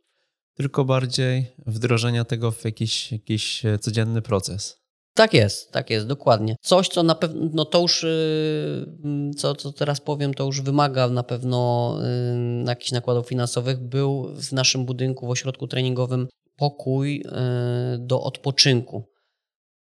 tylko 0.53 0.85
bardziej 0.85 1.55
wdrożenia 1.67 2.25
tego 2.25 2.51
w 2.51 2.65
jakiś, 2.65 3.11
jakiś 3.11 3.65
e, 3.65 3.79
codzienny 3.79 4.21
proces. 4.21 4.80
Tak 5.13 5.33
jest, 5.33 5.71
tak 5.71 5.89
jest, 5.89 6.07
dokładnie. 6.07 6.55
Coś, 6.61 6.87
co 6.87 7.03
na 7.03 7.15
pewno, 7.15 7.49
no 7.53 7.65
to 7.65 7.79
już, 7.81 8.03
y, 8.03 8.85
mm, 9.03 9.33
co, 9.33 9.55
co 9.55 9.71
teraz 9.71 10.01
powiem, 10.01 10.33
to 10.33 10.45
już 10.45 10.61
wymaga 10.61 11.07
na 11.07 11.23
pewno 11.23 11.97
y, 12.63 12.63
jakichś 12.67 12.91
nakładów 12.91 13.27
finansowych. 13.27 13.79
Był 13.79 14.27
w 14.35 14.51
naszym 14.51 14.85
budynku, 14.85 15.27
w 15.27 15.29
ośrodku 15.29 15.67
treningowym 15.67 16.27
pokój 16.57 17.23
y, 17.25 17.97
do 17.97 18.21
odpoczynku. 18.21 19.10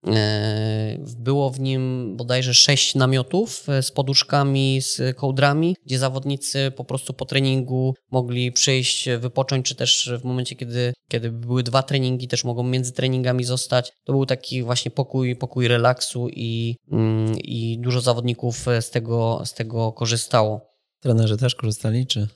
E, 0.08 0.97
było 1.20 1.49
w 1.49 1.60
nim 1.60 2.14
bodajże 2.18 2.53
sześć 2.53 2.95
namiotów 2.95 3.70
e, 3.70 3.84
z 3.84 3.91
poduszkami, 3.91 4.82
z 4.82 5.18
kołdrami, 5.18 5.76
gdzie 5.86 5.99
zawodnicy 5.99 6.72
po 6.76 6.84
prostu 6.84 7.14
po 7.14 7.26
treningu 7.26 7.93
mogli 8.12 8.51
przyjść, 8.51 9.10
wypocząć, 9.20 9.66
czy 9.66 9.76
też 9.76 10.12
w 10.22 10.24
momencie, 10.24 10.56
kiedy, 10.56 10.93
kiedy 11.10 11.32
były 11.32 11.64
dwa 11.64 11.84
treningi, 11.84 12.28
też 12.28 12.43
mogą 12.43 12.64
między 12.64 12.91
treningami 12.91 13.43
zostać. 13.43 13.91
To 14.03 14.14
był 14.14 14.26
taki 14.26 14.64
właśnie 14.64 14.91
pokój, 14.91 15.36
pokój 15.36 15.68
relaksu 15.68 16.28
i, 16.30 16.76
mm, 16.91 17.36
i 17.39 17.80
dużo 17.80 18.01
zawodników 18.01 18.66
z 18.82 18.89
tego, 18.89 19.41
z 19.45 19.53
tego 19.53 19.91
korzystało. 19.91 20.62
Trenerzy 21.01 21.38
też 21.38 21.56
korzystali, 21.56 22.08
czy? 22.08 22.28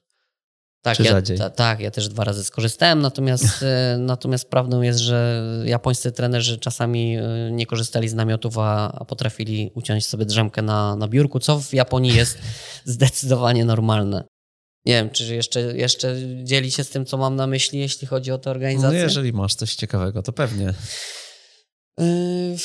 Tak, 0.82 1.00
ja, 1.00 1.22
ta, 1.38 1.50
tak, 1.50 1.80
ja 1.80 1.92
też 1.92 2.08
dwa 2.08 2.24
razy 2.24 2.44
skorzystałem, 2.44 3.02
natomiast, 3.02 3.64
e, 3.64 3.98
natomiast 4.00 4.50
prawdą 4.50 4.82
jest, 4.82 5.00
że 5.00 5.44
japońscy 5.66 6.12
trenerzy 6.12 6.58
czasami 6.58 7.18
e, 7.18 7.52
nie 7.52 7.66
korzystali 7.66 8.10
z 8.10 8.14
namiotów, 8.14 8.58
a, 8.58 8.92
a 8.92 9.06
potrafili 9.06 9.72
uciąć 9.76 10.06
sobie 10.06 10.26
drzemkę 10.26 10.62
na, 10.62 10.96
na 10.96 11.08
biurku, 11.08 11.40
co 11.40 11.60
w 11.60 11.74
Japonii 11.74 12.16
jest 12.16 12.38
zdecydowanie 12.86 13.66
normalne. 13.66 14.24
Nie 14.86 14.94
wiem, 14.94 15.10
czy 15.10 15.36
jeszcze, 15.36 15.62
jeszcze 15.62 16.16
dzieli 16.44 16.72
się 16.72 16.84
z 16.84 16.90
tym, 16.90 17.06
co 17.06 17.18
mam 17.18 17.36
na 17.36 17.48
myśli, 17.48 17.80
jeśli 17.80 18.08
chodzi 18.08 18.32
o 18.32 18.38
tę 18.38 18.52
organizację? 18.52 19.00
No 19.00 19.04
jeżeli 19.04 19.34
masz 19.34 19.56
coś 19.56 19.76
ciekawego, 19.76 20.24
to 20.24 20.34
pewnie. 20.34 20.74
Yy, 21.98 22.58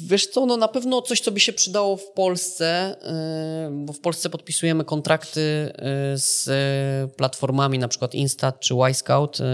Wiesz 0.00 0.26
co, 0.26 0.46
no 0.46 0.56
na 0.56 0.68
pewno 0.68 1.02
coś, 1.02 1.20
co 1.20 1.30
by 1.30 1.40
się 1.40 1.52
przydało 1.52 1.96
w 1.96 2.12
Polsce, 2.12 2.96
y, 3.72 3.84
bo 3.84 3.92
w 3.92 4.00
Polsce 4.00 4.30
podpisujemy 4.30 4.84
kontrakty 4.84 5.40
y, 5.40 5.72
z 6.18 6.50
platformami, 7.12 7.78
na 7.78 7.88
przykład 7.88 8.14
Instat 8.14 8.60
czy 8.60 8.74
Y-Scout. 8.74 9.40
Y, 9.40 9.44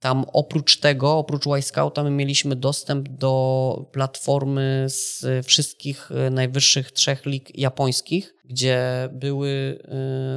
tam 0.00 0.24
oprócz 0.32 0.76
tego, 0.76 1.18
oprócz 1.18 1.46
Y-Scouta, 1.46 2.04
my 2.04 2.10
mieliśmy 2.10 2.56
dostęp 2.56 3.08
do 3.08 3.88
platformy 3.92 4.86
z 4.88 5.24
wszystkich 5.46 6.10
najwyższych 6.30 6.92
trzech 6.92 7.26
lig 7.26 7.58
japońskich, 7.58 8.34
gdzie 8.44 9.08
były 9.12 9.78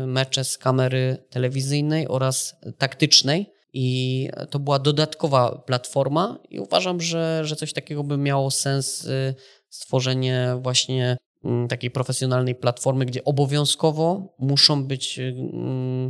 mecze 0.08 0.44
z 0.44 0.58
kamery 0.58 1.18
telewizyjnej 1.30 2.08
oraz 2.08 2.56
taktycznej. 2.78 3.59
I 3.74 4.30
to 4.50 4.60
była 4.60 4.80
dodatkowa 4.80 5.64
platforma, 5.66 6.40
i 6.50 6.60
uważam, 6.60 7.02
że, 7.02 7.42
że 7.46 7.56
coś 7.56 7.74
takiego 7.74 8.04
by 8.04 8.18
miało 8.18 8.52
sens 8.52 9.06
y, 9.06 9.36
stworzenie 9.70 10.58
właśnie 10.62 11.18
mm, 11.44 11.68
takiej 11.68 11.92
profesjonalnej 11.92 12.56
platformy, 12.56 13.06
gdzie 13.06 13.24
obowiązkowo 13.24 14.36
muszą 14.40 14.84
być 14.84 15.20
y, 15.20 15.36
mm, 15.54 16.10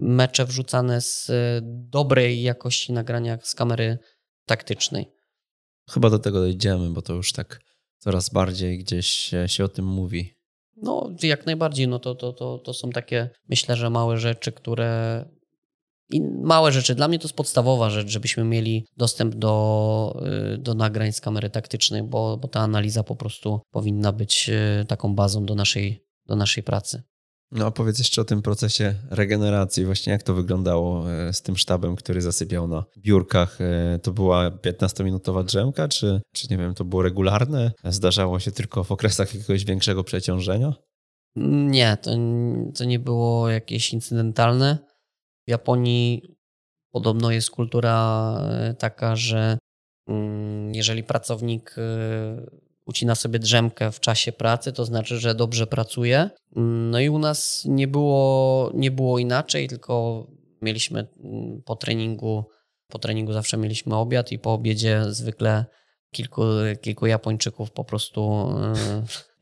mecze 0.00 0.44
wrzucane 0.44 1.00
z 1.00 1.30
y, 1.30 1.60
dobrej 1.64 2.42
jakości 2.42 2.92
nagrania 2.92 3.38
z 3.42 3.54
kamery 3.54 3.98
taktycznej. 4.46 5.06
Chyba 5.90 6.10
do 6.10 6.18
tego 6.18 6.40
dojdziemy, 6.40 6.90
bo 6.90 7.02
to 7.02 7.12
już 7.12 7.32
tak 7.32 7.60
coraz 7.98 8.30
bardziej 8.30 8.78
gdzieś 8.78 9.30
się 9.46 9.64
o 9.64 9.68
tym 9.68 9.84
mówi. 9.84 10.34
No, 10.76 11.10
jak 11.22 11.46
najbardziej. 11.46 11.88
No 11.88 11.98
to, 11.98 12.14
to, 12.14 12.32
to, 12.32 12.58
to 12.58 12.74
są 12.74 12.90
takie, 12.90 13.30
myślę, 13.48 13.76
że 13.76 13.90
małe 13.90 14.18
rzeczy, 14.18 14.52
które 14.52 15.24
i 16.10 16.20
małe 16.42 16.72
rzeczy. 16.72 16.94
Dla 16.94 17.08
mnie 17.08 17.18
to 17.18 17.24
jest 17.24 17.36
podstawowa 17.36 17.90
rzecz, 17.90 18.08
żebyśmy 18.08 18.44
mieli 18.44 18.86
dostęp 18.96 19.34
do, 19.34 20.22
y, 20.54 20.58
do 20.58 20.74
nagrań 20.74 21.12
z 21.12 21.20
kamery 21.20 21.50
taktycznej, 21.50 22.02
bo, 22.02 22.36
bo 22.36 22.48
ta 22.48 22.60
analiza 22.60 23.02
po 23.02 23.16
prostu 23.16 23.60
powinna 23.70 24.12
być 24.12 24.50
y, 24.82 24.84
taką 24.84 25.14
bazą 25.14 25.46
do 25.46 25.54
naszej, 25.54 26.04
do 26.26 26.36
naszej 26.36 26.62
pracy. 26.62 27.02
No 27.52 27.66
a 27.66 27.70
powiedz 27.70 27.98
jeszcze 27.98 28.20
o 28.20 28.24
tym 28.24 28.42
procesie 28.42 28.94
regeneracji, 29.10 29.84
właśnie 29.84 30.12
jak 30.12 30.22
to 30.22 30.34
wyglądało 30.34 31.12
e, 31.12 31.32
z 31.32 31.42
tym 31.42 31.56
sztabem, 31.56 31.96
który 31.96 32.22
zasypiał 32.22 32.68
na 32.68 32.84
biurkach. 32.98 33.58
To 34.02 34.12
była 34.12 34.50
15-minutowa 34.50 35.44
drzemka, 35.44 35.88
czy, 35.88 36.20
czy 36.34 36.46
nie 36.50 36.58
wiem, 36.58 36.74
to 36.74 36.84
było 36.84 37.02
regularne? 37.02 37.72
Zdarzało 37.84 38.40
się 38.40 38.50
tylko 38.50 38.84
w 38.84 38.92
okresach 38.92 39.34
jakiegoś 39.34 39.64
większego 39.64 40.04
przeciążenia? 40.04 40.72
Nie, 41.36 41.96
to, 42.02 42.10
to 42.78 42.84
nie 42.84 42.98
było 42.98 43.48
jakieś 43.48 43.92
incydentalne. 43.92 44.78
W 45.46 45.50
Japonii 45.50 46.22
podobno 46.90 47.30
jest 47.30 47.50
kultura 47.50 48.38
e, 48.50 48.74
taka, 48.74 49.16
że 49.16 49.58
mm, 50.08 50.74
jeżeli 50.74 51.02
pracownik 51.04 51.76
e, 51.78 52.46
ucina 52.86 53.14
sobie 53.14 53.38
drzemkę 53.38 53.92
w 53.92 54.00
czasie 54.00 54.32
pracy, 54.32 54.72
to 54.72 54.84
znaczy, 54.84 55.18
że 55.18 55.34
dobrze 55.34 55.66
pracuje. 55.66 56.30
Mm, 56.56 56.90
no 56.90 57.00
i 57.00 57.08
u 57.08 57.18
nas 57.18 57.64
nie 57.68 57.88
było, 57.88 58.70
nie 58.74 58.90
było 58.90 59.18
inaczej, 59.18 59.68
tylko 59.68 60.26
mieliśmy 60.62 61.06
mm, 61.24 61.62
po 61.62 61.76
treningu, 61.76 62.44
po 62.88 62.98
treningu 62.98 63.32
zawsze 63.32 63.56
mieliśmy 63.56 63.96
obiad 63.96 64.32
i 64.32 64.38
po 64.38 64.52
obiedzie 64.52 65.04
zwykle 65.08 65.64
kilku, 66.14 66.42
kilku 66.80 67.06
Japończyków 67.06 67.70
po 67.70 67.84
prostu 67.84 68.48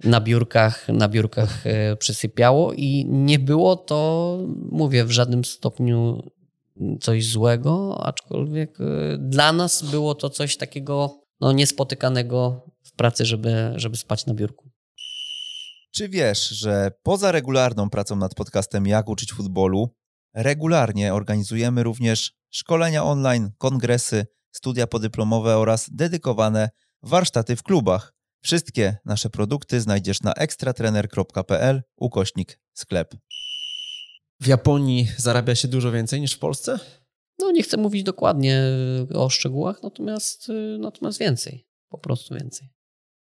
e, 0.04 0.08
na 0.08 0.20
biurkach, 0.20 0.88
na 0.88 1.08
biurkach 1.08 1.66
e, 1.66 1.96
przysypiało 1.96 2.72
i 2.72 3.06
nie 3.08 3.38
było 3.38 3.76
to, 3.76 4.38
mówię, 4.70 5.04
w 5.04 5.10
żadnym 5.10 5.44
stopniu 5.44 6.22
coś 7.00 7.26
złego, 7.26 8.00
aczkolwiek 8.06 8.80
e, 8.80 9.18
dla 9.18 9.52
nas 9.52 9.90
było 9.90 10.14
to 10.14 10.30
coś 10.30 10.56
takiego 10.56 11.18
no, 11.40 11.52
niespotykanego 11.52 12.66
w 12.82 12.92
pracy, 12.92 13.24
żeby, 13.24 13.72
żeby 13.76 13.96
spać 13.96 14.26
na 14.26 14.34
biurku. 14.34 14.70
Czy 15.94 16.08
wiesz, 16.08 16.48
że 16.48 16.92
poza 17.02 17.32
regularną 17.32 17.90
pracą 17.90 18.16
nad 18.16 18.34
podcastem 18.34 18.86
Jak 18.86 19.08
uczyć 19.08 19.32
futbolu, 19.32 19.94
regularnie 20.34 21.14
organizujemy 21.14 21.82
również 21.82 22.32
szkolenia 22.50 23.04
online, 23.04 23.50
kongresy, 23.58 24.26
studia 24.52 24.86
podyplomowe 24.86 25.56
oraz 25.56 25.90
dedykowane 25.90 26.70
warsztaty 27.02 27.56
w 27.56 27.62
klubach. 27.62 28.14
Wszystkie 28.42 28.96
nasze 29.04 29.30
produkty 29.30 29.80
znajdziesz 29.80 30.22
na 30.22 30.34
ekstratrener.pl 30.34 31.82
ukośnik 31.96 32.60
sklep. 32.74 33.14
W 34.40 34.46
Japonii 34.46 35.08
zarabia 35.16 35.54
się 35.54 35.68
dużo 35.68 35.92
więcej 35.92 36.20
niż 36.20 36.32
w 36.32 36.38
Polsce? 36.38 36.78
No 37.38 37.50
nie 37.50 37.62
chcę 37.62 37.76
mówić 37.76 38.02
dokładnie 38.02 38.62
o 39.14 39.30
szczegółach, 39.30 39.82
natomiast, 39.82 40.48
natomiast 40.78 41.18
więcej, 41.18 41.66
po 41.88 41.98
prostu 41.98 42.34
więcej. 42.34 42.68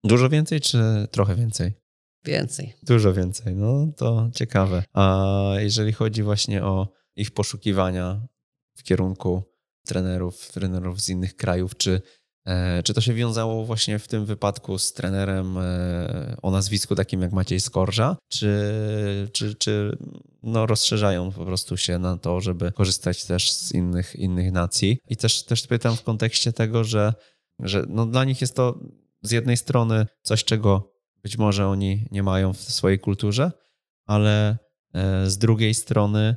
Dużo 0.04 0.28
więcej 0.28 0.60
czy 0.60 0.78
trochę 1.10 1.34
więcej? 1.34 1.74
Więcej. 2.24 2.74
Dużo 2.82 3.12
więcej, 3.12 3.54
no 3.54 3.92
to 3.96 4.30
ciekawe. 4.34 4.84
A 4.92 5.34
jeżeli 5.58 5.92
chodzi 5.92 6.22
właśnie 6.22 6.64
o 6.64 6.88
ich 7.16 7.30
poszukiwania 7.30 8.26
w 8.76 8.82
kierunku 8.82 9.42
trenerów, 9.86 10.52
trenerów 10.52 11.00
z 11.00 11.08
innych 11.08 11.36
krajów, 11.36 11.76
czy, 11.76 12.02
e, 12.46 12.82
czy 12.82 12.94
to 12.94 13.00
się 13.00 13.14
wiązało 13.14 13.64
właśnie 13.64 13.98
w 13.98 14.08
tym 14.08 14.24
wypadku 14.24 14.78
z 14.78 14.92
trenerem 14.92 15.58
e, 15.58 16.36
o 16.42 16.50
nazwisku 16.50 16.94
takim 16.94 17.22
jak 17.22 17.32
Maciej 17.32 17.60
Skorża, 17.60 18.16
czy, 18.28 19.28
czy, 19.32 19.54
czy 19.54 19.96
no 20.42 20.66
rozszerzają 20.66 21.32
po 21.32 21.44
prostu 21.44 21.76
się 21.76 21.98
na 21.98 22.16
to, 22.16 22.40
żeby 22.40 22.72
korzystać 22.72 23.24
też 23.24 23.52
z 23.52 23.72
innych, 23.72 24.16
innych 24.16 24.52
nacji? 24.52 24.98
I 25.08 25.16
też, 25.16 25.44
też 25.44 25.66
pytam 25.66 25.96
w 25.96 26.02
kontekście 26.02 26.52
tego, 26.52 26.84
że, 26.84 27.14
że 27.58 27.84
no 27.88 28.06
dla 28.06 28.24
nich 28.24 28.40
jest 28.40 28.56
to 28.56 28.78
z 29.22 29.30
jednej 29.30 29.56
strony 29.56 30.06
coś, 30.22 30.44
czego 30.44 30.92
być 31.22 31.38
może 31.38 31.66
oni 31.66 32.06
nie 32.10 32.22
mają 32.22 32.52
w 32.52 32.60
swojej 32.60 32.98
kulturze, 32.98 33.52
ale 34.06 34.58
e, 34.94 35.30
z 35.30 35.38
drugiej 35.38 35.74
strony 35.74 36.36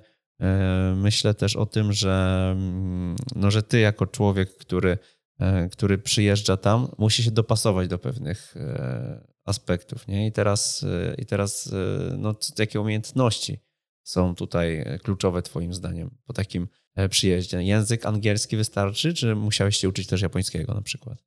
myślę 0.96 1.34
też 1.34 1.56
o 1.56 1.66
tym, 1.66 1.94
że, 1.94 2.48
mm, 2.52 3.16
no, 3.36 3.52
że 3.52 3.64
ty 3.64 3.80
jako 3.80 4.08
człowiek, 4.08 4.58
który, 4.58 4.98
e, 5.40 5.70
który 5.70 5.98
przyjeżdża 5.98 6.58
tam, 6.58 6.88
musi 6.98 7.24
się 7.24 7.32
dopasować 7.32 7.88
do 7.88 8.00
pewnych 8.00 8.58
e, 8.58 9.28
aspektów. 9.46 10.08
Nie? 10.08 10.28
I 10.28 10.32
teraz, 10.32 10.86
i 11.18 11.26
teraz 11.26 11.70
no, 12.18 12.36
jakie 12.60 12.82
umiejętności 12.82 13.60
są 14.04 14.36
tutaj 14.36 14.86
kluczowe 15.04 15.42
Twoim 15.42 15.74
zdaniem 15.74 16.18
po 16.26 16.34
takim 16.34 16.68
przyjeździe? 17.10 17.64
Język 17.64 18.06
angielski 18.06 18.58
wystarczy, 18.58 19.14
czy 19.14 19.36
musiałeś 19.36 19.78
się 19.78 19.90
uczyć 19.90 20.08
też 20.08 20.22
japońskiego 20.22 20.74
na 20.74 20.82
przykład? 20.82 21.18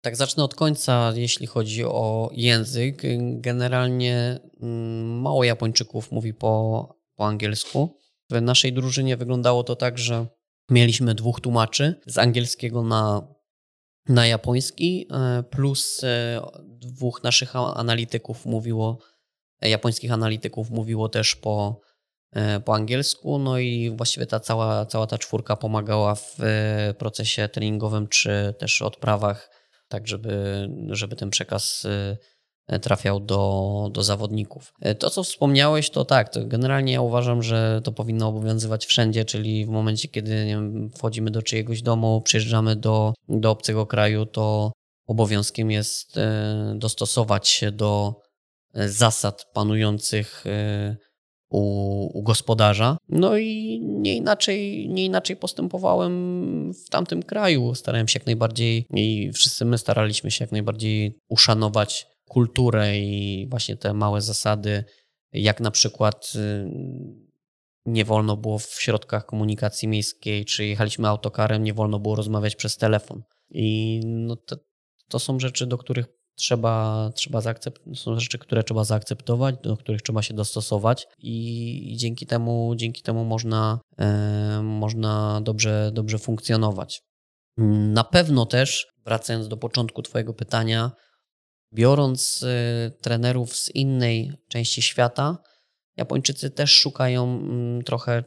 Tak, 0.00 0.16
zacznę 0.16 0.44
od 0.44 0.54
końca, 0.54 1.12
jeśli 1.16 1.46
chodzi 1.46 1.84
o 1.84 2.30
język. 2.32 3.02
Generalnie 3.40 4.40
mm, 4.60 5.20
mało 5.20 5.44
Japończyków 5.44 6.12
mówi 6.12 6.34
po, 6.34 6.88
po 7.16 7.26
angielsku. 7.26 7.99
W 8.30 8.42
naszej 8.42 8.72
drużynie 8.72 9.16
wyglądało 9.16 9.64
to 9.64 9.76
tak, 9.76 9.98
że 9.98 10.26
mieliśmy 10.70 11.14
dwóch 11.14 11.40
tłumaczy 11.40 12.00
z 12.06 12.18
angielskiego 12.18 12.82
na, 12.82 13.34
na 14.08 14.26
japoński, 14.26 15.06
e, 15.10 15.42
plus 15.42 16.04
e, 16.04 16.40
dwóch 16.64 17.22
naszych 17.22 17.56
analityków 17.56 18.46
mówiło, 18.46 18.98
japońskich 19.62 20.12
analityków 20.12 20.70
mówiło 20.70 21.08
też 21.08 21.36
po, 21.36 21.80
e, 22.32 22.60
po 22.60 22.74
angielsku, 22.74 23.38
no 23.38 23.58
i 23.58 23.90
właściwie 23.96 24.26
ta 24.26 24.40
cała, 24.40 24.86
cała 24.86 25.06
ta 25.06 25.18
czwórka 25.18 25.56
pomagała 25.56 26.14
w 26.14 26.38
procesie 26.98 27.48
treningowym 27.48 28.08
czy 28.08 28.54
też 28.58 28.82
odprawach, 28.82 29.50
tak 29.88 30.08
żeby, 30.08 30.68
żeby 30.88 31.16
ten 31.16 31.30
przekaz 31.30 31.86
trafiał 32.78 33.20
do, 33.20 33.90
do 33.92 34.02
zawodników. 34.02 34.72
To, 34.98 35.10
co 35.10 35.22
wspomniałeś, 35.22 35.90
to 35.90 36.04
tak, 36.04 36.28
to 36.28 36.46
generalnie 36.46 36.92
ja 36.92 37.00
uważam, 37.00 37.42
że 37.42 37.80
to 37.84 37.92
powinno 37.92 38.28
obowiązywać 38.28 38.86
wszędzie, 38.86 39.24
czyli 39.24 39.66
w 39.66 39.68
momencie, 39.68 40.08
kiedy 40.08 40.46
wiem, 40.46 40.90
wchodzimy 40.96 41.30
do 41.30 41.42
czyjegoś 41.42 41.82
domu, 41.82 42.22
przyjeżdżamy 42.22 42.76
do, 42.76 43.14
do 43.28 43.50
obcego 43.50 43.86
kraju, 43.86 44.26
to 44.26 44.72
obowiązkiem 45.06 45.70
jest 45.70 46.16
e, 46.16 46.74
dostosować 46.76 47.48
się 47.48 47.72
do 47.72 48.14
e, 48.74 48.88
zasad 48.88 49.46
panujących 49.54 50.44
e, 50.46 50.96
u, 51.50 52.18
u, 52.18 52.22
gospodarza. 52.22 52.96
No 53.08 53.36
i 53.36 53.80
nie 53.82 54.16
inaczej, 54.16 54.88
nie 54.88 55.04
inaczej 55.04 55.36
postępowałem 55.36 56.72
w 56.72 56.90
tamtym 56.90 57.22
kraju. 57.22 57.74
Starałem 57.74 58.08
się 58.08 58.18
jak 58.18 58.26
najbardziej 58.26 58.86
i 58.94 59.30
wszyscy 59.32 59.64
my 59.64 59.78
staraliśmy 59.78 60.30
się 60.30 60.44
jak 60.44 60.52
najbardziej 60.52 61.18
uszanować 61.28 62.06
kulturę 62.30 62.98
i 62.98 63.46
właśnie 63.50 63.76
te 63.76 63.94
małe 63.94 64.20
zasady, 64.20 64.84
jak 65.32 65.60
na 65.60 65.70
przykład 65.70 66.32
y, 66.34 66.70
nie 67.86 68.04
wolno 68.04 68.36
było 68.36 68.58
w 68.58 68.82
środkach 68.82 69.26
komunikacji 69.26 69.88
miejskiej, 69.88 70.44
czy 70.44 70.64
jechaliśmy 70.64 71.08
autokarem, 71.08 71.64
nie 71.64 71.74
wolno 71.74 71.98
było 71.98 72.16
rozmawiać 72.16 72.56
przez 72.56 72.76
telefon. 72.76 73.22
I 73.50 74.00
no 74.04 74.36
to, 74.36 74.56
to 75.08 75.18
są 75.18 75.40
rzeczy, 75.40 75.66
do 75.66 75.78
których 75.78 76.06
trzeba, 76.34 77.10
trzeba 77.14 77.40
zaakceptować, 77.40 77.98
są 77.98 78.20
rzeczy, 78.20 78.38
które 78.38 78.64
trzeba 78.64 78.84
zaakceptować, 78.84 79.54
do 79.62 79.76
których 79.76 80.02
trzeba 80.02 80.22
się 80.22 80.34
dostosować 80.34 81.06
i, 81.18 81.92
i 81.92 81.96
dzięki 81.96 82.26
temu, 82.26 82.74
dzięki 82.76 83.02
temu 83.02 83.24
można, 83.24 83.80
e, 83.98 84.60
można 84.62 85.40
dobrze, 85.44 85.90
dobrze 85.94 86.18
funkcjonować. 86.18 87.02
Na 87.92 88.04
pewno 88.04 88.46
też, 88.46 88.86
wracając 89.04 89.48
do 89.48 89.56
początku 89.56 90.02
Twojego 90.02 90.34
pytania, 90.34 90.90
biorąc 91.72 92.42
y, 92.42 92.92
trenerów 93.00 93.56
z 93.56 93.74
innej 93.74 94.32
części 94.48 94.82
świata, 94.82 95.38
Japończycy 95.96 96.50
też 96.50 96.70
szukają 96.70 97.24
mm, 97.24 97.82
trochę 97.82 98.24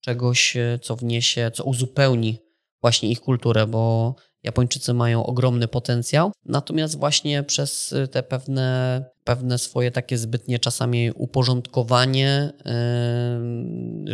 czegoś, 0.00 0.56
y, 0.56 0.78
co 0.82 0.96
wniesie, 0.96 1.50
co 1.54 1.64
uzupełni 1.64 2.38
właśnie 2.80 3.10
ich 3.10 3.20
kulturę, 3.20 3.66
bo 3.66 4.14
Japończycy 4.42 4.94
mają 4.94 5.26
ogromny 5.26 5.68
potencjał, 5.68 6.32
natomiast 6.44 6.98
właśnie 6.98 7.42
przez 7.42 7.92
y, 7.92 8.08
te 8.08 8.22
pewne, 8.22 9.04
pewne 9.24 9.58
swoje 9.58 9.90
takie 9.90 10.18
zbytnie 10.18 10.58
czasami 10.58 11.10
uporządkowanie 11.10 12.52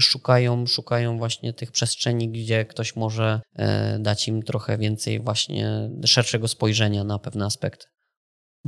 szukają, 0.00 0.66
szukają 0.66 1.18
właśnie 1.18 1.52
tych 1.52 1.72
przestrzeni, 1.72 2.28
gdzie 2.30 2.64
ktoś 2.64 2.96
może 2.96 3.40
dać 3.98 4.28
im 4.28 4.42
trochę 4.42 4.78
więcej 4.78 5.20
właśnie 5.20 5.90
szerszego 6.04 6.48
spojrzenia 6.48 7.04
na 7.04 7.18
pewne 7.18 7.44
aspekty. 7.44 7.86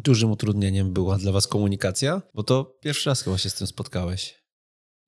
Dużym 0.04 0.30
utrudnieniem 0.30 0.92
była 0.92 1.18
dla 1.18 1.32
Was 1.32 1.46
komunikacja? 1.46 2.22
Bo 2.34 2.42
to 2.42 2.78
pierwszy 2.80 3.10
raz 3.10 3.22
chyba 3.22 3.38
się 3.38 3.50
z 3.50 3.54
tym 3.54 3.66
spotkałeś. 3.66 4.40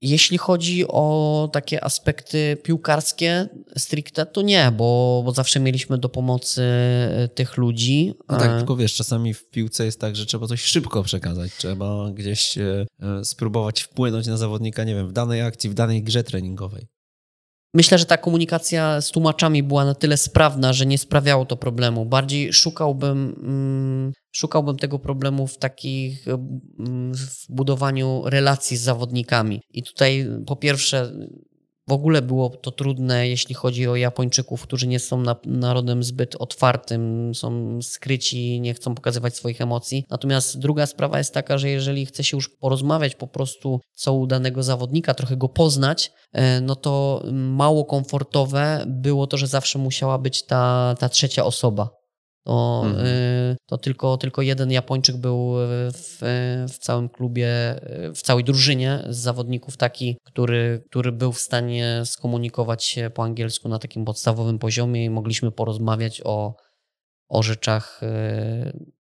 Jeśli 0.03 0.39
chodzi 0.39 0.89
o 0.89 1.49
takie 1.53 1.85
aspekty 1.85 2.57
piłkarskie 2.63 3.49
stricte, 3.77 4.27
to 4.27 4.43
nie, 4.43 4.73
bo, 4.77 5.23
bo 5.25 5.33
zawsze 5.33 5.61
mieliśmy 5.61 5.99
do 5.99 6.09
pomocy 6.09 6.63
e, 6.63 7.29
tych 7.35 7.57
ludzi. 7.57 8.15
No 8.29 8.39
tak, 8.39 8.51
e, 8.51 8.57
tylko 8.57 8.77
wiesz, 8.77 8.95
czasami 8.95 9.35
w 9.35 9.51
piłce 9.51 9.85
jest 9.85 10.01
tak, 10.01 10.17
że 10.17 10.27
trzeba 10.27 10.47
coś 10.47 10.63
szybko 10.63 11.03
przekazać, 11.03 11.53
trzeba 11.57 12.11
gdzieś 12.11 12.59
e, 12.59 12.87
spróbować 13.25 13.83
wpłynąć 13.83 14.27
na 14.27 14.37
zawodnika, 14.37 14.85
nie 14.85 14.95
wiem, 14.95 15.09
w 15.09 15.13
danej 15.13 15.43
akcji, 15.43 15.71
w 15.71 15.75
danej 15.75 16.03
grze 16.03 16.25
treningowej. 16.25 16.87
Myślę, 17.75 17.99
że 17.99 18.07
ta 18.07 18.17
komunikacja 18.17 19.01
z 19.01 19.11
tłumaczami 19.11 19.63
była 19.63 19.85
na 19.85 19.95
tyle 19.95 20.17
sprawna, 20.17 20.73
że 20.73 20.87
nie 20.87 20.99
sprawiało 20.99 21.45
to 21.45 21.57
problemu. 21.57 22.07
Bardziej 22.07 22.53
szukałbym, 22.53 23.35
mm, 23.43 24.13
szukałbym 24.33 24.77
tego 24.77 24.99
problemu 24.99 25.47
w 25.47 25.59
takich 25.59 26.29
mm, 26.29 27.15
w 27.15 27.47
budowaniu 27.49 28.23
relacji 28.25 28.77
z 28.77 28.83
zawodnikami. 28.83 29.61
I 29.71 29.83
tutaj 29.83 30.29
po 30.47 30.57
pierwsze 30.57 31.13
w 31.89 31.93
ogóle 31.93 32.23
było 32.23 32.49
to 32.51 32.71
trudne, 32.71 33.29
jeśli 33.29 33.55
chodzi 33.55 33.89
o 33.89 33.97
Japończyków, 33.97 34.63
którzy 34.63 34.87
nie 34.87 34.99
są 34.99 35.21
na, 35.21 35.37
narodem 35.45 36.03
zbyt 36.03 36.37
otwartym, 36.37 37.35
są 37.35 37.79
skryci, 37.83 38.61
nie 38.61 38.75
chcą 38.75 38.95
pokazywać 38.95 39.37
swoich 39.37 39.61
emocji. 39.61 40.07
Natomiast 40.11 40.59
druga 40.59 40.87
sprawa 40.87 41.19
jest 41.19 41.35
taka, 41.35 41.59
że 41.59 41.71
jeżeli 41.71 42.07
chce 42.07 42.25
się 42.25 42.37
już 42.37 42.49
porozmawiać 42.49 43.15
po 43.15 43.27
prostu 43.27 43.81
co 43.95 44.15
u 44.15 44.27
danego 44.27 44.63
zawodnika, 44.63 45.15
trochę 45.15 45.37
go 45.37 45.49
poznać, 45.49 46.13
e, 46.33 46.61
no 46.61 46.77
to 46.77 47.23
mało 47.33 47.85
komfortowe 47.85 48.85
było 48.87 49.27
to, 49.27 49.37
że 49.37 49.47
zawsze 49.47 49.79
musiała 49.79 50.19
być 50.19 50.47
ta, 50.47 50.95
ta 50.99 51.09
trzecia 51.09 51.45
osoba 51.45 52.02
to, 52.45 52.83
mhm. 52.87 53.07
Y, 53.07 53.57
to 53.67 53.79
tylko, 53.79 54.17
tylko 54.17 54.43
jeden 54.43 54.71
Japończyk 54.71 55.17
był 55.17 55.53
w, 55.93 56.19
w 56.69 56.79
całym 56.79 57.09
klubie, 57.09 57.49
w 58.15 58.23
całej 58.23 58.45
drużynie 58.45 59.05
z 59.09 59.17
zawodników 59.17 59.77
taki, 59.77 60.17
który, 60.25 60.85
który 60.91 61.13
był 61.13 61.33
w 61.33 61.41
stanie 61.41 62.03
skomunikować 62.05 62.85
się 62.85 63.11
po 63.11 63.23
angielsku 63.23 63.69
na 63.69 63.79
takim 63.79 64.05
podstawowym 64.05 64.59
poziomie 64.59 65.05
i 65.05 65.11
mogliśmy 65.11 65.53
porozmawiać 65.53 66.21
o, 66.25 66.55
o 67.29 67.43
rzeczach 67.43 68.03
y, 68.03 68.93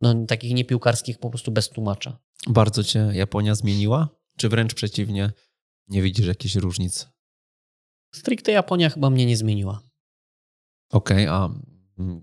no, 0.00 0.26
takich 0.26 0.54
niepiłkarskich 0.54 1.18
po 1.18 1.30
prostu 1.30 1.52
bez 1.52 1.68
tłumacza. 1.68 2.18
Bardzo 2.46 2.84
cię 2.84 3.10
Japonia 3.12 3.54
zmieniła? 3.54 4.08
Czy 4.36 4.48
wręcz 4.48 4.74
przeciwnie, 4.74 5.32
nie 5.88 6.02
widzisz 6.02 6.26
jakichś 6.26 6.54
różnic? 6.54 7.08
Stricte 8.14 8.52
Japonia 8.52 8.90
chyba 8.90 9.10
mnie 9.10 9.26
nie 9.26 9.36
zmieniła. 9.36 9.80
Okej, 10.90 11.28
okay, 11.28 11.36
a 11.36 11.50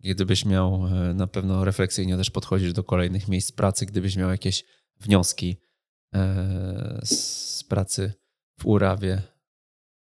Gdybyś 0.04 0.46
miał 0.46 0.88
e, 0.88 1.14
na 1.14 1.28
pewno 1.28 1.66
refleksyjnie 1.66 2.18
też 2.18 2.30
podchodzić 2.30 2.74
do 2.74 2.84
kolejnych 2.84 3.28
miejsc 3.28 3.52
pracy, 3.52 3.86
gdybyś 3.86 4.16
miał 4.16 4.30
jakieś 4.30 4.64
wnioski 5.00 5.58
e, 6.14 7.00
z 7.04 7.64
pracy 7.64 8.14
w 8.60 8.66
Urawie 8.66 9.22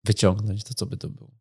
wyciągnąć, 0.04 0.64
to 0.64 0.74
co 0.74 0.86
by 0.86 0.96
to 0.96 1.08
było? 1.08 1.38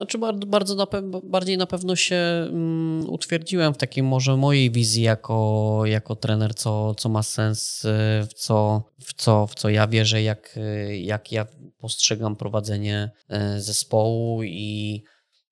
Znaczy 0.00 0.18
bardzo, 0.18 0.46
bardzo 0.46 0.74
na 0.74 0.86
bardziej 1.24 1.58
na 1.58 1.66
pewno 1.66 1.96
się 1.96 2.46
um, 2.46 3.10
utwierdziłem 3.10 3.74
w 3.74 3.76
takiej 3.76 4.02
może 4.02 4.36
mojej 4.36 4.70
wizji 4.70 5.02
jako, 5.02 5.80
jako 5.84 6.16
trener, 6.16 6.54
co, 6.54 6.94
co 6.94 7.08
ma 7.08 7.22
sens, 7.22 7.84
e, 7.84 8.26
w 8.30 8.34
co, 8.34 8.82
w, 9.00 9.14
co, 9.14 9.46
w 9.46 9.54
co 9.54 9.68
ja 9.68 9.86
wierzę, 9.86 10.22
jak, 10.22 10.58
jak 11.00 11.32
ja 11.32 11.46
postrzegam 11.78 12.36
prowadzenie 12.36 13.10
zespołu 13.58 14.42
i 14.42 15.02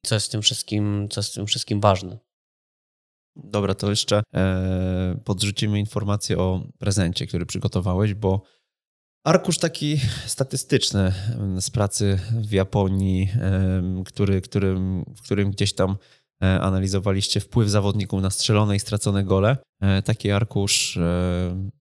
co 0.06 0.14
jest 0.14 0.26
w 0.26 0.30
tym 0.30 0.42
wszystkim, 0.42 1.08
co 1.10 1.20
jest 1.20 1.32
w 1.32 1.34
tym 1.34 1.46
wszystkim 1.46 1.80
ważne. 1.80 2.18
Dobra, 3.36 3.74
to 3.74 3.90
jeszcze 3.90 4.22
e, 4.34 5.20
podrzucimy 5.24 5.78
informację 5.78 6.38
o 6.38 6.62
prezencie, 6.78 7.26
który 7.26 7.46
przygotowałeś, 7.46 8.14
bo 8.14 8.42
arkusz 9.24 9.58
taki 9.58 10.00
statystyczny 10.26 11.12
z 11.60 11.70
pracy 11.70 12.18
w 12.32 12.52
Japonii, 12.52 13.28
e, 13.34 14.02
który, 14.06 14.40
którym, 14.40 15.04
w 15.16 15.22
którym 15.22 15.50
gdzieś 15.50 15.72
tam 15.72 15.96
e, 16.42 16.60
analizowaliście 16.60 17.40
wpływ 17.40 17.68
zawodników 17.68 18.22
na 18.22 18.30
strzelone 18.30 18.76
i 18.76 18.80
stracone 18.80 19.24
gole. 19.24 19.56
E, 19.80 20.02
taki 20.02 20.30
arkusz 20.30 20.98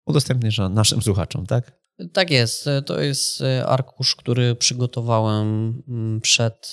udostępnisz 0.06 0.58
naszym 0.70 1.02
słuchaczom, 1.02 1.46
tak? 1.46 1.78
Tak 2.12 2.30
jest. 2.30 2.68
To 2.86 3.00
jest 3.00 3.42
arkusz, 3.66 4.16
który 4.16 4.54
przygotowałem 4.54 5.82
mm, 5.88 6.20
przed 6.20 6.72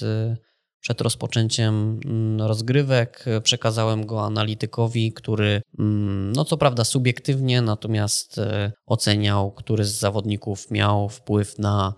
przed 0.85 1.01
rozpoczęciem 1.01 1.99
mm, 2.05 2.41
rozgrywek 2.41 3.25
przekazałem 3.43 4.05
go 4.05 4.25
analitykowi, 4.25 5.13
który, 5.13 5.61
mm, 5.79 6.31
no 6.31 6.45
co 6.45 6.57
prawda 6.57 6.83
subiektywnie, 6.83 7.61
natomiast 7.61 8.37
e, 8.37 8.71
oceniał, 8.85 9.51
który 9.51 9.85
z 9.85 9.99
zawodników 9.99 10.71
miał 10.71 11.09
wpływ 11.09 11.59
na 11.59 11.93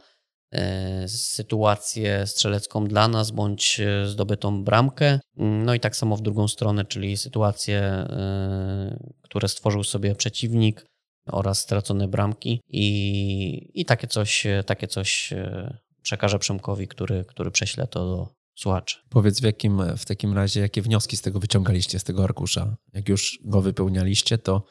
e, 0.51 1.07
sytuację 1.07 2.27
strzelecką 2.27 2.85
dla 2.85 3.07
nas 3.07 3.31
bądź 3.31 3.79
e, 3.79 4.07
zdobytą 4.07 4.63
bramkę. 4.63 5.19
Mm, 5.37 5.65
no 5.65 5.73
i 5.73 5.79
tak 5.79 5.95
samo 5.95 6.15
w 6.15 6.21
drugą 6.21 6.47
stronę, 6.47 6.85
czyli 6.85 7.17
sytuacje, 7.17 8.07
które 9.21 9.47
stworzył 9.47 9.83
sobie 9.83 10.15
przeciwnik 10.15 10.85
oraz 11.31 11.59
stracone 11.59 12.07
bramki 12.07 12.61
i, 12.69 13.71
i 13.73 13.85
takie 13.85 14.07
coś, 14.07 14.47
takie 14.65 14.87
coś 14.87 15.33
przekażę 16.01 16.39
Przemkowi, 16.39 16.87
który, 16.87 17.25
który 17.25 17.51
prześle 17.51 17.87
to 17.87 17.99
do 17.99 18.36
słuchaczy. 18.57 18.97
Powiedz 19.09 19.39
w 19.39 19.43
jakim 19.43 19.81
w 19.97 20.05
takim 20.05 20.33
razie, 20.33 20.59
jakie 20.59 20.81
wnioski 20.81 21.17
z 21.17 21.21
tego 21.21 21.39
wyciągaliście, 21.39 21.99
z 21.99 22.03
tego 22.03 22.23
arkusza? 22.23 22.77
Jak 22.93 23.09
już 23.09 23.39
go 23.45 23.61
wypełnialiście, 23.61 24.37
to 24.37 24.63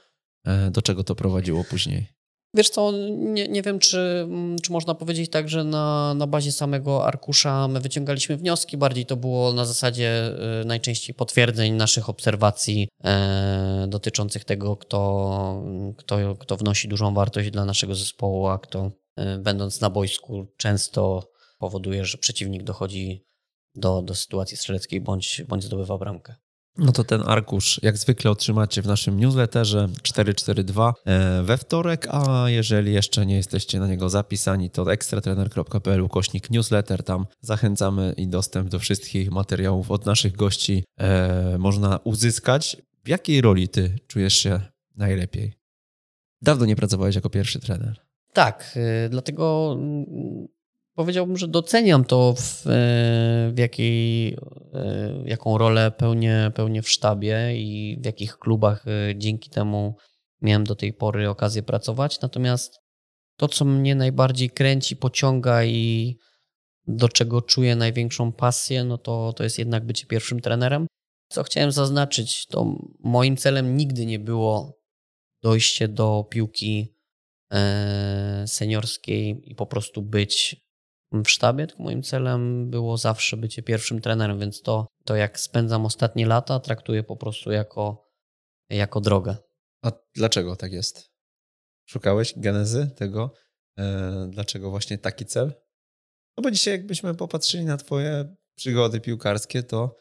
e, 0.44 0.70
do 0.70 0.82
czego 0.82 1.04
to 1.04 1.14
prowadziło 1.14 1.64
później? 1.64 2.16
Wiesz 2.54 2.70
co, 2.70 2.92
nie, 3.10 3.48
nie 3.48 3.62
wiem, 3.62 3.78
czy, 3.78 4.28
czy 4.62 4.72
można 4.72 4.94
powiedzieć 4.94 5.30
tak, 5.30 5.48
że 5.48 5.64
na, 5.64 6.14
na 6.14 6.26
bazie 6.26 6.52
samego 6.52 7.06
arkusza 7.06 7.68
my 7.68 7.80
wyciągaliśmy 7.80 8.36
wnioski, 8.36 8.76
bardziej 8.76 9.06
to 9.06 9.16
było 9.16 9.52
na 9.52 9.64
zasadzie 9.64 10.32
y, 10.62 10.64
najczęściej 10.64 11.14
potwierdzeń 11.14 11.74
naszych 11.74 12.08
obserwacji 12.08 12.88
e, 13.04 13.86
dotyczących 13.88 14.44
tego, 14.44 14.76
kto, 14.76 15.62
kto, 15.96 16.36
kto 16.36 16.56
wnosi 16.56 16.88
dużą 16.88 17.14
wartość 17.14 17.50
dla 17.50 17.64
naszego 17.64 17.94
zespołu, 17.94 18.46
a 18.46 18.58
kto 18.58 18.90
e, 19.16 19.38
będąc 19.38 19.80
na 19.80 19.90
boisku 19.90 20.46
często 20.56 21.30
powoduje, 21.58 22.04
że 22.04 22.18
przeciwnik 22.18 22.62
dochodzi 22.62 23.26
do, 23.76 24.02
do 24.02 24.14
sytuacji 24.14 24.56
strzeleckiej 24.56 25.00
bądź, 25.00 25.42
bądź 25.48 25.64
zdobywa 25.64 25.98
bramkę. 25.98 26.34
No 26.78 26.92
to 26.92 27.04
ten 27.04 27.22
arkusz 27.26 27.80
jak 27.82 27.96
zwykle 27.96 28.30
otrzymacie 28.30 28.82
w 28.82 28.86
naszym 28.86 29.20
newsletterze 29.20 29.88
442 30.02 30.94
e, 31.04 31.42
we 31.42 31.58
wtorek, 31.58 32.08
a 32.10 32.44
jeżeli 32.50 32.92
jeszcze 32.92 33.26
nie 33.26 33.36
jesteście 33.36 33.80
na 33.80 33.88
niego 33.88 34.08
zapisani, 34.08 34.70
to 34.70 34.92
ekstratrener.pl 34.92 36.08
kośnik 36.08 36.50
newsletter, 36.50 37.02
tam 37.02 37.26
zachęcamy 37.40 38.14
i 38.16 38.28
dostęp 38.28 38.68
do 38.68 38.78
wszystkich 38.78 39.30
materiałów 39.30 39.90
od 39.90 40.06
naszych 40.06 40.36
gości 40.36 40.84
e, 40.98 41.58
można 41.58 42.00
uzyskać. 42.04 42.76
W 43.04 43.08
jakiej 43.08 43.40
roli 43.40 43.68
ty 43.68 43.98
czujesz 44.06 44.34
się 44.34 44.60
najlepiej? 44.96 45.52
Dawno 46.42 46.66
nie 46.66 46.76
pracowałeś 46.76 47.14
jako 47.14 47.30
pierwszy 47.30 47.60
trener. 47.60 48.00
Tak, 48.32 48.78
y, 49.06 49.08
dlatego 49.08 49.76
powiedziałbym, 50.96 51.36
że 51.36 51.48
doceniam 51.48 52.04
to, 52.04 52.34
w, 52.36 52.66
e, 52.66 52.70
w 53.52 53.58
jakiej, 53.58 54.34
e, 54.74 55.22
jaką 55.24 55.58
rolę 55.58 55.90
pełnię, 55.90 56.50
pełnię 56.54 56.82
w 56.82 56.90
sztabie 56.90 57.52
i 57.56 57.98
w 58.00 58.04
jakich 58.04 58.38
klubach 58.38 58.84
e, 58.88 59.14
dzięki 59.16 59.50
temu 59.50 59.96
miałem 60.42 60.64
do 60.64 60.74
tej 60.74 60.92
pory 60.92 61.28
okazję 61.28 61.62
pracować. 61.62 62.20
Natomiast 62.20 62.78
to, 63.36 63.48
co 63.48 63.64
mnie 63.64 63.94
najbardziej 63.94 64.50
kręci, 64.50 64.96
pociąga 64.96 65.64
i 65.64 66.16
do 66.86 67.08
czego 67.08 67.42
czuję 67.42 67.76
największą 67.76 68.32
pasję, 68.32 68.84
no 68.84 68.98
to, 68.98 69.32
to 69.32 69.44
jest 69.44 69.58
jednak 69.58 69.86
bycie 69.86 70.06
pierwszym 70.06 70.40
trenerem. 70.40 70.86
Co 71.28 71.42
chciałem 71.42 71.72
zaznaczyć, 71.72 72.46
to 72.46 72.76
moim 73.00 73.36
celem 73.36 73.76
nigdy 73.76 74.06
nie 74.06 74.18
było 74.18 74.78
dojście 75.42 75.88
do 75.88 76.26
piłki 76.30 76.96
seniorskiej 78.46 79.42
i 79.50 79.54
po 79.54 79.66
prostu 79.66 80.02
być 80.02 80.65
w 81.24 81.30
sztabie, 81.30 81.66
tylko 81.66 81.82
moim 81.82 82.02
celem 82.02 82.70
było 82.70 82.96
zawsze 82.96 83.36
bycie 83.36 83.62
pierwszym 83.62 84.00
trenerem, 84.00 84.38
więc 84.38 84.62
to, 84.62 84.86
to 85.04 85.16
jak 85.16 85.40
spędzam 85.40 85.86
ostatnie 85.86 86.26
lata, 86.26 86.60
traktuję 86.60 87.02
po 87.02 87.16
prostu 87.16 87.52
jako, 87.52 88.06
jako 88.70 89.00
drogę. 89.00 89.36
A 89.84 89.92
dlaczego 90.14 90.56
tak 90.56 90.72
jest? 90.72 91.10
Szukałeś 91.88 92.34
genezy 92.36 92.90
tego? 92.96 93.32
E, 93.78 94.28
dlaczego 94.30 94.70
właśnie 94.70 94.98
taki 94.98 95.26
cel? 95.26 95.52
No 96.36 96.42
bo 96.42 96.50
dzisiaj 96.50 96.74
jakbyśmy 96.74 97.14
popatrzyli 97.14 97.64
na 97.64 97.76
twoje 97.76 98.36
przygody 98.56 99.00
piłkarskie, 99.00 99.62
to 99.62 99.96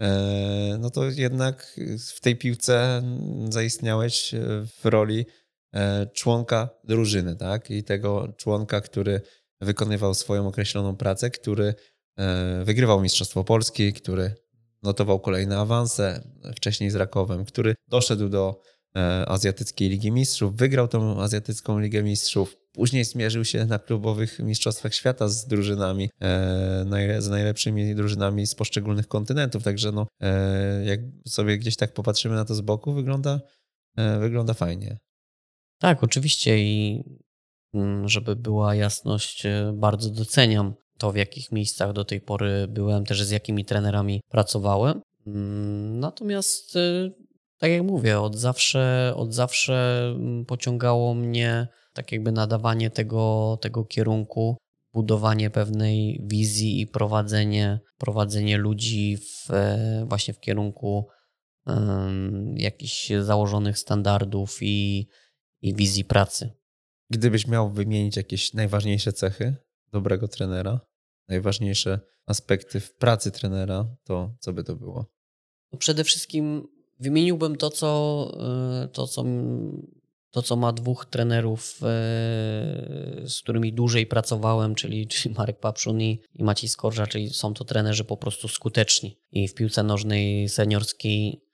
e, 0.00 0.76
no 0.80 0.90
to 0.90 1.04
jednak 1.04 1.80
w 2.14 2.20
tej 2.20 2.36
piłce 2.36 3.02
zaistniałeś 3.48 4.34
w 4.80 4.84
roli 4.84 5.26
e, 5.74 6.06
członka 6.06 6.68
drużyny, 6.84 7.36
tak? 7.36 7.70
I 7.70 7.84
tego 7.84 8.34
członka, 8.36 8.80
który 8.80 9.20
wykonywał 9.60 10.14
swoją 10.14 10.48
określoną 10.48 10.96
pracę, 10.96 11.30
który 11.30 11.74
e, 12.18 12.64
wygrywał 12.64 13.00
Mistrzostwo 13.00 13.44
Polski, 13.44 13.92
który 13.92 14.34
notował 14.82 15.20
kolejne 15.20 15.58
awanse, 15.58 16.28
wcześniej 16.56 16.90
z 16.90 16.94
Rakowem, 16.94 17.44
który 17.44 17.74
doszedł 17.88 18.28
do 18.28 18.60
e, 18.96 19.28
Azjatyckiej 19.28 19.88
Ligi 19.88 20.12
Mistrzów, 20.12 20.56
wygrał 20.56 20.88
tą 20.88 21.22
Azjatycką 21.22 21.78
Ligę 21.78 22.02
Mistrzów, 22.02 22.56
później 22.72 23.04
zmierzył 23.04 23.44
się 23.44 23.64
na 23.64 23.78
klubowych 23.78 24.38
Mistrzostwach 24.38 24.94
Świata 24.94 25.28
z 25.28 25.46
drużynami, 25.46 26.10
e, 26.22 27.16
z 27.18 27.28
najlepszymi 27.28 27.94
drużynami 27.94 28.46
z 28.46 28.54
poszczególnych 28.54 29.08
kontynentów, 29.08 29.62
także 29.62 29.92
no, 29.92 30.06
jak 30.84 31.00
sobie 31.28 31.58
gdzieś 31.58 31.76
tak 31.76 31.94
popatrzymy 31.94 32.34
na 32.34 32.44
to 32.44 32.54
z 32.54 32.60
boku, 32.60 32.92
wygląda, 32.92 33.40
wygląda 34.20 34.54
fajnie. 34.54 34.98
Tak, 35.78 36.04
oczywiście 36.04 36.58
i 36.58 37.02
żeby 38.04 38.36
była 38.36 38.74
jasność, 38.74 39.46
e, 39.46 39.72
bardzo 39.74 40.10
doceniam 40.10 40.74
to, 40.98 41.12
w 41.12 41.16
jakich 41.16 41.52
miejscach 41.52 41.92
do 41.92 42.04
tej 42.04 42.20
pory 42.20 42.68
byłem, 42.68 43.04
też 43.04 43.22
z 43.22 43.30
jakimi 43.30 43.64
trenerami 43.64 44.20
pracowałem. 44.28 45.00
Mm, 45.26 46.00
natomiast, 46.00 46.76
e, 46.76 47.10
tak 47.58 47.70
jak 47.70 47.82
mówię, 47.82 48.20
od 48.20 48.36
zawsze, 48.36 49.12
od 49.16 49.34
zawsze 49.34 50.06
mm, 50.16 50.44
pociągało 50.44 51.14
mnie 51.14 51.68
tak 51.92 52.12
jakby 52.12 52.32
nadawanie 52.32 52.90
tego, 52.90 53.58
tego 53.60 53.84
kierunku, 53.84 54.56
budowanie 54.92 55.50
pewnej 55.50 56.20
wizji 56.24 56.80
i 56.80 56.86
prowadzenie, 56.86 57.80
prowadzenie 57.98 58.58
ludzi 58.58 59.16
w, 59.16 59.50
e, 59.50 60.04
właśnie 60.08 60.34
w 60.34 60.40
kierunku 60.40 61.08
jakichś 62.54 63.12
założonych 63.20 63.78
standardów 63.78 64.58
i, 64.62 65.08
i 65.62 65.74
wizji 65.74 66.04
pracy. 66.04 66.50
Gdybyś 67.10 67.46
miał 67.46 67.70
wymienić 67.70 68.16
jakieś 68.16 68.54
najważniejsze 68.54 69.12
cechy 69.12 69.56
dobrego 69.92 70.28
trenera, 70.28 70.80
najważniejsze 71.28 72.00
aspekty 72.26 72.80
w 72.80 72.94
pracy 72.94 73.30
trenera, 73.30 73.86
to 74.04 74.34
co 74.40 74.52
by 74.52 74.64
to 74.64 74.76
było? 74.76 75.06
No 75.72 75.78
przede 75.78 76.04
wszystkim 76.04 76.68
wymieniłbym 77.00 77.56
to, 77.56 77.70
co, 77.70 78.32
e, 78.84 78.88
to, 78.88 79.06
co, 79.06 79.24
to, 80.30 80.42
co 80.42 80.56
ma 80.56 80.72
dwóch 80.72 81.06
trenerów, 81.06 81.78
e, 81.82 81.86
z 83.28 83.40
którymi 83.42 83.72
dłużej 83.72 84.06
pracowałem, 84.06 84.74
czyli, 84.74 85.06
czyli 85.08 85.34
Marek 85.34 85.60
Papszun 85.60 86.00
i, 86.00 86.20
i 86.34 86.44
Maciej 86.44 86.68
Skorża, 86.68 87.06
czyli 87.06 87.30
są 87.30 87.54
to 87.54 87.64
trenerzy 87.64 88.04
po 88.04 88.16
prostu 88.16 88.48
skuteczni. 88.48 89.18
I 89.32 89.48
w 89.48 89.54
piłce 89.54 89.82
nożnej 89.82 90.48
seniorskiej 90.48 91.45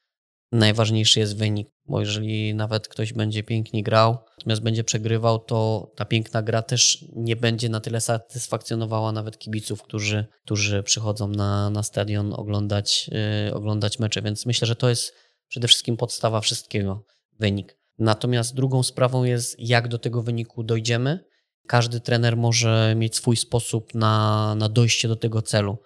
najważniejszy 0.52 1.20
jest 1.20 1.38
wynik, 1.38 1.68
bo 1.86 2.00
jeżeli 2.00 2.54
nawet 2.54 2.88
ktoś 2.88 3.12
będzie 3.12 3.42
pięknie 3.42 3.82
grał, 3.82 4.18
natomiast 4.38 4.62
będzie 4.62 4.84
przegrywał, 4.84 5.38
to 5.38 5.90
ta 5.96 6.04
piękna 6.04 6.42
gra 6.42 6.62
też 6.62 7.04
nie 7.16 7.36
będzie 7.36 7.68
na 7.68 7.80
tyle 7.80 8.00
satysfakcjonowała 8.00 9.12
nawet 9.12 9.38
kibiców, 9.38 9.82
którzy, 9.82 10.26
którzy 10.44 10.82
przychodzą 10.82 11.28
na, 11.28 11.70
na 11.70 11.82
stadion 11.82 12.32
oglądać, 12.36 13.10
yy, 13.46 13.54
oglądać 13.54 13.98
mecze, 13.98 14.22
więc 14.22 14.46
myślę, 14.46 14.66
że 14.66 14.76
to 14.76 14.88
jest 14.88 15.12
przede 15.48 15.68
wszystkim 15.68 15.96
podstawa 15.96 16.40
wszystkiego, 16.40 17.04
wynik. 17.38 17.78
Natomiast 17.98 18.54
drugą 18.54 18.82
sprawą 18.82 19.24
jest, 19.24 19.56
jak 19.58 19.88
do 19.88 19.98
tego 19.98 20.22
wyniku 20.22 20.62
dojdziemy. 20.64 21.24
Każdy 21.66 22.00
trener 22.00 22.36
może 22.36 22.94
mieć 22.96 23.16
swój 23.16 23.36
sposób 23.36 23.94
na, 23.94 24.54
na 24.54 24.68
dojście 24.68 25.08
do 25.08 25.16
tego 25.16 25.42
celu. 25.42 25.78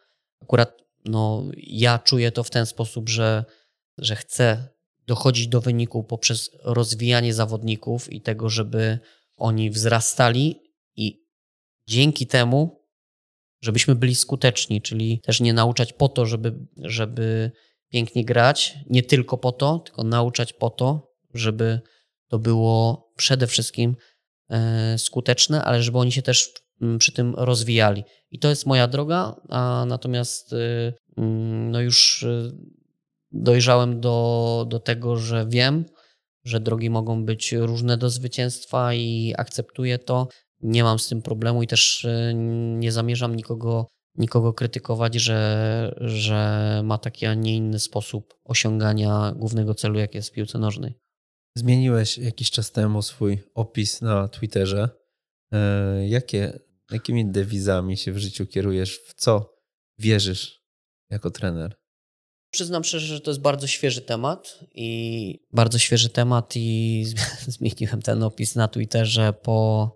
Akurat 0.42 0.72
no, 1.04 1.44
ja 1.56 1.98
czuję 1.98 2.32
to 2.32 2.44
w 2.44 2.50
ten 2.50 2.66
sposób, 2.66 3.08
że 3.08 3.44
że 3.98 4.16
chce 4.16 4.68
dochodzić 5.06 5.48
do 5.48 5.60
wyniku 5.60 6.04
poprzez 6.04 6.50
rozwijanie 6.64 7.34
zawodników 7.34 8.12
i 8.12 8.20
tego, 8.20 8.48
żeby 8.48 8.98
oni 9.36 9.70
wzrastali 9.70 10.60
i 10.96 11.26
dzięki 11.88 12.26
temu, 12.26 12.86
żebyśmy 13.62 13.94
byli 13.94 14.14
skuteczni, 14.14 14.82
czyli 14.82 15.20
też 15.20 15.40
nie 15.40 15.52
nauczać 15.52 15.92
po 15.92 16.08
to, 16.08 16.26
żeby, 16.26 16.54
żeby 16.76 17.50
pięknie 17.88 18.24
grać, 18.24 18.78
nie 18.90 19.02
tylko 19.02 19.38
po 19.38 19.52
to, 19.52 19.78
tylko 19.78 20.04
nauczać 20.04 20.52
po 20.52 20.70
to, 20.70 21.12
żeby 21.34 21.80
to 22.28 22.38
było 22.38 23.06
przede 23.16 23.46
wszystkim 23.46 23.96
e, 24.50 24.98
skuteczne, 24.98 25.64
ale 25.64 25.82
żeby 25.82 25.98
oni 25.98 26.12
się 26.12 26.22
też 26.22 26.52
przy 26.98 27.12
tym 27.12 27.34
rozwijali. 27.34 28.04
I 28.30 28.38
to 28.38 28.48
jest 28.48 28.66
moja 28.66 28.88
droga, 28.88 29.40
a 29.48 29.84
natomiast 29.88 30.52
y, 30.52 30.94
mm, 31.16 31.70
no 31.70 31.80
już 31.80 32.22
y, 32.22 32.52
dojrzałem 33.42 34.00
do, 34.00 34.66
do 34.68 34.80
tego, 34.80 35.16
że 35.16 35.46
wiem, 35.48 35.84
że 36.44 36.60
drogi 36.60 36.90
mogą 36.90 37.24
być 37.24 37.52
różne 37.52 37.96
do 37.96 38.10
zwycięstwa 38.10 38.94
i 38.94 39.34
akceptuję 39.38 39.98
to. 39.98 40.28
Nie 40.60 40.84
mam 40.84 40.98
z 40.98 41.08
tym 41.08 41.22
problemu 41.22 41.62
i 41.62 41.66
też 41.66 42.04
e, 42.04 42.34
nie 42.78 42.92
zamierzam 42.92 43.36
nikogo, 43.36 43.86
nikogo 44.14 44.52
krytykować, 44.52 45.14
że, 45.14 45.94
że 46.00 46.80
ma 46.84 46.98
taki, 46.98 47.26
a 47.26 47.34
nie 47.34 47.56
inny 47.56 47.78
sposób 47.78 48.34
osiągania 48.44 49.32
głównego 49.36 49.74
celu, 49.74 49.98
jak 49.98 50.14
jest 50.14 50.28
w 50.28 50.32
piłce 50.32 50.58
nożnej. 50.58 50.94
Zmieniłeś 51.56 52.18
jakiś 52.18 52.50
czas 52.50 52.72
temu 52.72 53.02
swój 53.02 53.38
opis 53.54 54.00
na 54.00 54.28
Twitterze. 54.28 54.88
E, 55.52 56.08
jakie, 56.08 56.58
jakimi 56.90 57.30
dewizami 57.30 57.96
się 57.96 58.12
w 58.12 58.18
życiu 58.18 58.46
kierujesz? 58.46 58.98
W 58.98 59.14
co 59.14 59.54
wierzysz 59.98 60.62
jako 61.10 61.30
trener? 61.30 61.76
Przyznam 62.56 62.84
szczerze, 62.84 63.06
że 63.06 63.20
to 63.20 63.30
jest 63.30 63.40
bardzo 63.40 63.66
świeży 63.66 64.00
temat 64.00 64.58
i 64.74 65.40
bardzo 65.52 65.78
świeży 65.78 66.08
temat 66.08 66.52
i 66.56 67.04
zmieniłem 67.58 68.02
ten 68.02 68.22
opis 68.22 68.54
na 68.54 68.68
Twitterze 68.68 69.32
po, 69.32 69.90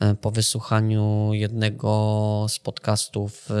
e, 0.00 0.14
po 0.14 0.30
wysłuchaniu 0.30 1.30
jednego 1.32 2.46
z 2.48 2.58
podcastów 2.58 3.48
e, 3.50 3.54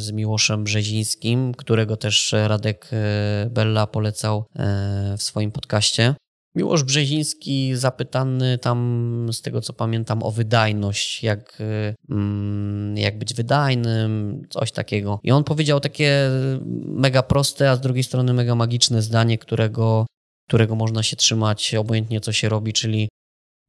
z 0.00 0.10
Miłoszem 0.12 0.64
Brzezińskim, 0.64 1.54
którego 1.54 1.96
też 1.96 2.34
Radek 2.46 2.90
e, 2.92 3.50
Bella 3.50 3.86
polecał 3.86 4.44
w 5.18 5.22
swoim 5.22 5.52
podcaście. 5.52 6.14
Miłosz 6.54 6.82
Brzeziński 6.82 7.76
zapytany 7.76 8.58
tam, 8.58 9.28
z 9.32 9.42
tego 9.42 9.60
co 9.60 9.72
pamiętam, 9.72 10.22
o 10.22 10.30
wydajność, 10.30 11.22
jak, 11.22 11.62
mm, 12.10 12.96
jak 12.96 13.18
być 13.18 13.34
wydajnym, 13.34 14.42
coś 14.50 14.72
takiego. 14.72 15.20
I 15.22 15.30
on 15.30 15.44
powiedział 15.44 15.80
takie 15.80 16.30
mega 16.86 17.22
proste, 17.22 17.70
a 17.70 17.76
z 17.76 17.80
drugiej 17.80 18.04
strony 18.04 18.32
mega 18.32 18.54
magiczne 18.54 19.02
zdanie, 19.02 19.38
którego, 19.38 20.06
którego 20.48 20.74
można 20.74 21.02
się 21.02 21.16
trzymać 21.16 21.74
obojętnie 21.74 22.20
co 22.20 22.32
się 22.32 22.48
robi, 22.48 22.72
czyli 22.72 23.08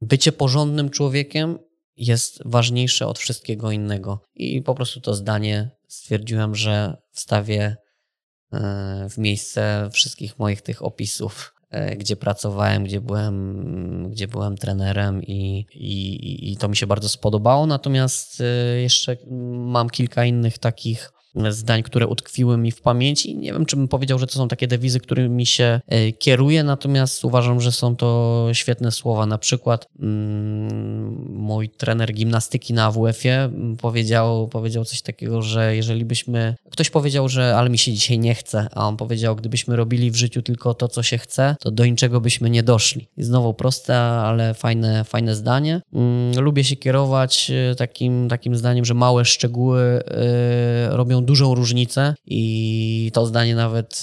bycie 0.00 0.32
porządnym 0.32 0.90
człowiekiem 0.90 1.58
jest 1.96 2.42
ważniejsze 2.44 3.06
od 3.06 3.18
wszystkiego 3.18 3.70
innego. 3.70 4.20
I 4.34 4.62
po 4.62 4.74
prostu 4.74 5.00
to 5.00 5.14
zdanie 5.14 5.70
stwierdziłem, 5.88 6.54
że 6.54 6.96
wstawię 7.12 7.76
e, 8.52 9.08
w 9.10 9.18
miejsce 9.18 9.88
wszystkich 9.92 10.38
moich 10.38 10.62
tych 10.62 10.82
opisów 10.82 11.53
gdzie 11.96 12.16
pracowałem, 12.16 12.84
gdzie 12.84 13.00
byłem, 13.00 14.10
gdzie 14.10 14.28
byłem 14.28 14.56
trenerem 14.56 15.22
i, 15.22 15.66
i, 15.74 16.52
i 16.52 16.56
to 16.56 16.68
mi 16.68 16.76
się 16.76 16.86
bardzo 16.86 17.08
spodobało. 17.08 17.66
Natomiast 17.66 18.40
e, 18.40 18.44
jeszcze 18.80 19.16
mam 19.50 19.90
kilka 19.90 20.24
innych 20.24 20.58
takich 20.58 21.12
zdań, 21.50 21.82
które 21.82 22.06
utkwiły 22.06 22.56
mi 22.56 22.70
w 22.70 22.80
pamięci. 22.80 23.36
Nie 23.36 23.52
wiem, 23.52 23.66
czy 23.66 23.76
bym 23.76 23.88
powiedział, 23.88 24.18
że 24.18 24.26
to 24.26 24.32
są 24.32 24.48
takie 24.48 24.66
dewizy, 24.66 25.00
którymi 25.00 25.46
się 25.46 25.80
e, 25.88 26.12
kieruję, 26.12 26.64
natomiast 26.64 27.24
uważam, 27.24 27.60
że 27.60 27.72
są 27.72 27.96
to 27.96 28.48
świetne 28.52 28.92
słowa. 28.92 29.26
Na 29.26 29.38
przykład 29.38 29.88
mm, 30.00 31.28
mój 31.28 31.68
trener 31.68 32.12
gimnastyki 32.12 32.74
na 32.74 32.84
AWF-ie 32.84 33.50
powiedział, 33.80 34.48
powiedział 34.48 34.84
coś 34.84 35.02
takiego, 35.02 35.42
że 35.42 35.76
jeżeli 35.76 36.04
byśmy... 36.04 36.54
Ktoś 36.70 36.90
powiedział, 36.90 37.28
że 37.28 37.56
ale 37.56 37.70
mi 37.70 37.78
się 37.78 37.92
dzisiaj 37.92 38.18
nie 38.18 38.34
chce, 38.34 38.68
a 38.74 38.88
on 38.88 38.96
powiedział, 38.96 39.36
gdybyśmy 39.36 39.76
robili 39.76 40.10
w 40.10 40.16
życiu 40.16 40.42
tylko 40.42 40.74
to, 40.74 40.88
co 40.88 41.02
się 41.02 41.18
chce, 41.18 41.56
to 41.60 41.70
do 41.70 41.86
niczego 41.86 42.20
byśmy 42.20 42.50
nie 42.50 42.62
doszli. 42.62 43.08
I 43.16 43.22
znowu 43.22 43.54
proste, 43.54 43.96
ale 43.98 44.54
fajne, 44.54 45.04
fajne 45.04 45.34
zdanie. 45.34 45.80
Mm, 45.92 46.40
lubię 46.40 46.64
się 46.64 46.76
kierować 46.76 47.50
e, 47.50 47.74
takim, 47.74 48.28
takim 48.28 48.56
zdaniem, 48.56 48.84
że 48.84 48.94
małe 48.94 49.24
szczegóły 49.24 50.02
yy, 50.90 50.96
robią 50.96 51.23
dużą 51.24 51.54
różnicę 51.54 52.14
i 52.24 53.10
to 53.14 53.26
zdanie 53.26 53.54
nawet 53.54 54.00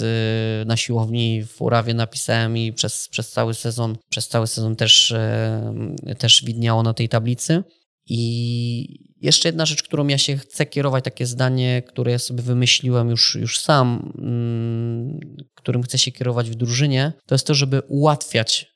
y, 0.62 0.66
na 0.66 0.78
siłowni 0.78 1.44
w 1.44 1.62
Urawie 1.62 1.94
napisałem 1.94 2.58
i 2.58 2.74
przez, 2.74 3.08
przez 3.08 3.32
cały 3.32 3.54
sezon, 3.54 3.98
przez 4.10 4.28
cały 4.28 4.48
sezon 4.48 4.76
też, 4.76 5.12
y, 5.12 6.16
też 6.16 6.44
widniało 6.46 6.84
na 6.84 6.94
tej 6.94 7.10
tablicy. 7.10 7.64
I 8.06 9.12
jeszcze 9.22 9.50
jedna 9.50 9.66
rzecz, 9.66 9.84
którą 9.84 10.08
ja 10.08 10.18
się 10.18 10.38
chcę 10.38 10.66
kierować, 10.66 11.04
takie 11.04 11.26
zdanie, 11.26 11.82
które 11.88 12.12
ja 12.12 12.20
sobie 12.20 12.44
wymyśliłem 12.44 13.10
już, 13.10 13.36
już 13.36 13.60
sam, 13.60 14.14
mm, 14.18 15.20
którym 15.56 15.84
chcę 15.84 15.98
się 15.98 16.12
kierować 16.12 16.50
w 16.50 16.56
drużynie, 16.56 17.14
to 17.26 17.36
jest 17.36 17.48
to, 17.48 17.54
żeby 17.54 17.82
ułatwiać 17.82 18.68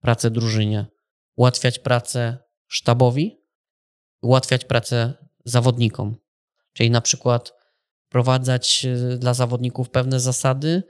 pracę 0.00 0.30
drużynie, 0.30 0.86
ułatwiać 1.36 1.78
pracę 1.78 2.38
sztabowi, 2.68 3.36
ułatwiać 4.22 4.64
pracę 4.64 5.14
zawodnikom. 5.44 6.16
Czyli 6.72 6.90
na 6.90 7.00
przykład 7.00 7.52
wprowadzać 8.14 8.86
y, 9.14 9.18
dla 9.18 9.34
zawodników 9.34 9.90
pewne 9.90 10.20
zasady, 10.20 10.82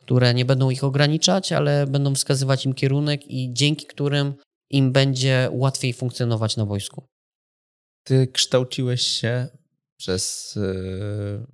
które 0.00 0.34
nie 0.34 0.44
będą 0.44 0.70
ich 0.70 0.84
ograniczać, 0.84 1.52
ale 1.52 1.86
będą 1.86 2.14
wskazywać 2.14 2.66
im 2.66 2.74
kierunek 2.74 3.26
i 3.26 3.52
dzięki 3.52 3.86
którym 3.86 4.34
im 4.70 4.92
będzie 4.92 5.48
łatwiej 5.52 5.92
funkcjonować 5.92 6.56
na 6.56 6.66
wojsku. 6.66 7.06
Ty 8.04 8.26
kształciłeś 8.26 9.02
się 9.02 9.48
przez 9.96 10.54
yy, 10.56 11.46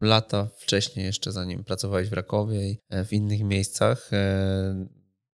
lata 0.00 0.48
wcześniej, 0.58 1.06
jeszcze 1.06 1.32
zanim 1.32 1.64
pracowałeś 1.64 2.08
w 2.08 2.12
Rakowie 2.12 2.70
i 2.70 2.78
e, 2.90 3.04
w 3.04 3.12
innych 3.12 3.44
miejscach. 3.44 4.10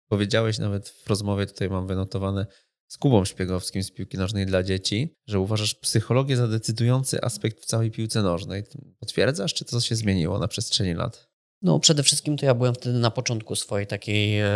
Powiedziałeś 0.07 0.59
nawet 0.59 0.89
w 0.89 1.07
rozmowie, 1.07 1.45
tutaj 1.45 1.69
mam 1.69 1.87
wynotowane, 1.87 2.45
z 2.93 2.97
Kubą 2.97 3.25
Szpiegowskim 3.25 3.83
z 3.83 3.91
piłki 3.91 4.17
nożnej 4.17 4.45
dla 4.45 4.63
dzieci, 4.63 5.13
że 5.27 5.39
uważasz 5.39 5.75
psychologię 5.75 6.37
za 6.37 6.47
decydujący 6.47 7.21
aspekt 7.21 7.61
w 7.61 7.65
całej 7.65 7.91
piłce 7.91 8.21
nożnej. 8.21 8.63
Potwierdzasz, 8.99 9.53
czy 9.53 9.65
to 9.65 9.81
się 9.81 9.95
zmieniło 9.95 10.39
na 10.39 10.47
przestrzeni 10.47 10.93
lat? 10.93 11.27
No, 11.61 11.79
przede 11.79 12.03
wszystkim 12.03 12.37
to 12.37 12.45
ja 12.45 12.55
byłem 12.55 12.73
wtedy 12.73 12.99
na 12.99 13.11
początku 13.11 13.55
swojej 13.55 13.87
takiej 13.87 14.39
e, 14.39 14.49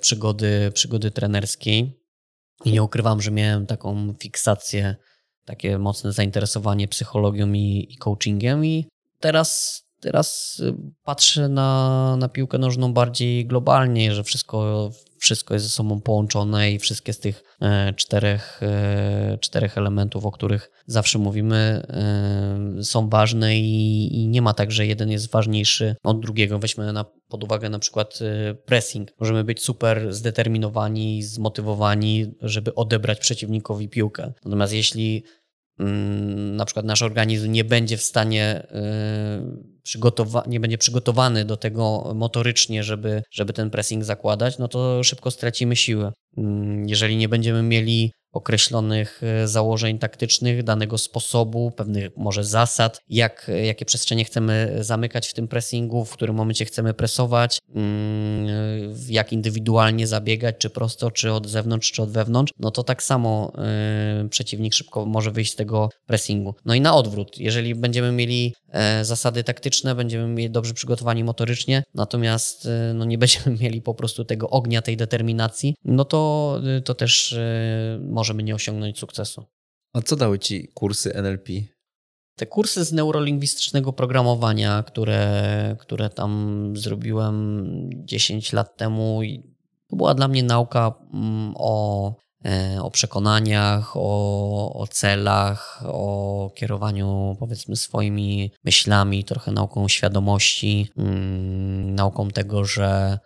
przygody, 0.00 0.70
przygody 0.74 1.10
trenerskiej 1.10 2.00
i 2.64 2.72
nie 2.72 2.82
ukrywam, 2.82 3.22
że 3.22 3.30
miałem 3.30 3.66
taką 3.66 4.14
fiksację, 4.20 4.96
takie 5.44 5.78
mocne 5.78 6.12
zainteresowanie 6.12 6.88
psychologią 6.88 7.52
i, 7.52 7.86
i 7.90 7.96
coachingiem 7.96 8.64
i 8.64 8.86
teraz 9.20 9.82
teraz 10.06 10.62
patrzę 11.04 11.48
na, 11.48 12.16
na 12.18 12.28
piłkę 12.28 12.58
nożną 12.58 12.92
bardziej 12.92 13.46
globalnie, 13.46 14.14
że 14.14 14.24
wszystko 14.24 14.90
wszystko 15.18 15.54
jest 15.54 15.66
ze 15.66 15.72
sobą 15.72 16.00
połączone 16.00 16.72
i 16.72 16.78
wszystkie 16.78 17.12
z 17.12 17.18
tych 17.18 17.44
e, 17.60 17.92
czterech, 17.94 18.60
e, 18.62 19.38
czterech 19.40 19.78
elementów, 19.78 20.26
o 20.26 20.30
których 20.30 20.70
zawsze 20.86 21.18
mówimy, 21.18 21.56
e, 21.88 22.82
są 22.82 23.08
ważne 23.08 23.58
i, 23.58 24.08
i 24.16 24.28
nie 24.28 24.42
ma 24.42 24.54
tak, 24.54 24.72
że 24.72 24.86
jeden 24.86 25.10
jest 25.10 25.30
ważniejszy 25.30 25.96
od 26.02 26.20
drugiego. 26.20 26.58
Weźmy 26.58 26.92
na, 26.92 27.04
pod 27.28 27.44
uwagę 27.44 27.68
na 27.68 27.78
przykład 27.78 28.18
pressing. 28.64 29.10
Możemy 29.20 29.44
być 29.44 29.62
super 29.62 30.14
zdeterminowani, 30.14 31.22
zmotywowani, 31.22 32.26
żeby 32.40 32.74
odebrać 32.74 33.18
przeciwnikowi 33.18 33.88
piłkę. 33.88 34.32
Natomiast 34.44 34.72
jeśli 34.72 35.24
na 35.78 36.64
przykład 36.64 36.86
nasz 36.86 37.02
organizm 37.02 37.52
nie 37.52 37.64
będzie 37.64 37.96
w 37.96 38.02
stanie 38.02 38.66
przygotowa- 39.84 40.48
nie 40.48 40.60
będzie 40.60 40.78
przygotowany 40.78 41.44
do 41.44 41.56
tego 41.56 42.12
motorycznie, 42.14 42.84
żeby, 42.84 43.22
żeby 43.30 43.52
ten 43.52 43.70
pressing 43.70 44.04
zakładać, 44.04 44.58
no 44.58 44.68
to 44.68 45.04
szybko 45.04 45.30
stracimy 45.30 45.76
siłę. 45.76 46.12
Mm, 46.38 46.88
jeżeli 46.88 47.16
nie 47.16 47.28
będziemy 47.28 47.62
mieli 47.62 48.12
określonych 48.36 49.20
e, 49.22 49.48
założeń 49.48 49.98
taktycznych, 49.98 50.62
danego 50.62 50.98
sposobu, 50.98 51.70
pewnych 51.70 52.16
może 52.16 52.44
zasad, 52.44 53.00
jak, 53.08 53.50
jakie 53.64 53.84
przestrzenie 53.84 54.24
chcemy 54.24 54.76
zamykać 54.80 55.28
w 55.28 55.34
tym 55.34 55.48
pressingu, 55.48 56.04
w 56.04 56.12
którym 56.12 56.36
momencie 56.36 56.64
chcemy 56.64 56.94
presować, 56.94 57.58
mm, 57.74 58.46
jak 59.08 59.32
indywidualnie 59.32 60.06
zabiegać, 60.06 60.56
czy 60.58 60.70
prosto, 60.70 61.10
czy 61.10 61.32
od 61.32 61.46
zewnątrz, 61.46 61.92
czy 61.92 62.02
od 62.02 62.10
wewnątrz, 62.10 62.52
no 62.58 62.70
to 62.70 62.82
tak 62.82 63.02
samo 63.02 63.52
e, 63.58 64.28
przeciwnik 64.30 64.74
szybko 64.74 65.06
może 65.06 65.30
wyjść 65.30 65.52
z 65.52 65.56
tego 65.56 65.88
pressingu. 66.06 66.54
No 66.64 66.74
i 66.74 66.80
na 66.80 66.94
odwrót, 66.94 67.38
jeżeli 67.38 67.74
będziemy 67.74 68.12
mieli 68.12 68.54
e, 68.70 69.04
zasady 69.04 69.44
taktyczne, 69.44 69.94
będziemy 69.94 70.28
mieli 70.28 70.50
dobrze 70.50 70.74
przygotowani 70.74 71.24
motorycznie, 71.24 71.82
natomiast 71.94 72.68
no 72.94 73.04
nie 73.04 73.18
będziemy 73.18 73.56
mieli 73.62 73.82
po 73.82 73.94
prostu 73.94 74.24
tego 74.24 74.50
ognia, 74.50 74.82
tej 74.82 74.96
determinacji, 74.96 75.74
no 75.84 76.04
to, 76.04 76.60
to 76.84 76.94
też 76.94 77.36
może 78.00 78.25
możemy 78.26 78.42
nie 78.42 78.54
osiągnąć 78.54 78.98
sukcesu. 78.98 79.44
A 79.92 80.02
co 80.02 80.16
dały 80.16 80.38
ci 80.38 80.68
kursy 80.74 81.14
NLP? 81.14 81.52
Te 82.36 82.46
kursy 82.46 82.84
z 82.84 82.92
neurolingwistycznego 82.92 83.92
programowania, 83.92 84.82
które, 84.82 85.76
które 85.78 86.10
tam 86.10 86.72
zrobiłem 86.76 87.66
10 88.04 88.52
lat 88.52 88.76
temu, 88.76 89.20
to 89.88 89.96
była 89.96 90.14
dla 90.14 90.28
mnie 90.28 90.42
nauka 90.42 90.94
mm, 91.14 91.54
o, 91.56 92.14
e, 92.44 92.82
o 92.82 92.90
przekonaniach, 92.90 93.96
o, 93.96 94.72
o 94.74 94.86
celach, 94.86 95.82
o 95.86 96.50
kierowaniu 96.54 97.36
powiedzmy 97.38 97.76
swoimi 97.76 98.50
myślami, 98.64 99.24
trochę 99.24 99.52
nauką 99.52 99.88
świadomości, 99.88 100.90
mm, 100.96 101.94
nauką 101.94 102.28
tego, 102.28 102.64
że 102.64 103.18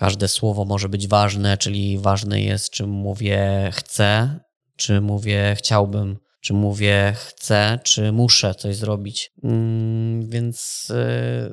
każde 0.00 0.28
słowo 0.28 0.64
może 0.64 0.88
być 0.88 1.08
ważne, 1.08 1.56
czyli 1.56 1.98
ważne 1.98 2.40
jest, 2.42 2.70
czy 2.70 2.86
mówię 2.86 3.70
chcę, 3.72 4.40
czy 4.76 5.00
mówię 5.00 5.54
chciałbym, 5.58 6.18
czy 6.40 6.54
mówię 6.54 7.12
chcę, 7.16 7.78
czy 7.84 8.12
muszę 8.12 8.54
coś 8.54 8.76
zrobić. 8.76 9.32
Mm, 9.44 10.28
więc 10.30 10.88
y, 10.90 11.52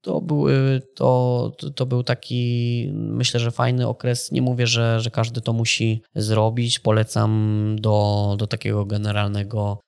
to, 0.00 0.20
były, 0.20 0.82
to, 0.94 1.52
to 1.76 1.86
był 1.86 2.02
taki, 2.02 2.90
myślę, 2.94 3.40
że 3.40 3.50
fajny 3.50 3.88
okres. 3.88 4.32
Nie 4.32 4.42
mówię, 4.42 4.66
że, 4.66 5.00
że 5.00 5.10
każdy 5.10 5.40
to 5.40 5.52
musi 5.52 6.02
zrobić. 6.14 6.78
Polecam 6.78 7.76
do, 7.80 8.36
do 8.38 8.46
takiego 8.46 8.86
generalnego 8.86 9.80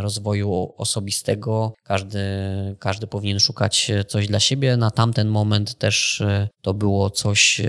rozwoju 0.00 0.74
osobistego. 0.76 1.72
Każdy, 1.82 2.20
każdy 2.78 3.06
powinien 3.06 3.40
szukać 3.40 3.90
coś 4.08 4.26
dla 4.26 4.40
siebie. 4.40 4.76
Na 4.76 4.90
tamten 4.90 5.28
moment 5.28 5.74
też 5.74 6.20
y, 6.20 6.48
to 6.62 6.74
było 6.74 7.10
coś 7.10 7.60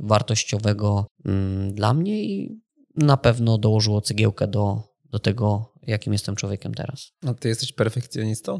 wartościowego 0.00 1.06
mm, 1.24 1.74
dla 1.74 1.94
mnie 1.94 2.24
i 2.24 2.60
na 2.96 3.16
pewno 3.16 3.58
dołożyło 3.58 4.00
cegiełkę 4.00 4.46
do, 4.46 4.82
do 5.04 5.18
tego, 5.18 5.72
jakim 5.82 6.12
jestem 6.12 6.36
człowiekiem 6.36 6.74
teraz. 6.74 7.12
A 7.26 7.34
ty 7.34 7.48
jesteś 7.48 7.72
perfekcjonistą? 7.72 8.58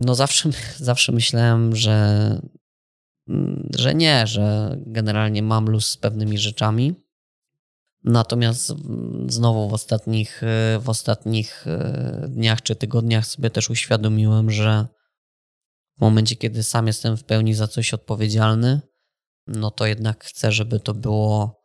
No 0.00 0.14
zawsze, 0.14 0.50
zawsze 0.76 1.12
myślałem, 1.12 1.76
że, 1.76 2.40
że 3.76 3.94
nie, 3.94 4.26
że 4.26 4.76
generalnie 4.86 5.42
mam 5.42 5.70
luz 5.70 5.88
z 5.88 5.96
pewnymi 5.96 6.38
rzeczami. 6.38 6.94
Natomiast 8.04 8.72
znowu 9.26 9.68
w 9.68 9.74
ostatnich, 9.74 10.42
w 10.80 10.88
ostatnich 10.88 11.66
e, 11.66 12.26
dniach 12.28 12.62
czy 12.62 12.76
tygodniach 12.76 13.26
sobie 13.26 13.50
też 13.50 13.70
uświadomiłem, 13.70 14.50
że 14.50 14.86
w 15.98 16.00
momencie, 16.00 16.36
kiedy 16.36 16.62
sam 16.62 16.86
jestem 16.86 17.16
w 17.16 17.24
pełni 17.24 17.54
za 17.54 17.68
coś 17.68 17.94
odpowiedzialny, 17.94 18.80
no 19.46 19.70
to 19.70 19.86
jednak 19.86 20.24
chcę, 20.24 20.52
żeby 20.52 20.80
to 20.80 20.94
było, 20.94 21.62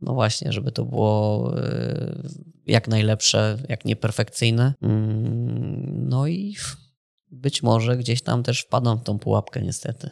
no 0.00 0.14
właśnie, 0.14 0.52
żeby 0.52 0.72
to 0.72 0.84
było 0.84 1.52
e, 1.58 2.22
jak 2.66 2.88
najlepsze, 2.88 3.58
jak 3.68 3.84
nieperfekcyjne. 3.84 4.74
Mm, 4.82 6.08
no 6.08 6.26
i 6.26 6.56
być 7.30 7.62
może 7.62 7.96
gdzieś 7.96 8.22
tam 8.22 8.42
też 8.42 8.60
wpadam 8.60 8.98
w 8.98 9.02
tą 9.02 9.18
pułapkę, 9.18 9.62
niestety. 9.62 10.10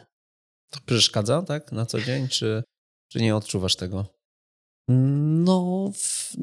To 0.69 0.79
przeszkadza, 0.85 1.41
tak, 1.41 1.71
na 1.71 1.85
co 1.85 2.01
dzień, 2.01 2.27
czy, 2.27 2.63
czy 3.07 3.21
nie 3.21 3.35
odczuwasz 3.35 3.75
tego? 3.75 4.18
No, 4.89 5.91
w, 5.93 6.33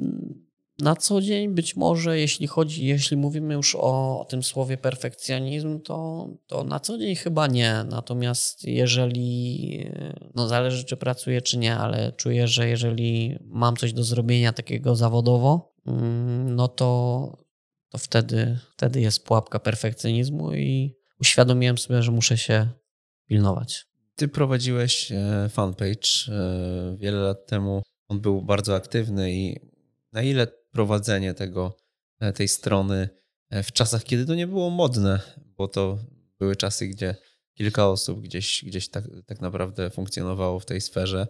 na 0.79 0.97
co 0.97 1.21
dzień 1.21 1.55
być 1.55 1.77
może, 1.77 2.19
jeśli 2.19 2.47
chodzi, 2.47 2.87
jeśli 2.87 3.17
mówimy 3.17 3.55
już 3.55 3.75
o, 3.75 4.21
o, 4.21 4.27
tym 4.29 4.43
słowie 4.43 4.77
perfekcjonizm, 4.77 5.81
to, 5.81 6.29
to 6.47 6.65
na 6.65 6.81
co 6.81 6.99
dzień 6.99 7.15
chyba 7.15 7.47
nie. 7.47 7.85
Natomiast 7.89 8.65
jeżeli, 8.65 9.91
no 10.35 10.49
zależy 10.49 10.85
czy 10.85 10.97
pracuję, 10.97 11.43
czy 11.43 11.59
nie, 11.59 11.77
ale 11.77 12.13
czuję, 12.13 12.49
że 12.49 12.69
jeżeli 12.69 13.39
mam 13.45 13.77
coś 13.77 13.93
do 13.93 14.05
zrobienia 14.05 14.53
takiego 14.53 14.97
zawodowo, 14.97 15.75
mm, 15.87 16.55
no 16.55 16.69
to, 16.69 17.39
to 17.89 17.99
wtedy, 17.99 18.59
wtedy 18.77 19.01
jest 19.01 19.25
pułapka 19.25 19.59
perfekcjonizmu 19.59 20.55
i 20.55 20.95
uświadomiłem 21.21 21.79
sobie, 21.79 22.03
że 22.03 22.13
muszę 22.13 22.39
się 22.39 22.69
pilnować. 23.27 23.87
Ty 24.17 24.29
prowadziłeś 24.29 25.13
e, 25.13 25.49
fanpage 25.49 26.09
e, 26.29 26.97
wiele 26.97 27.19
lat 27.19 27.47
temu. 27.47 27.83
On 28.09 28.21
był 28.21 28.43
bardzo 28.43 28.75
aktywny 28.75 29.33
i 29.33 29.61
na 30.13 30.23
ile 30.23 30.47
prowadzenie 30.47 31.35
tego, 31.35 31.77
e, 32.21 32.33
tej 32.33 32.49
strony 32.49 33.09
w 33.51 33.73
czasach, 33.73 34.05
kiedy 34.05 34.27
to 34.27 34.35
nie 34.35 34.47
było 34.47 34.71
modne, 34.71 35.21
bo 35.57 35.69
to 35.69 35.99
były 36.39 36.57
czasy, 36.57 36.87
gdzie 36.87 37.17
kilka 37.55 37.89
osób 37.89 38.21
gdzieś, 38.21 38.65
gdzieś 38.67 38.89
tak, 38.89 39.05
tak 39.27 39.41
naprawdę 39.41 39.91
funkcjonowało 39.91 40.61
w 40.61 40.67
tej 40.67 40.81
sferze, 40.81 41.27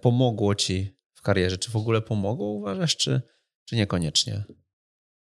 pomogło 0.00 0.54
ci 0.54 0.96
w 1.14 1.22
karierze? 1.22 1.58
Czy 1.58 1.70
w 1.70 1.76
ogóle 1.76 2.02
pomogło, 2.02 2.46
uważasz, 2.46 2.96
czy, 2.96 3.22
czy 3.64 3.76
niekoniecznie? 3.76 4.44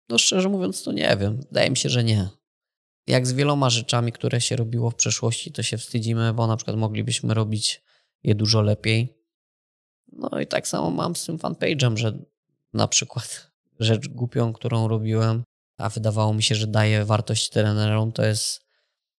No 0.09 0.17
szczerze 0.17 0.49
mówiąc, 0.49 0.83
to 0.83 0.91
nie 0.91 1.17
wiem. 1.17 1.37
Wydaje 1.37 1.69
mi 1.69 1.77
się, 1.77 1.89
że 1.89 2.03
nie. 2.03 2.29
Jak 3.07 3.27
z 3.27 3.33
wieloma 3.33 3.69
rzeczami, 3.69 4.11
które 4.11 4.41
się 4.41 4.55
robiło 4.55 4.89
w 4.89 4.95
przeszłości, 4.95 5.51
to 5.51 5.63
się 5.63 5.77
wstydzimy, 5.77 6.33
bo 6.33 6.47
na 6.47 6.57
przykład 6.57 6.77
moglibyśmy 6.77 7.33
robić 7.33 7.83
je 8.23 8.35
dużo 8.35 8.61
lepiej. 8.61 9.22
No 10.17 10.39
i 10.39 10.47
tak 10.47 10.67
samo 10.67 10.91
mam 10.91 11.15
z 11.15 11.25
tym 11.25 11.37
fanpage'em, 11.37 11.97
że 11.97 12.17
na 12.73 12.87
przykład 12.87 13.51
rzecz 13.79 14.07
głupią, 14.07 14.53
którą 14.53 14.87
robiłem, 14.87 15.43
a 15.77 15.89
wydawało 15.89 16.33
mi 16.33 16.43
się, 16.43 16.55
że 16.55 16.67
daje 16.67 17.05
wartość 17.05 17.49
trenerom, 17.49 18.11
to 18.11 18.25
jest, 18.25 18.61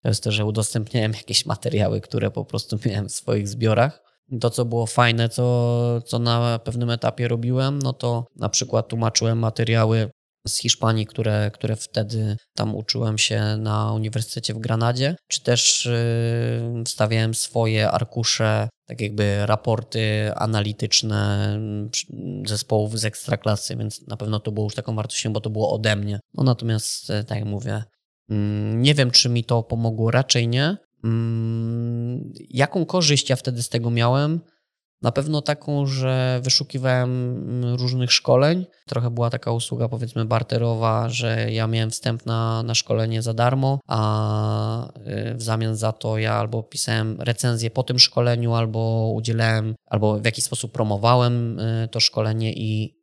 to 0.01 0.09
jest 0.09 0.23
to, 0.23 0.31
że 0.31 0.45
udostępniałem 0.45 1.11
jakieś 1.11 1.45
materiały, 1.45 2.01
które 2.01 2.31
po 2.31 2.45
prostu 2.45 2.77
miałem 2.85 3.09
w 3.09 3.13
swoich 3.13 3.47
zbiorach. 3.47 4.05
To, 4.41 4.49
co 4.49 4.65
było 4.65 4.85
fajne, 4.85 5.29
co, 5.29 6.01
co 6.01 6.19
na 6.19 6.59
pewnym 6.59 6.89
etapie 6.89 7.27
robiłem, 7.27 7.79
no 7.81 7.93
to 7.93 8.25
na 8.35 8.49
przykład 8.49 8.87
tłumaczyłem 8.87 9.39
materiały 9.39 10.09
z 10.47 10.57
Hiszpanii, 10.57 11.05
które, 11.05 11.51
które 11.53 11.75
wtedy 11.75 12.37
tam 12.55 12.75
uczyłem 12.75 13.17
się 13.17 13.57
na 13.57 13.93
Uniwersytecie 13.93 14.53
w 14.53 14.59
Granadzie, 14.59 15.15
czy 15.27 15.43
też 15.43 15.85
yy, 16.75 16.83
stawiałem 16.87 17.33
swoje 17.33 17.91
arkusze, 17.91 18.69
tak 18.87 19.01
jakby 19.01 19.45
raporty 19.45 20.31
analityczne 20.35 21.59
zespołów 22.45 22.99
z 22.99 23.05
ekstraklasy, 23.05 23.75
więc 23.75 24.07
na 24.07 24.17
pewno 24.17 24.39
to 24.39 24.51
było 24.51 24.65
już 24.65 24.75
taką 24.75 24.95
wartością, 24.95 25.33
bo 25.33 25.41
to 25.41 25.49
było 25.49 25.73
ode 25.73 25.95
mnie. 25.95 26.19
No 26.33 26.43
natomiast, 26.43 27.09
e, 27.09 27.23
tak 27.23 27.37
jak 27.39 27.47
mówię, 27.47 27.83
mm, 28.29 28.81
nie 28.81 28.93
wiem, 28.93 29.11
czy 29.11 29.29
mi 29.29 29.43
to 29.43 29.63
pomogło, 29.63 30.11
raczej 30.11 30.47
nie. 30.47 30.77
Mm, 31.03 32.33
jaką 32.49 32.85
korzyść 32.85 33.29
ja 33.29 33.35
wtedy 33.35 33.63
z 33.63 33.69
tego 33.69 33.91
miałem? 33.91 34.41
Na 35.05 35.11
pewno 35.11 35.41
taką, 35.41 35.85
że 35.85 36.39
wyszukiwałem 36.43 37.41
różnych 37.75 38.11
szkoleń. 38.11 38.65
Trochę 38.85 39.09
była 39.09 39.29
taka 39.29 39.51
usługa, 39.51 39.89
powiedzmy, 39.89 40.25
barterowa, 40.25 41.09
że 41.09 41.51
ja 41.51 41.67
miałem 41.67 41.91
wstęp 41.91 42.25
na, 42.25 42.63
na 42.63 42.75
szkolenie 42.75 43.21
za 43.21 43.33
darmo, 43.33 43.79
a 43.87 44.89
y, 45.31 45.35
w 45.35 45.41
zamian 45.41 45.75
za 45.75 45.91
to 45.91 46.17
ja 46.17 46.33
albo 46.33 46.63
pisałem 46.63 47.21
recenzję 47.21 47.69
po 47.69 47.83
tym 47.83 47.99
szkoleniu, 47.99 48.53
albo 48.53 49.11
udzielałem, 49.15 49.75
albo 49.85 50.19
w 50.19 50.25
jakiś 50.25 50.43
sposób 50.43 50.71
promowałem 50.71 51.59
y, 51.59 51.87
to 51.91 51.99
szkolenie 51.99 52.53
i 52.53 52.94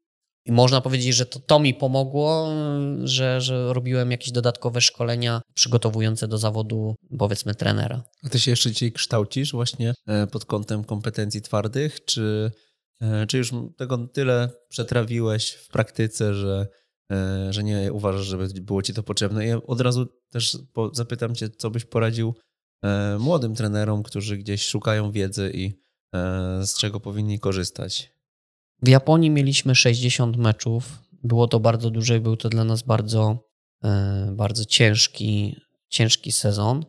i 0.45 0.53
można 0.53 0.81
powiedzieć, 0.81 1.15
że 1.15 1.27
to, 1.27 1.41
to 1.41 1.61
mi 1.61 1.75
pomogło, 1.75 2.49
że, 3.05 3.41
że 3.41 3.73
robiłem 3.73 4.11
jakieś 4.11 4.33
dodatkowe 4.33 4.81
szkolenia 4.81 5.43
przygotowujące 5.55 6.29
do 6.29 6.39
zawodu, 6.39 6.95
powiedzmy, 7.19 7.55
trenera. 7.55 8.03
A 8.25 8.29
ty 8.29 8.41
się 8.41 8.51
jeszcze 8.51 8.71
dzisiaj 8.71 8.93
kształcisz 8.93 9.53
właśnie 9.53 9.95
e, 10.07 10.27
pod 10.27 10.45
kątem 10.45 10.85
kompetencji 10.85 11.43
twardych, 11.43 12.05
czy, 12.05 12.51
e, 13.01 13.27
czy 13.27 13.39
już 13.39 13.51
tego 13.77 13.99
tyle 13.99 14.51
przetrawiłeś 14.69 15.51
w 15.51 15.69
praktyce, 15.69 16.35
że, 16.35 16.67
e, 17.13 17.53
że 17.53 17.65
nie 17.65 17.93
uważasz, 17.93 18.27
żeby 18.27 18.49
było 18.49 18.83
ci 18.83 18.95
to 18.95 19.03
potrzebne? 19.03 19.47
Ja 19.47 19.63
od 19.63 19.81
razu 19.81 20.07
też 20.31 20.59
zapytam 20.93 21.35
cię, 21.35 21.51
co 21.51 21.71
byś 21.71 21.85
poradził 21.85 22.35
młodym 23.19 23.55
trenerom, 23.55 24.03
którzy 24.03 24.37
gdzieś 24.37 24.69
szukają 24.69 25.13
wiedzy 25.13 25.51
i 25.55 25.83
z 26.63 26.79
czego 26.79 27.01
powinni 27.01 27.39
korzystać? 27.39 28.13
W 28.83 28.89
Japonii 28.89 29.31
mieliśmy 29.31 29.75
60 29.75 30.37
meczów. 30.37 31.03
Było 31.23 31.49
to 31.49 31.61
bardzo 31.61 31.91
dużo 31.91 32.15
i 32.15 32.21
był 32.21 32.37
to 32.37 32.49
dla 32.49 32.65
nas 32.65 32.83
bardzo, 32.83 33.49
e, 33.85 34.33
bardzo 34.37 34.65
ciężki, 34.65 35.57
ciężki 35.89 36.33
sezon. 36.33 36.85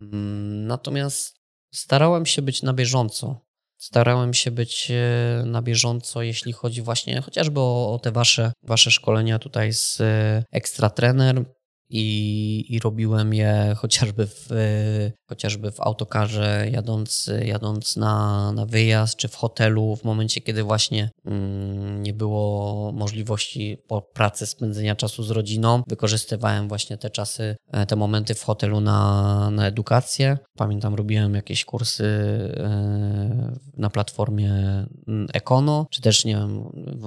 Mm, 0.00 0.66
natomiast 0.66 1.36
starałem 1.74 2.26
się 2.26 2.42
być 2.42 2.62
na 2.62 2.72
bieżąco. 2.72 3.40
Starałem 3.76 4.34
się 4.34 4.50
być 4.50 4.90
e, 4.90 5.42
na 5.46 5.62
bieżąco, 5.62 6.22
jeśli 6.22 6.52
chodzi 6.52 6.82
właśnie 6.82 7.20
chociażby 7.20 7.60
o, 7.60 7.94
o 7.94 7.98
te 7.98 8.12
wasze, 8.12 8.52
wasze 8.62 8.90
szkolenia 8.90 9.38
tutaj 9.38 9.72
z 9.72 10.00
e, 10.00 10.44
Extra 10.52 10.90
Trener 10.90 11.44
i, 11.90 12.64
i 12.68 12.78
robiłem 12.78 13.34
je 13.34 13.74
chociażby 13.76 14.26
w, 14.26 14.48
chociażby 15.28 15.72
w 15.72 15.80
autokarze, 15.80 16.66
jadąc, 16.72 17.30
jadąc 17.44 17.96
na, 17.96 18.52
na 18.52 18.66
wyjazd, 18.66 19.16
czy 19.16 19.28
w 19.28 19.34
hotelu, 19.34 19.96
w 19.96 20.04
momencie, 20.04 20.40
kiedy 20.40 20.62
właśnie 20.62 21.10
mm, 21.24 22.02
nie 22.02 22.14
było 22.14 22.92
możliwości 22.92 23.76
po 23.88 24.02
pracy 24.02 24.46
spędzenia 24.46 24.96
czasu 24.96 25.22
z 25.22 25.30
rodziną. 25.30 25.82
Wykorzystywałem 25.88 26.68
właśnie 26.68 26.98
te 26.98 27.10
czasy, 27.10 27.56
e, 27.72 27.86
te 27.86 27.96
momenty 27.96 28.34
w 28.34 28.42
hotelu 28.42 28.80
na, 28.80 29.50
na 29.50 29.66
edukację. 29.66 30.38
Pamiętam, 30.56 30.94
robiłem 30.94 31.34
jakieś 31.34 31.64
kursy 31.64 32.04
e, 32.56 33.58
na 33.76 33.90
platformie 33.90 34.52
mm, 35.08 35.26
Ekono, 35.32 35.86
czy 35.90 36.00
też, 36.02 36.24
nie 36.24 36.36
wiem, 36.36 36.64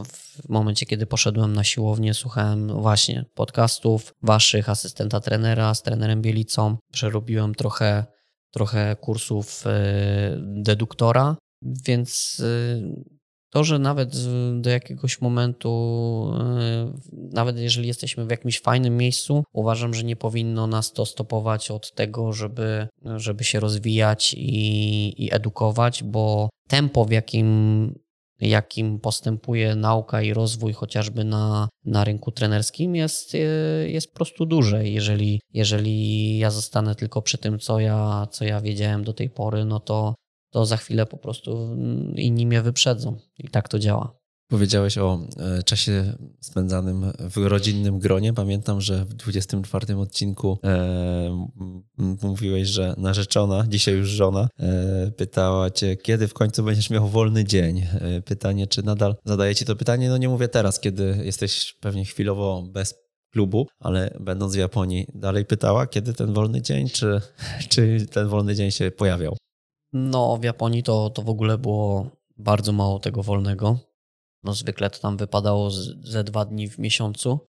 w 0.07 0.49
momencie, 0.49 0.85
kiedy 0.85 1.05
poszedłem 1.05 1.53
na 1.53 1.63
siłownię, 1.63 2.13
słuchałem 2.13 2.81
właśnie 2.81 3.25
podcastów 3.35 4.13
waszych, 4.23 4.69
asystenta 4.71 5.19
trenera 5.19 5.73
z 5.73 5.83
trenerem 5.83 6.21
Bielicą. 6.21 6.77
Przerobiłem 6.91 7.55
trochę, 7.55 8.05
trochę 8.51 8.95
kursów 8.95 9.63
e, 9.67 10.37
deduktora, 10.41 11.35
więc 11.61 12.41
e, 12.45 12.81
to, 13.51 13.63
że 13.63 13.79
nawet 13.79 14.15
do 14.61 14.69
jakiegoś 14.69 15.21
momentu, 15.21 16.33
e, 16.39 16.93
nawet 17.11 17.57
jeżeli 17.57 17.87
jesteśmy 17.87 18.25
w 18.25 18.29
jakimś 18.29 18.61
fajnym 18.61 18.97
miejscu, 18.97 19.43
uważam, 19.53 19.93
że 19.93 20.03
nie 20.03 20.15
powinno 20.15 20.67
nas 20.67 20.93
to 20.93 21.05
stopować 21.05 21.71
od 21.71 21.93
tego, 21.93 22.33
żeby, 22.33 22.87
żeby 23.15 23.43
się 23.43 23.59
rozwijać 23.59 24.33
i, 24.37 25.25
i 25.25 25.33
edukować, 25.33 26.03
bo 26.03 26.49
tempo, 26.67 27.05
w 27.05 27.11
jakim 27.11 27.93
jakim 28.41 28.99
postępuje 28.99 29.75
nauka 29.75 30.21
i 30.21 30.33
rozwój 30.33 30.73
chociażby 30.73 31.23
na, 31.23 31.69
na 31.85 32.03
rynku 32.03 32.31
trenerskim 32.31 32.95
jest, 32.95 33.35
e, 33.35 33.37
jest 33.89 34.11
po 34.11 34.15
prostu 34.15 34.45
duże. 34.45 34.87
Jeżeli, 34.87 35.41
jeżeli 35.53 36.37
ja 36.37 36.51
zostanę 36.51 36.95
tylko 36.95 37.21
przy 37.21 37.37
tym, 37.37 37.59
co 37.59 37.79
ja, 37.79 38.27
co 38.31 38.45
ja 38.45 38.61
wiedziałem 38.61 39.03
do 39.03 39.13
tej 39.13 39.29
pory, 39.29 39.65
no 39.65 39.79
to, 39.79 40.15
to 40.51 40.65
za 40.65 40.77
chwilę 40.77 41.05
po 41.05 41.17
prostu 41.17 41.77
inni 42.15 42.45
mnie 42.45 42.61
wyprzedzą. 42.61 43.17
I 43.37 43.47
tak 43.47 43.69
to 43.69 43.79
działa. 43.79 44.20
Powiedziałeś 44.51 44.97
o 44.97 45.19
e, 45.37 45.63
czasie 45.63 46.13
spędzanym 46.39 47.11
w 47.19 47.37
rodzinnym 47.37 47.99
gronie. 47.99 48.33
Pamiętam, 48.33 48.81
że 48.81 49.05
w 49.05 49.13
24 49.13 49.97
odcinku 49.97 50.57
e, 50.63 51.47
mówiłeś, 51.97 52.67
że 52.67 52.93
narzeczona, 52.97 53.65
dzisiaj 53.67 53.95
już 53.95 54.09
żona, 54.09 54.47
e, 54.59 55.11
pytała 55.11 55.69
cię, 55.69 55.95
kiedy 55.95 56.27
w 56.27 56.33
końcu 56.33 56.63
będziesz 56.63 56.89
miał 56.89 57.07
wolny 57.07 57.45
dzień. 57.45 57.79
E, 57.79 58.21
pytanie, 58.21 58.67
czy 58.67 58.83
nadal 58.83 59.15
zadaje 59.25 59.55
ci 59.55 59.65
to 59.65 59.75
pytanie? 59.75 60.09
No 60.09 60.17
nie 60.17 60.29
mówię 60.29 60.47
teraz, 60.47 60.79
kiedy 60.79 61.21
jesteś 61.23 61.77
pewnie 61.79 62.05
chwilowo 62.05 62.63
bez 62.71 62.95
klubu, 63.33 63.67
ale 63.79 64.17
będąc 64.19 64.55
w 64.55 64.59
Japonii 64.59 65.07
dalej 65.15 65.45
pytała, 65.45 65.87
kiedy 65.87 66.13
ten 66.13 66.33
wolny 66.33 66.61
dzień, 66.61 66.89
czy, 66.89 67.21
czy 67.69 68.05
ten 68.05 68.27
wolny 68.27 68.55
dzień 68.55 68.71
się 68.71 68.91
pojawiał? 68.91 69.37
No, 69.93 70.37
w 70.37 70.43
Japonii 70.43 70.83
to, 70.83 71.09
to 71.09 71.21
w 71.21 71.29
ogóle 71.29 71.57
było 71.57 72.09
bardzo 72.37 72.71
mało 72.71 72.99
tego 72.99 73.23
wolnego. 73.23 73.90
No, 74.43 74.53
zwykle 74.53 74.89
to 74.89 74.99
tam 74.99 75.17
wypadało 75.17 75.71
ze 76.03 76.23
dwa 76.23 76.45
dni 76.45 76.69
w 76.69 76.77
miesiącu. 76.77 77.39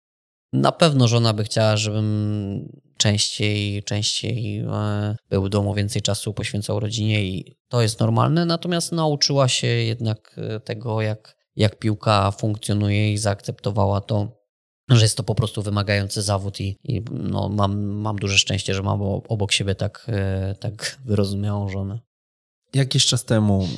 Na 0.53 0.73
pewno 0.73 1.09
żona 1.09 1.33
by 1.33 1.45
chciała, 1.45 1.77
żebym 1.77 2.69
częściej, 2.97 3.83
częściej 3.83 4.59
e, 4.59 5.17
był 5.31 5.45
w 5.45 5.49
domu, 5.49 5.75
więcej 5.75 6.03
czasu 6.03 6.35
poświęcał 6.35 6.81
rodzinie 6.81 7.25
i 7.25 7.57
to 7.69 7.83
jest 7.83 8.01
normalne, 8.01 8.47
natomiast 8.47 8.93
nauczyła 8.93 9.49
się 9.49 9.67
jednak 9.67 10.37
e, 10.39 10.61
tego, 10.61 11.03
jak, 11.03 11.37
jak 11.57 11.79
piłka 11.79 12.31
funkcjonuje 12.31 13.13
i 13.13 13.19
zaakceptowała 13.19 14.01
to, 14.01 14.43
że 14.91 15.03
jest 15.03 15.17
to 15.17 15.23
po 15.23 15.35
prostu 15.35 15.63
wymagający 15.63 16.23
zawód 16.23 16.61
i, 16.61 16.79
i 16.85 17.03
no, 17.11 17.49
mam, 17.49 17.85
mam 17.85 18.17
duże 18.17 18.39
szczęście, 18.39 18.75
że 18.75 18.83
mam 18.83 19.03
obok 19.03 19.53
siebie 19.53 19.75
tak, 19.75 20.07
e, 20.09 20.55
tak 20.61 20.99
wyrozumiałą 21.05 21.69
żonę. 21.69 22.01
Jakiś 22.75 23.07
czas 23.07 23.25
temu 23.25 23.69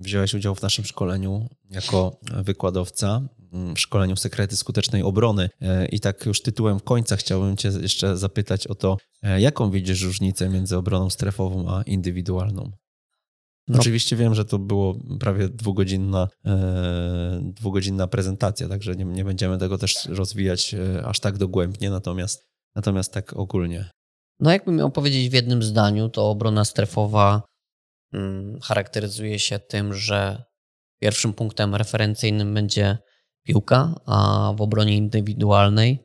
wziąłeś 0.00 0.34
udział 0.34 0.54
w 0.54 0.62
naszym 0.62 0.84
szkoleniu 0.84 1.48
jako 1.70 2.20
wykładowca, 2.44 3.28
w 3.76 3.80
szkoleniu 3.80 4.16
Sekrety 4.16 4.56
Skutecznej 4.56 5.02
Obrony. 5.02 5.50
E, 5.60 5.86
I 5.86 6.00
tak 6.00 6.26
już 6.26 6.42
tytułem 6.42 6.80
końca 6.80 7.16
chciałbym 7.16 7.56
Cię 7.56 7.68
jeszcze 7.68 8.16
zapytać 8.16 8.66
o 8.66 8.74
to, 8.74 8.96
e, 9.22 9.40
jaką 9.40 9.70
widzisz 9.70 10.02
różnicę 10.02 10.48
między 10.48 10.76
obroną 10.76 11.10
strefową 11.10 11.70
a 11.70 11.82
indywidualną? 11.82 12.70
No. 13.68 13.78
Oczywiście 13.78 14.16
wiem, 14.16 14.34
że 14.34 14.44
to 14.44 14.58
było 14.58 14.94
prawie 15.20 15.48
dwugodzinna, 15.48 16.28
e, 16.44 17.40
dwugodzinna 17.42 18.06
prezentacja, 18.06 18.68
także 18.68 18.96
nie, 18.96 19.04
nie 19.04 19.24
będziemy 19.24 19.58
tego 19.58 19.78
też 19.78 20.06
rozwijać 20.06 20.74
aż 21.04 21.20
tak 21.20 21.38
dogłębnie, 21.38 21.90
natomiast, 21.90 22.46
natomiast 22.74 23.12
tak 23.12 23.32
ogólnie. 23.32 23.90
No 24.40 24.50
jakbym 24.50 24.76
miał 24.76 24.90
powiedzieć 24.90 25.30
w 25.30 25.32
jednym 25.32 25.62
zdaniu, 25.62 26.08
to 26.08 26.30
obrona 26.30 26.64
strefowa 26.64 27.32
mm, 27.32 27.42
charakteryzuje 28.62 29.38
się 29.38 29.58
tym, 29.58 29.94
że 29.94 30.44
pierwszym 31.00 31.34
punktem 31.34 31.74
referencyjnym 31.74 32.54
będzie 32.54 32.98
piłka, 33.42 34.00
a 34.06 34.52
w 34.56 34.60
obronie 34.60 34.96
indywidualnej 34.96 36.04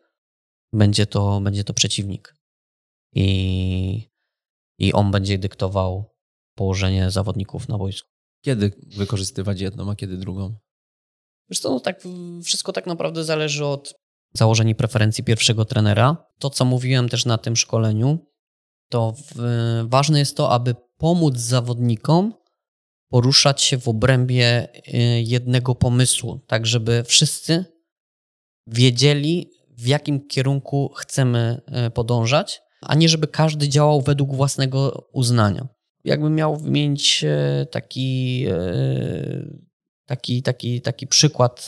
będzie 0.73 1.05
to, 1.05 1.41
będzie 1.41 1.63
to 1.63 1.73
przeciwnik. 1.73 2.35
I, 3.15 4.09
I 4.77 4.93
on 4.93 5.11
będzie 5.11 5.37
dyktował 5.37 6.15
położenie 6.55 7.11
zawodników 7.11 7.67
na 7.67 7.77
boisku. 7.77 8.09
Kiedy 8.45 8.71
wykorzystywać 8.97 9.61
jedną, 9.61 9.91
a 9.91 9.95
kiedy 9.95 10.17
drugą? 10.17 10.55
Co, 11.53 11.69
no 11.69 11.79
tak, 11.79 12.03
wszystko 12.43 12.73
tak 12.73 12.87
naprawdę 12.87 13.23
zależy 13.23 13.65
od 13.65 13.93
założeń 14.33 14.69
i 14.69 14.75
preferencji 14.75 15.23
pierwszego 15.23 15.65
trenera. 15.65 16.25
To, 16.39 16.49
co 16.49 16.65
mówiłem 16.65 17.09
też 17.09 17.25
na 17.25 17.37
tym 17.37 17.55
szkoleniu, 17.55 18.27
to 18.89 19.13
w, 19.35 19.35
ważne 19.89 20.19
jest 20.19 20.37
to, 20.37 20.51
aby 20.51 20.75
pomóc 21.01 21.37
zawodnikom 21.37 22.33
poruszać 23.09 23.61
się 23.61 23.77
w 23.77 23.87
obrębie 23.87 24.67
y, 24.87 25.21
jednego 25.21 25.75
pomysłu, 25.75 26.39
tak 26.47 26.65
żeby 26.65 27.03
wszyscy 27.03 27.65
wiedzieli, 28.67 29.51
w 29.69 29.87
jakim 29.87 30.27
kierunku 30.27 30.93
chcemy 30.97 31.61
y, 31.87 31.91
podążać, 31.91 32.61
a 32.81 32.95
nie 32.95 33.09
żeby 33.09 33.27
każdy 33.27 33.69
działał 33.69 34.01
według 34.01 34.35
własnego 34.35 35.09
uznania. 35.13 35.67
Jakbym 36.03 36.35
miał 36.35 36.57
wymienić 36.57 37.23
y, 37.23 37.65
taki, 37.65 38.45
taki, 40.05 40.43
taki, 40.43 40.81
taki 40.81 41.07
przykład, 41.07 41.67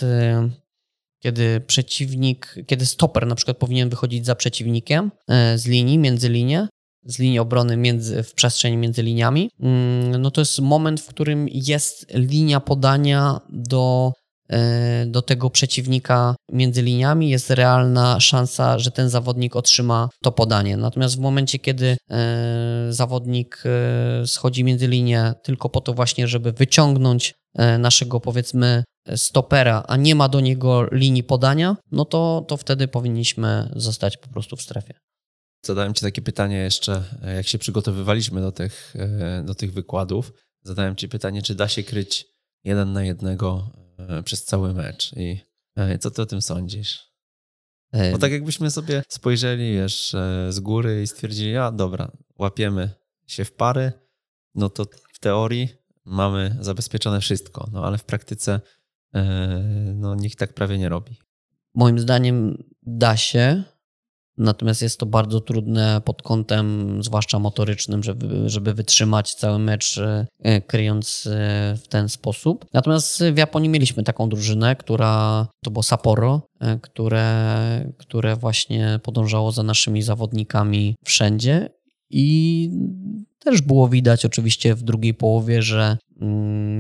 kiedy 1.19 1.61
przeciwnik, 1.61 2.55
kiedy 2.67 2.85
stoper 2.85 3.27
na 3.27 3.35
przykład 3.35 3.57
powinien 3.57 3.89
wychodzić 3.89 4.25
za 4.25 4.35
przeciwnikiem 4.35 5.11
z 5.55 5.67
linii, 5.67 5.99
między 5.99 6.29
linie, 6.29 6.67
z 7.05 7.19
linii 7.19 7.39
obrony 7.39 7.77
między, 7.77 8.23
w 8.23 8.33
przestrzeni 8.33 8.77
między 8.77 9.03
liniami, 9.03 9.49
mm, 9.59 10.21
no 10.21 10.31
to 10.31 10.41
jest 10.41 10.59
moment, 10.59 11.01
w 11.01 11.07
którym 11.07 11.47
jest 11.49 12.05
linia 12.13 12.59
podania 12.59 13.39
do, 13.49 14.13
e, 14.49 15.05
do 15.05 15.21
tego 15.21 15.49
przeciwnika 15.49 16.35
między 16.51 16.81
liniami, 16.81 17.29
jest 17.29 17.49
realna 17.49 18.19
szansa, 18.19 18.79
że 18.79 18.91
ten 18.91 19.09
zawodnik 19.09 19.55
otrzyma 19.55 20.09
to 20.23 20.31
podanie. 20.31 20.77
Natomiast 20.77 21.15
w 21.15 21.19
momencie, 21.19 21.59
kiedy 21.59 21.97
e, 22.11 22.87
zawodnik 22.89 23.63
e, 23.65 24.27
schodzi 24.27 24.63
między 24.63 24.87
linie 24.87 25.33
tylko 25.43 25.69
po 25.69 25.81
to 25.81 25.93
właśnie, 25.93 26.27
żeby 26.27 26.51
wyciągnąć 26.51 27.33
naszego 27.79 28.19
powiedzmy 28.19 28.83
stopera, 29.15 29.83
a 29.87 29.97
nie 29.97 30.15
ma 30.15 30.29
do 30.29 30.39
niego 30.39 30.87
linii 30.91 31.23
podania, 31.23 31.77
no 31.91 32.05
to, 32.05 32.45
to 32.47 32.57
wtedy 32.57 32.87
powinniśmy 32.87 33.69
zostać 33.75 34.17
po 34.17 34.27
prostu 34.27 34.55
w 34.55 34.61
strefie. 34.61 34.93
Zadałem 35.65 35.93
Ci 35.93 36.01
takie 36.01 36.21
pytanie 36.21 36.57
jeszcze, 36.57 37.03
e, 37.23 37.35
jak 37.35 37.47
się 37.47 37.57
przygotowywaliśmy 37.57 38.41
do 38.41 38.51
tych, 38.51 38.93
e, 38.99 39.43
do 39.43 39.55
tych 39.55 39.73
wykładów. 39.73 40.33
Zadałem 40.61 40.95
Ci 40.95 41.09
pytanie, 41.09 41.41
czy 41.41 41.55
da 41.55 41.67
się 41.67 41.83
kryć 41.83 42.27
jeden 42.63 42.93
na 42.93 43.03
jednego 43.03 43.69
e, 43.97 44.23
przez 44.23 44.43
cały 44.43 44.73
mecz. 44.73 45.13
I 45.17 45.39
co 45.99 46.11
Ty 46.11 46.21
o 46.21 46.25
tym 46.25 46.41
sądzisz? 46.41 47.13
Bo 48.11 48.17
tak 48.17 48.31
jakbyśmy 48.31 48.71
sobie 48.71 49.03
spojrzeli 49.09 49.73
wiesz, 49.73 50.15
z 50.49 50.59
góry 50.59 51.01
i 51.03 51.07
stwierdzili, 51.07 51.57
a 51.57 51.71
dobra, 51.71 52.11
łapiemy 52.37 52.89
się 53.27 53.45
w 53.45 53.51
pary, 53.51 53.91
no 54.55 54.69
to 54.69 54.85
w 55.13 55.19
teorii 55.19 55.69
mamy 56.05 56.57
zabezpieczone 56.61 57.21
wszystko, 57.21 57.69
no 57.71 57.85
ale 57.85 57.97
w 57.97 58.03
praktyce 58.03 58.61
no, 59.95 60.15
nikt 60.15 60.39
tak 60.39 60.53
prawie 60.53 60.77
nie 60.77 60.89
robi. 60.89 61.19
Moim 61.75 61.99
zdaniem 61.99 62.63
da 62.81 63.17
się, 63.17 63.63
Natomiast 64.37 64.81
jest 64.81 64.99
to 64.99 65.05
bardzo 65.05 65.41
trudne 65.41 66.01
pod 66.05 66.21
kątem, 66.21 66.97
zwłaszcza 67.03 67.39
motorycznym, 67.39 68.03
żeby, 68.03 68.49
żeby 68.49 68.73
wytrzymać 68.73 69.35
cały 69.35 69.59
mecz 69.59 69.97
e, 70.39 70.61
kryjąc 70.61 71.27
e, 71.31 71.77
w 71.83 71.87
ten 71.87 72.09
sposób. 72.09 72.65
Natomiast 72.73 73.23
w 73.33 73.37
Japonii 73.37 73.69
mieliśmy 73.69 74.03
taką 74.03 74.29
drużynę, 74.29 74.75
która 74.75 75.47
to 75.63 75.71
było 75.71 75.83
Sapporo, 75.83 76.41
e, 76.59 76.79
które, 76.79 77.93
które 77.97 78.35
właśnie 78.35 78.99
podążało 79.03 79.51
za 79.51 79.63
naszymi 79.63 80.01
zawodnikami 80.01 80.95
wszędzie 81.05 81.69
i 82.09 82.69
też 83.39 83.61
było 83.61 83.89
widać 83.89 84.25
oczywiście 84.25 84.75
w 84.75 84.83
drugiej 84.83 85.13
połowie, 85.13 85.61
że 85.61 85.97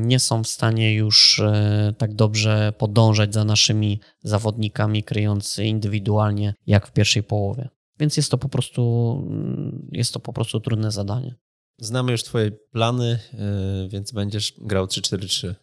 nie 0.01 0.19
są 0.19 0.43
w 0.43 0.47
stanie 0.47 0.93
już 0.93 1.39
e, 1.39 1.93
tak 1.97 2.13
dobrze 2.13 2.73
podążać 2.77 3.33
za 3.33 3.43
naszymi 3.43 3.99
zawodnikami, 4.23 5.03
kryjąc 5.03 5.59
indywidualnie 5.59 6.53
jak 6.67 6.87
w 6.87 6.91
pierwszej 6.91 7.23
połowie. 7.23 7.69
Więc 7.99 8.17
jest 8.17 8.31
to 8.31 8.37
po 8.37 8.49
prostu, 8.49 9.13
mm, 9.29 9.87
jest 9.91 10.13
to 10.13 10.19
po 10.19 10.33
prostu 10.33 10.59
trudne 10.59 10.91
zadanie. 10.91 11.35
Znamy 11.79 12.11
już 12.11 12.23
Twoje 12.23 12.51
plany, 12.51 13.19
e, 13.33 13.89
więc 13.89 14.11
będziesz 14.11 14.53
grał 14.57 14.85
3-4-3. 14.85 15.55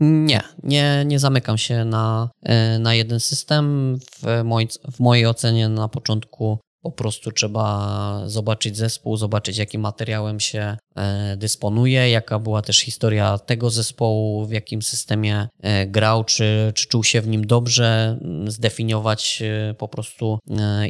Nie, 0.00 0.40
nie, 0.62 1.04
nie 1.06 1.18
zamykam 1.18 1.58
się 1.58 1.84
na, 1.84 2.30
e, 2.42 2.78
na 2.78 2.94
jeden 2.94 3.20
system. 3.20 3.96
W, 3.98 4.44
moj, 4.44 4.68
w 4.92 5.00
mojej 5.00 5.26
ocenie 5.26 5.68
na 5.68 5.88
początku 5.88 6.58
po 6.82 6.92
prostu 6.92 7.32
trzeba 7.32 8.22
zobaczyć 8.26 8.76
zespół, 8.76 9.16
zobaczyć 9.16 9.58
jakim 9.58 9.80
materiałem 9.80 10.40
się 10.40 10.76
e, 10.96 11.36
dysponuje, 11.36 12.10
jaka 12.10 12.38
była 12.38 12.62
też 12.62 12.78
historia 12.78 13.38
tego 13.38 13.70
zespołu, 13.70 14.46
w 14.46 14.52
jakim 14.52 14.82
systemie 14.82 15.48
e, 15.60 15.86
grał, 15.86 16.24
czy, 16.24 16.72
czy 16.74 16.88
czuł 16.88 17.04
się 17.04 17.20
w 17.20 17.28
nim 17.28 17.46
dobrze, 17.46 18.18
zdefiniować 18.46 19.42
e, 19.42 19.74
po 19.74 19.88
prostu 19.88 20.38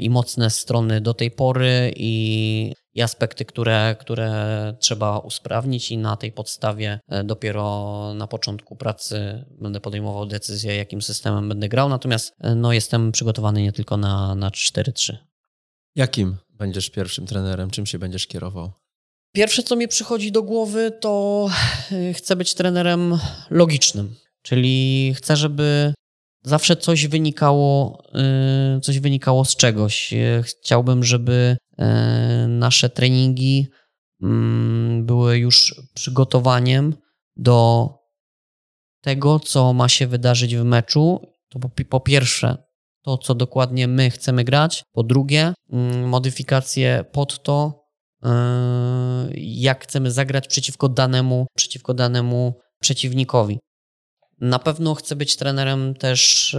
i 0.00 0.10
mocne 0.10 0.50
strony 0.50 1.00
do 1.00 1.14
tej 1.14 1.30
pory 1.30 1.92
i 1.96 2.72
i 2.94 3.02
aspekty, 3.02 3.44
które, 3.44 3.96
które 4.00 4.74
trzeba 4.80 5.18
usprawnić, 5.18 5.90
i 5.90 5.98
na 5.98 6.16
tej 6.16 6.32
podstawie 6.32 7.00
dopiero 7.24 8.14
na 8.14 8.26
początku 8.26 8.76
pracy 8.76 9.44
będę 9.60 9.80
podejmował 9.80 10.26
decyzję, 10.26 10.76
jakim 10.76 11.02
systemem 11.02 11.48
będę 11.48 11.68
grał. 11.68 11.88
Natomiast 11.88 12.34
no, 12.56 12.72
jestem 12.72 13.12
przygotowany 13.12 13.62
nie 13.62 13.72
tylko 13.72 13.96
na, 13.96 14.34
na 14.34 14.50
4-3. 14.50 15.27
Jakim 15.98 16.36
będziesz 16.50 16.90
pierwszym 16.90 17.26
trenerem? 17.26 17.70
Czym 17.70 17.86
się 17.86 17.98
będziesz 17.98 18.26
kierował? 18.26 18.72
Pierwsze, 19.32 19.62
co 19.62 19.76
mi 19.76 19.88
przychodzi 19.88 20.32
do 20.32 20.42
głowy, 20.42 20.92
to 21.00 21.46
e, 21.92 22.12
chcę 22.14 22.36
być 22.36 22.54
trenerem 22.54 23.18
logicznym. 23.50 24.14
Czyli 24.42 25.14
chcę, 25.16 25.36
żeby 25.36 25.94
zawsze 26.42 26.76
coś 26.76 27.06
wynikało, 27.06 28.02
e, 28.14 28.80
coś 28.82 28.98
wynikało 28.98 29.44
z 29.44 29.56
czegoś. 29.56 30.12
E, 30.12 30.42
chciałbym, 30.42 31.04
żeby 31.04 31.56
nasze 32.48 32.90
treningi 32.90 33.66
mm, 34.22 35.06
były 35.06 35.38
już 35.38 35.74
przygotowaniem 35.94 36.94
do 37.36 37.90
tego, 39.00 39.40
co 39.40 39.72
ma 39.72 39.88
się 39.88 40.06
wydarzyć 40.06 40.56
w 40.56 40.64
meczu. 40.64 41.20
To 41.48 41.58
po, 41.58 41.70
po 41.88 42.00
pierwsze, 42.00 42.67
to, 43.08 43.18
co 43.18 43.34
dokładnie 43.34 43.88
my 43.88 44.10
chcemy 44.10 44.44
grać. 44.44 44.84
Po 44.92 45.02
drugie, 45.02 45.54
mm, 45.72 46.08
modyfikacje 46.08 47.04
pod 47.12 47.42
to, 47.42 47.84
yy, 48.22 48.30
jak 49.36 49.82
chcemy 49.84 50.10
zagrać 50.10 50.48
przeciwko 50.48 50.88
danemu, 50.88 51.46
przeciwko 51.56 51.94
danemu 51.94 52.54
przeciwnikowi. 52.80 53.58
Na 54.40 54.58
pewno 54.58 54.94
chcę 54.94 55.16
być 55.16 55.36
trenerem 55.36 55.94
też 55.94 56.56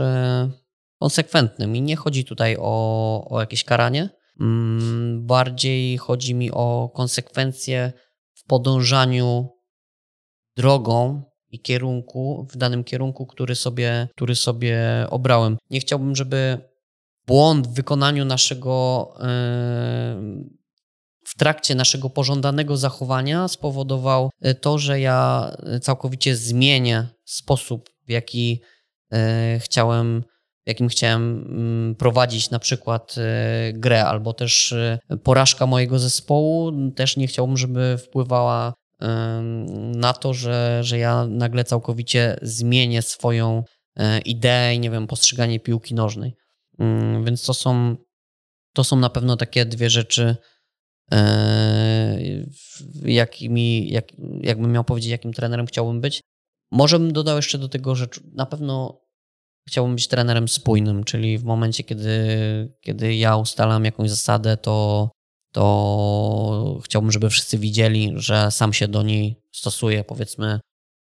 konsekwentnym 1.00 1.76
i 1.76 1.82
nie 1.82 1.96
chodzi 1.96 2.26
tutaj 2.26 2.58
o, 2.60 3.28
o 3.30 3.40
jakieś 3.40 3.64
karanie. 3.64 4.10
Mm, 4.40 5.26
bardziej 5.26 5.98
chodzi 5.98 6.36
mi 6.36 6.52
o 6.52 6.92
konsekwencje 6.96 7.94
w 8.34 8.44
podążaniu 8.44 9.50
drogą 10.58 11.24
i 11.52 11.60
kierunku, 11.60 12.48
w 12.52 12.58
danym 12.58 12.84
kierunku, 12.84 13.26
który 13.26 13.56
sobie, 13.56 14.08
który 14.16 14.36
sobie 14.36 14.80
obrałem. 15.10 15.58
Nie 15.70 15.80
chciałbym, 15.80 16.16
żeby 16.16 16.58
błąd 17.28 17.68
w 17.68 17.74
wykonaniu 17.74 18.26
naszego, 18.26 19.08
yy, 19.20 19.26
w 21.26 21.38
trakcie 21.38 21.76
naszego 21.76 22.10
pożądanego 22.10 22.78
zachowania 22.78 23.48
spowodował 23.48 24.30
e, 24.42 24.56
to, 24.56 24.78
że 24.78 25.00
ja 25.00 25.52
całkowicie 25.82 26.36
zmienię 26.36 27.08
sposób, 27.26 27.90
w 28.08 28.12
jaki 28.12 28.62
yy, 29.12 29.20
chciałem 29.60 30.24
jakim 30.66 30.88
chciałem 30.88 31.46
mm, 31.50 31.96
prowadzić 31.96 32.50
na 32.50 32.60
przykład 32.60 33.16
grę, 33.74 34.06
albo 34.06 34.34
też 34.34 34.76
porażka 35.24 35.66
mojego 35.66 36.00
zespołu, 36.00 36.72
też 36.92 37.18
nie 37.18 37.28
chciałbym, 37.28 37.58
żeby 37.58 37.98
wpływała 37.98 38.74
na 39.96 40.14
to, 40.14 40.34
że, 40.34 40.80
że 40.84 40.98
ja 40.98 41.28
nagle 41.28 41.64
całkowicie 41.64 42.40
zmienię 42.42 43.02
swoją 43.02 43.64
e, 43.96 44.20
ideę 44.20 44.76
i 44.76 44.80
nie 44.80 44.90
wiem, 44.90 45.08
postrzeganie 45.08 45.60
piłki 45.60 45.96
nożnej. 45.96 46.36
Mm, 46.80 47.26
więc 47.26 47.46
to 47.46 47.54
są, 47.54 47.96
to 48.74 48.84
są 48.84 48.96
na 48.96 49.10
pewno 49.10 49.38
takie 49.38 49.66
dwie 49.66 49.90
rzeczy, 49.90 50.36
e, 51.12 52.20
jakimi, 53.06 53.90
jak, 53.90 54.06
jakbym 54.42 54.72
miał 54.72 54.84
powiedzieć, 54.84 55.12
jakim 55.12 55.34
trenerem 55.34 55.66
chciałbym 55.66 56.02
być. 56.02 56.22
Może 56.72 57.00
bym 57.00 57.14
dodał 57.14 57.36
jeszcze 57.36 57.58
do 57.58 57.70
tego, 57.70 57.96
że 57.96 58.08
na 58.34 58.46
pewno 58.46 59.02
chciałbym 59.68 59.96
być 59.96 60.08
trenerem 60.08 60.48
spójnym, 60.48 61.04
czyli 61.04 61.38
w 61.38 61.44
momencie, 61.44 61.84
kiedy, 61.84 62.18
kiedy 62.82 63.16
ja 63.16 63.38
ustalam 63.38 63.86
jakąś 63.86 64.10
zasadę, 64.10 64.58
to 64.58 65.10
to 65.52 66.80
chciałbym, 66.84 67.12
żeby 67.12 67.30
wszyscy 67.30 67.58
widzieli, 67.58 68.14
że 68.16 68.52
sam 68.52 68.74
się 68.74 68.88
do 68.88 69.04
niej 69.04 69.42
stosuję. 69.52 70.04
Powiedzmy, 70.04 70.60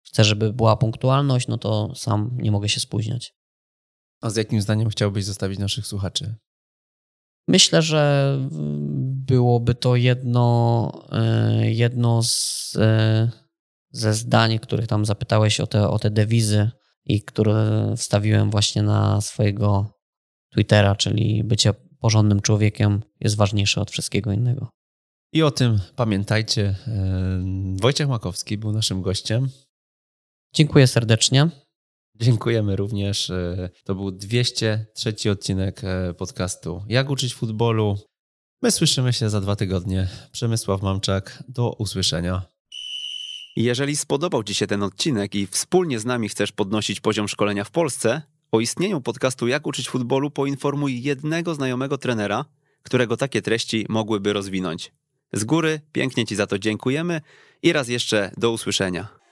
chcę, 0.06 0.24
żeby 0.24 0.52
była 0.52 0.76
punktualność, 0.76 1.48
no 1.48 1.58
to 1.58 1.94
sam 1.94 2.30
nie 2.40 2.50
mogę 2.50 2.68
się 2.68 2.80
spóźniać. 2.80 3.34
A 4.20 4.30
z 4.30 4.36
jakim 4.36 4.60
zdaniem 4.60 4.88
chciałbyś 4.88 5.24
zostawić 5.24 5.58
naszych 5.58 5.86
słuchaczy? 5.86 6.34
Myślę, 7.48 7.82
że 7.82 8.38
byłoby 9.26 9.74
to 9.74 9.96
jedno, 9.96 10.92
e, 11.12 11.70
jedno 11.72 12.22
z, 12.22 12.76
e, 12.76 13.30
ze 13.90 14.14
zdań, 14.14 14.58
których 14.58 14.86
tam 14.86 15.04
zapytałeś 15.04 15.60
o 15.60 15.66
te, 15.66 15.88
o 15.88 15.98
te 15.98 16.10
dewizy 16.10 16.70
i 17.04 17.22
które 17.22 17.92
wstawiłem 17.96 18.50
właśnie 18.50 18.82
na 18.82 19.20
swojego 19.20 19.94
Twittera, 20.52 20.96
czyli 20.96 21.44
bycie 21.44 21.74
porządnym 22.04 22.40
człowiekiem 22.40 23.02
jest 23.20 23.36
ważniejsze 23.36 23.80
od 23.80 23.90
wszystkiego 23.90 24.32
innego. 24.32 24.68
I 25.32 25.42
o 25.42 25.50
tym 25.50 25.78
pamiętajcie. 25.96 26.74
E, 26.86 27.76
Wojciech 27.80 28.08
Makowski 28.08 28.58
był 28.58 28.72
naszym 28.72 29.02
gościem. 29.02 29.48
Dziękuję 30.54 30.86
serdecznie. 30.86 31.48
Dziękujemy 32.20 32.76
również. 32.76 33.30
E, 33.30 33.70
to 33.84 33.94
był 33.94 34.10
203 34.10 35.30
odcinek 35.30 35.84
e, 35.84 36.14
podcastu 36.14 36.82
Jak 36.88 37.10
uczyć 37.10 37.34
futbolu. 37.34 37.98
My 38.62 38.70
słyszymy 38.70 39.12
się 39.12 39.30
za 39.30 39.40
dwa 39.40 39.56
tygodnie. 39.56 40.08
Przemysław 40.32 40.82
Mamczak, 40.82 41.44
do 41.48 41.72
usłyszenia. 41.72 42.42
Jeżeli 43.56 43.96
spodobał 43.96 44.44
Ci 44.44 44.54
się 44.54 44.66
ten 44.66 44.82
odcinek 44.82 45.34
i 45.34 45.46
wspólnie 45.46 45.98
z 45.98 46.04
nami 46.04 46.28
chcesz 46.28 46.52
podnosić 46.52 47.00
poziom 47.00 47.28
szkolenia 47.28 47.64
w 47.64 47.70
Polsce, 47.70 48.22
o 48.54 48.60
istnieniu 48.60 49.00
podcastu 49.00 49.48
Jak 49.48 49.66
uczyć 49.66 49.88
futbolu 49.88 50.30
poinformuj 50.30 51.02
jednego 51.02 51.54
znajomego 51.54 51.98
trenera, 51.98 52.44
którego 52.82 53.16
takie 53.16 53.42
treści 53.42 53.86
mogłyby 53.88 54.32
rozwinąć. 54.32 54.92
Z 55.32 55.44
góry 55.44 55.80
pięknie 55.92 56.26
Ci 56.26 56.36
za 56.36 56.46
to 56.46 56.58
dziękujemy 56.58 57.20
i 57.62 57.72
raz 57.72 57.88
jeszcze 57.88 58.30
do 58.36 58.50
usłyszenia. 58.50 59.23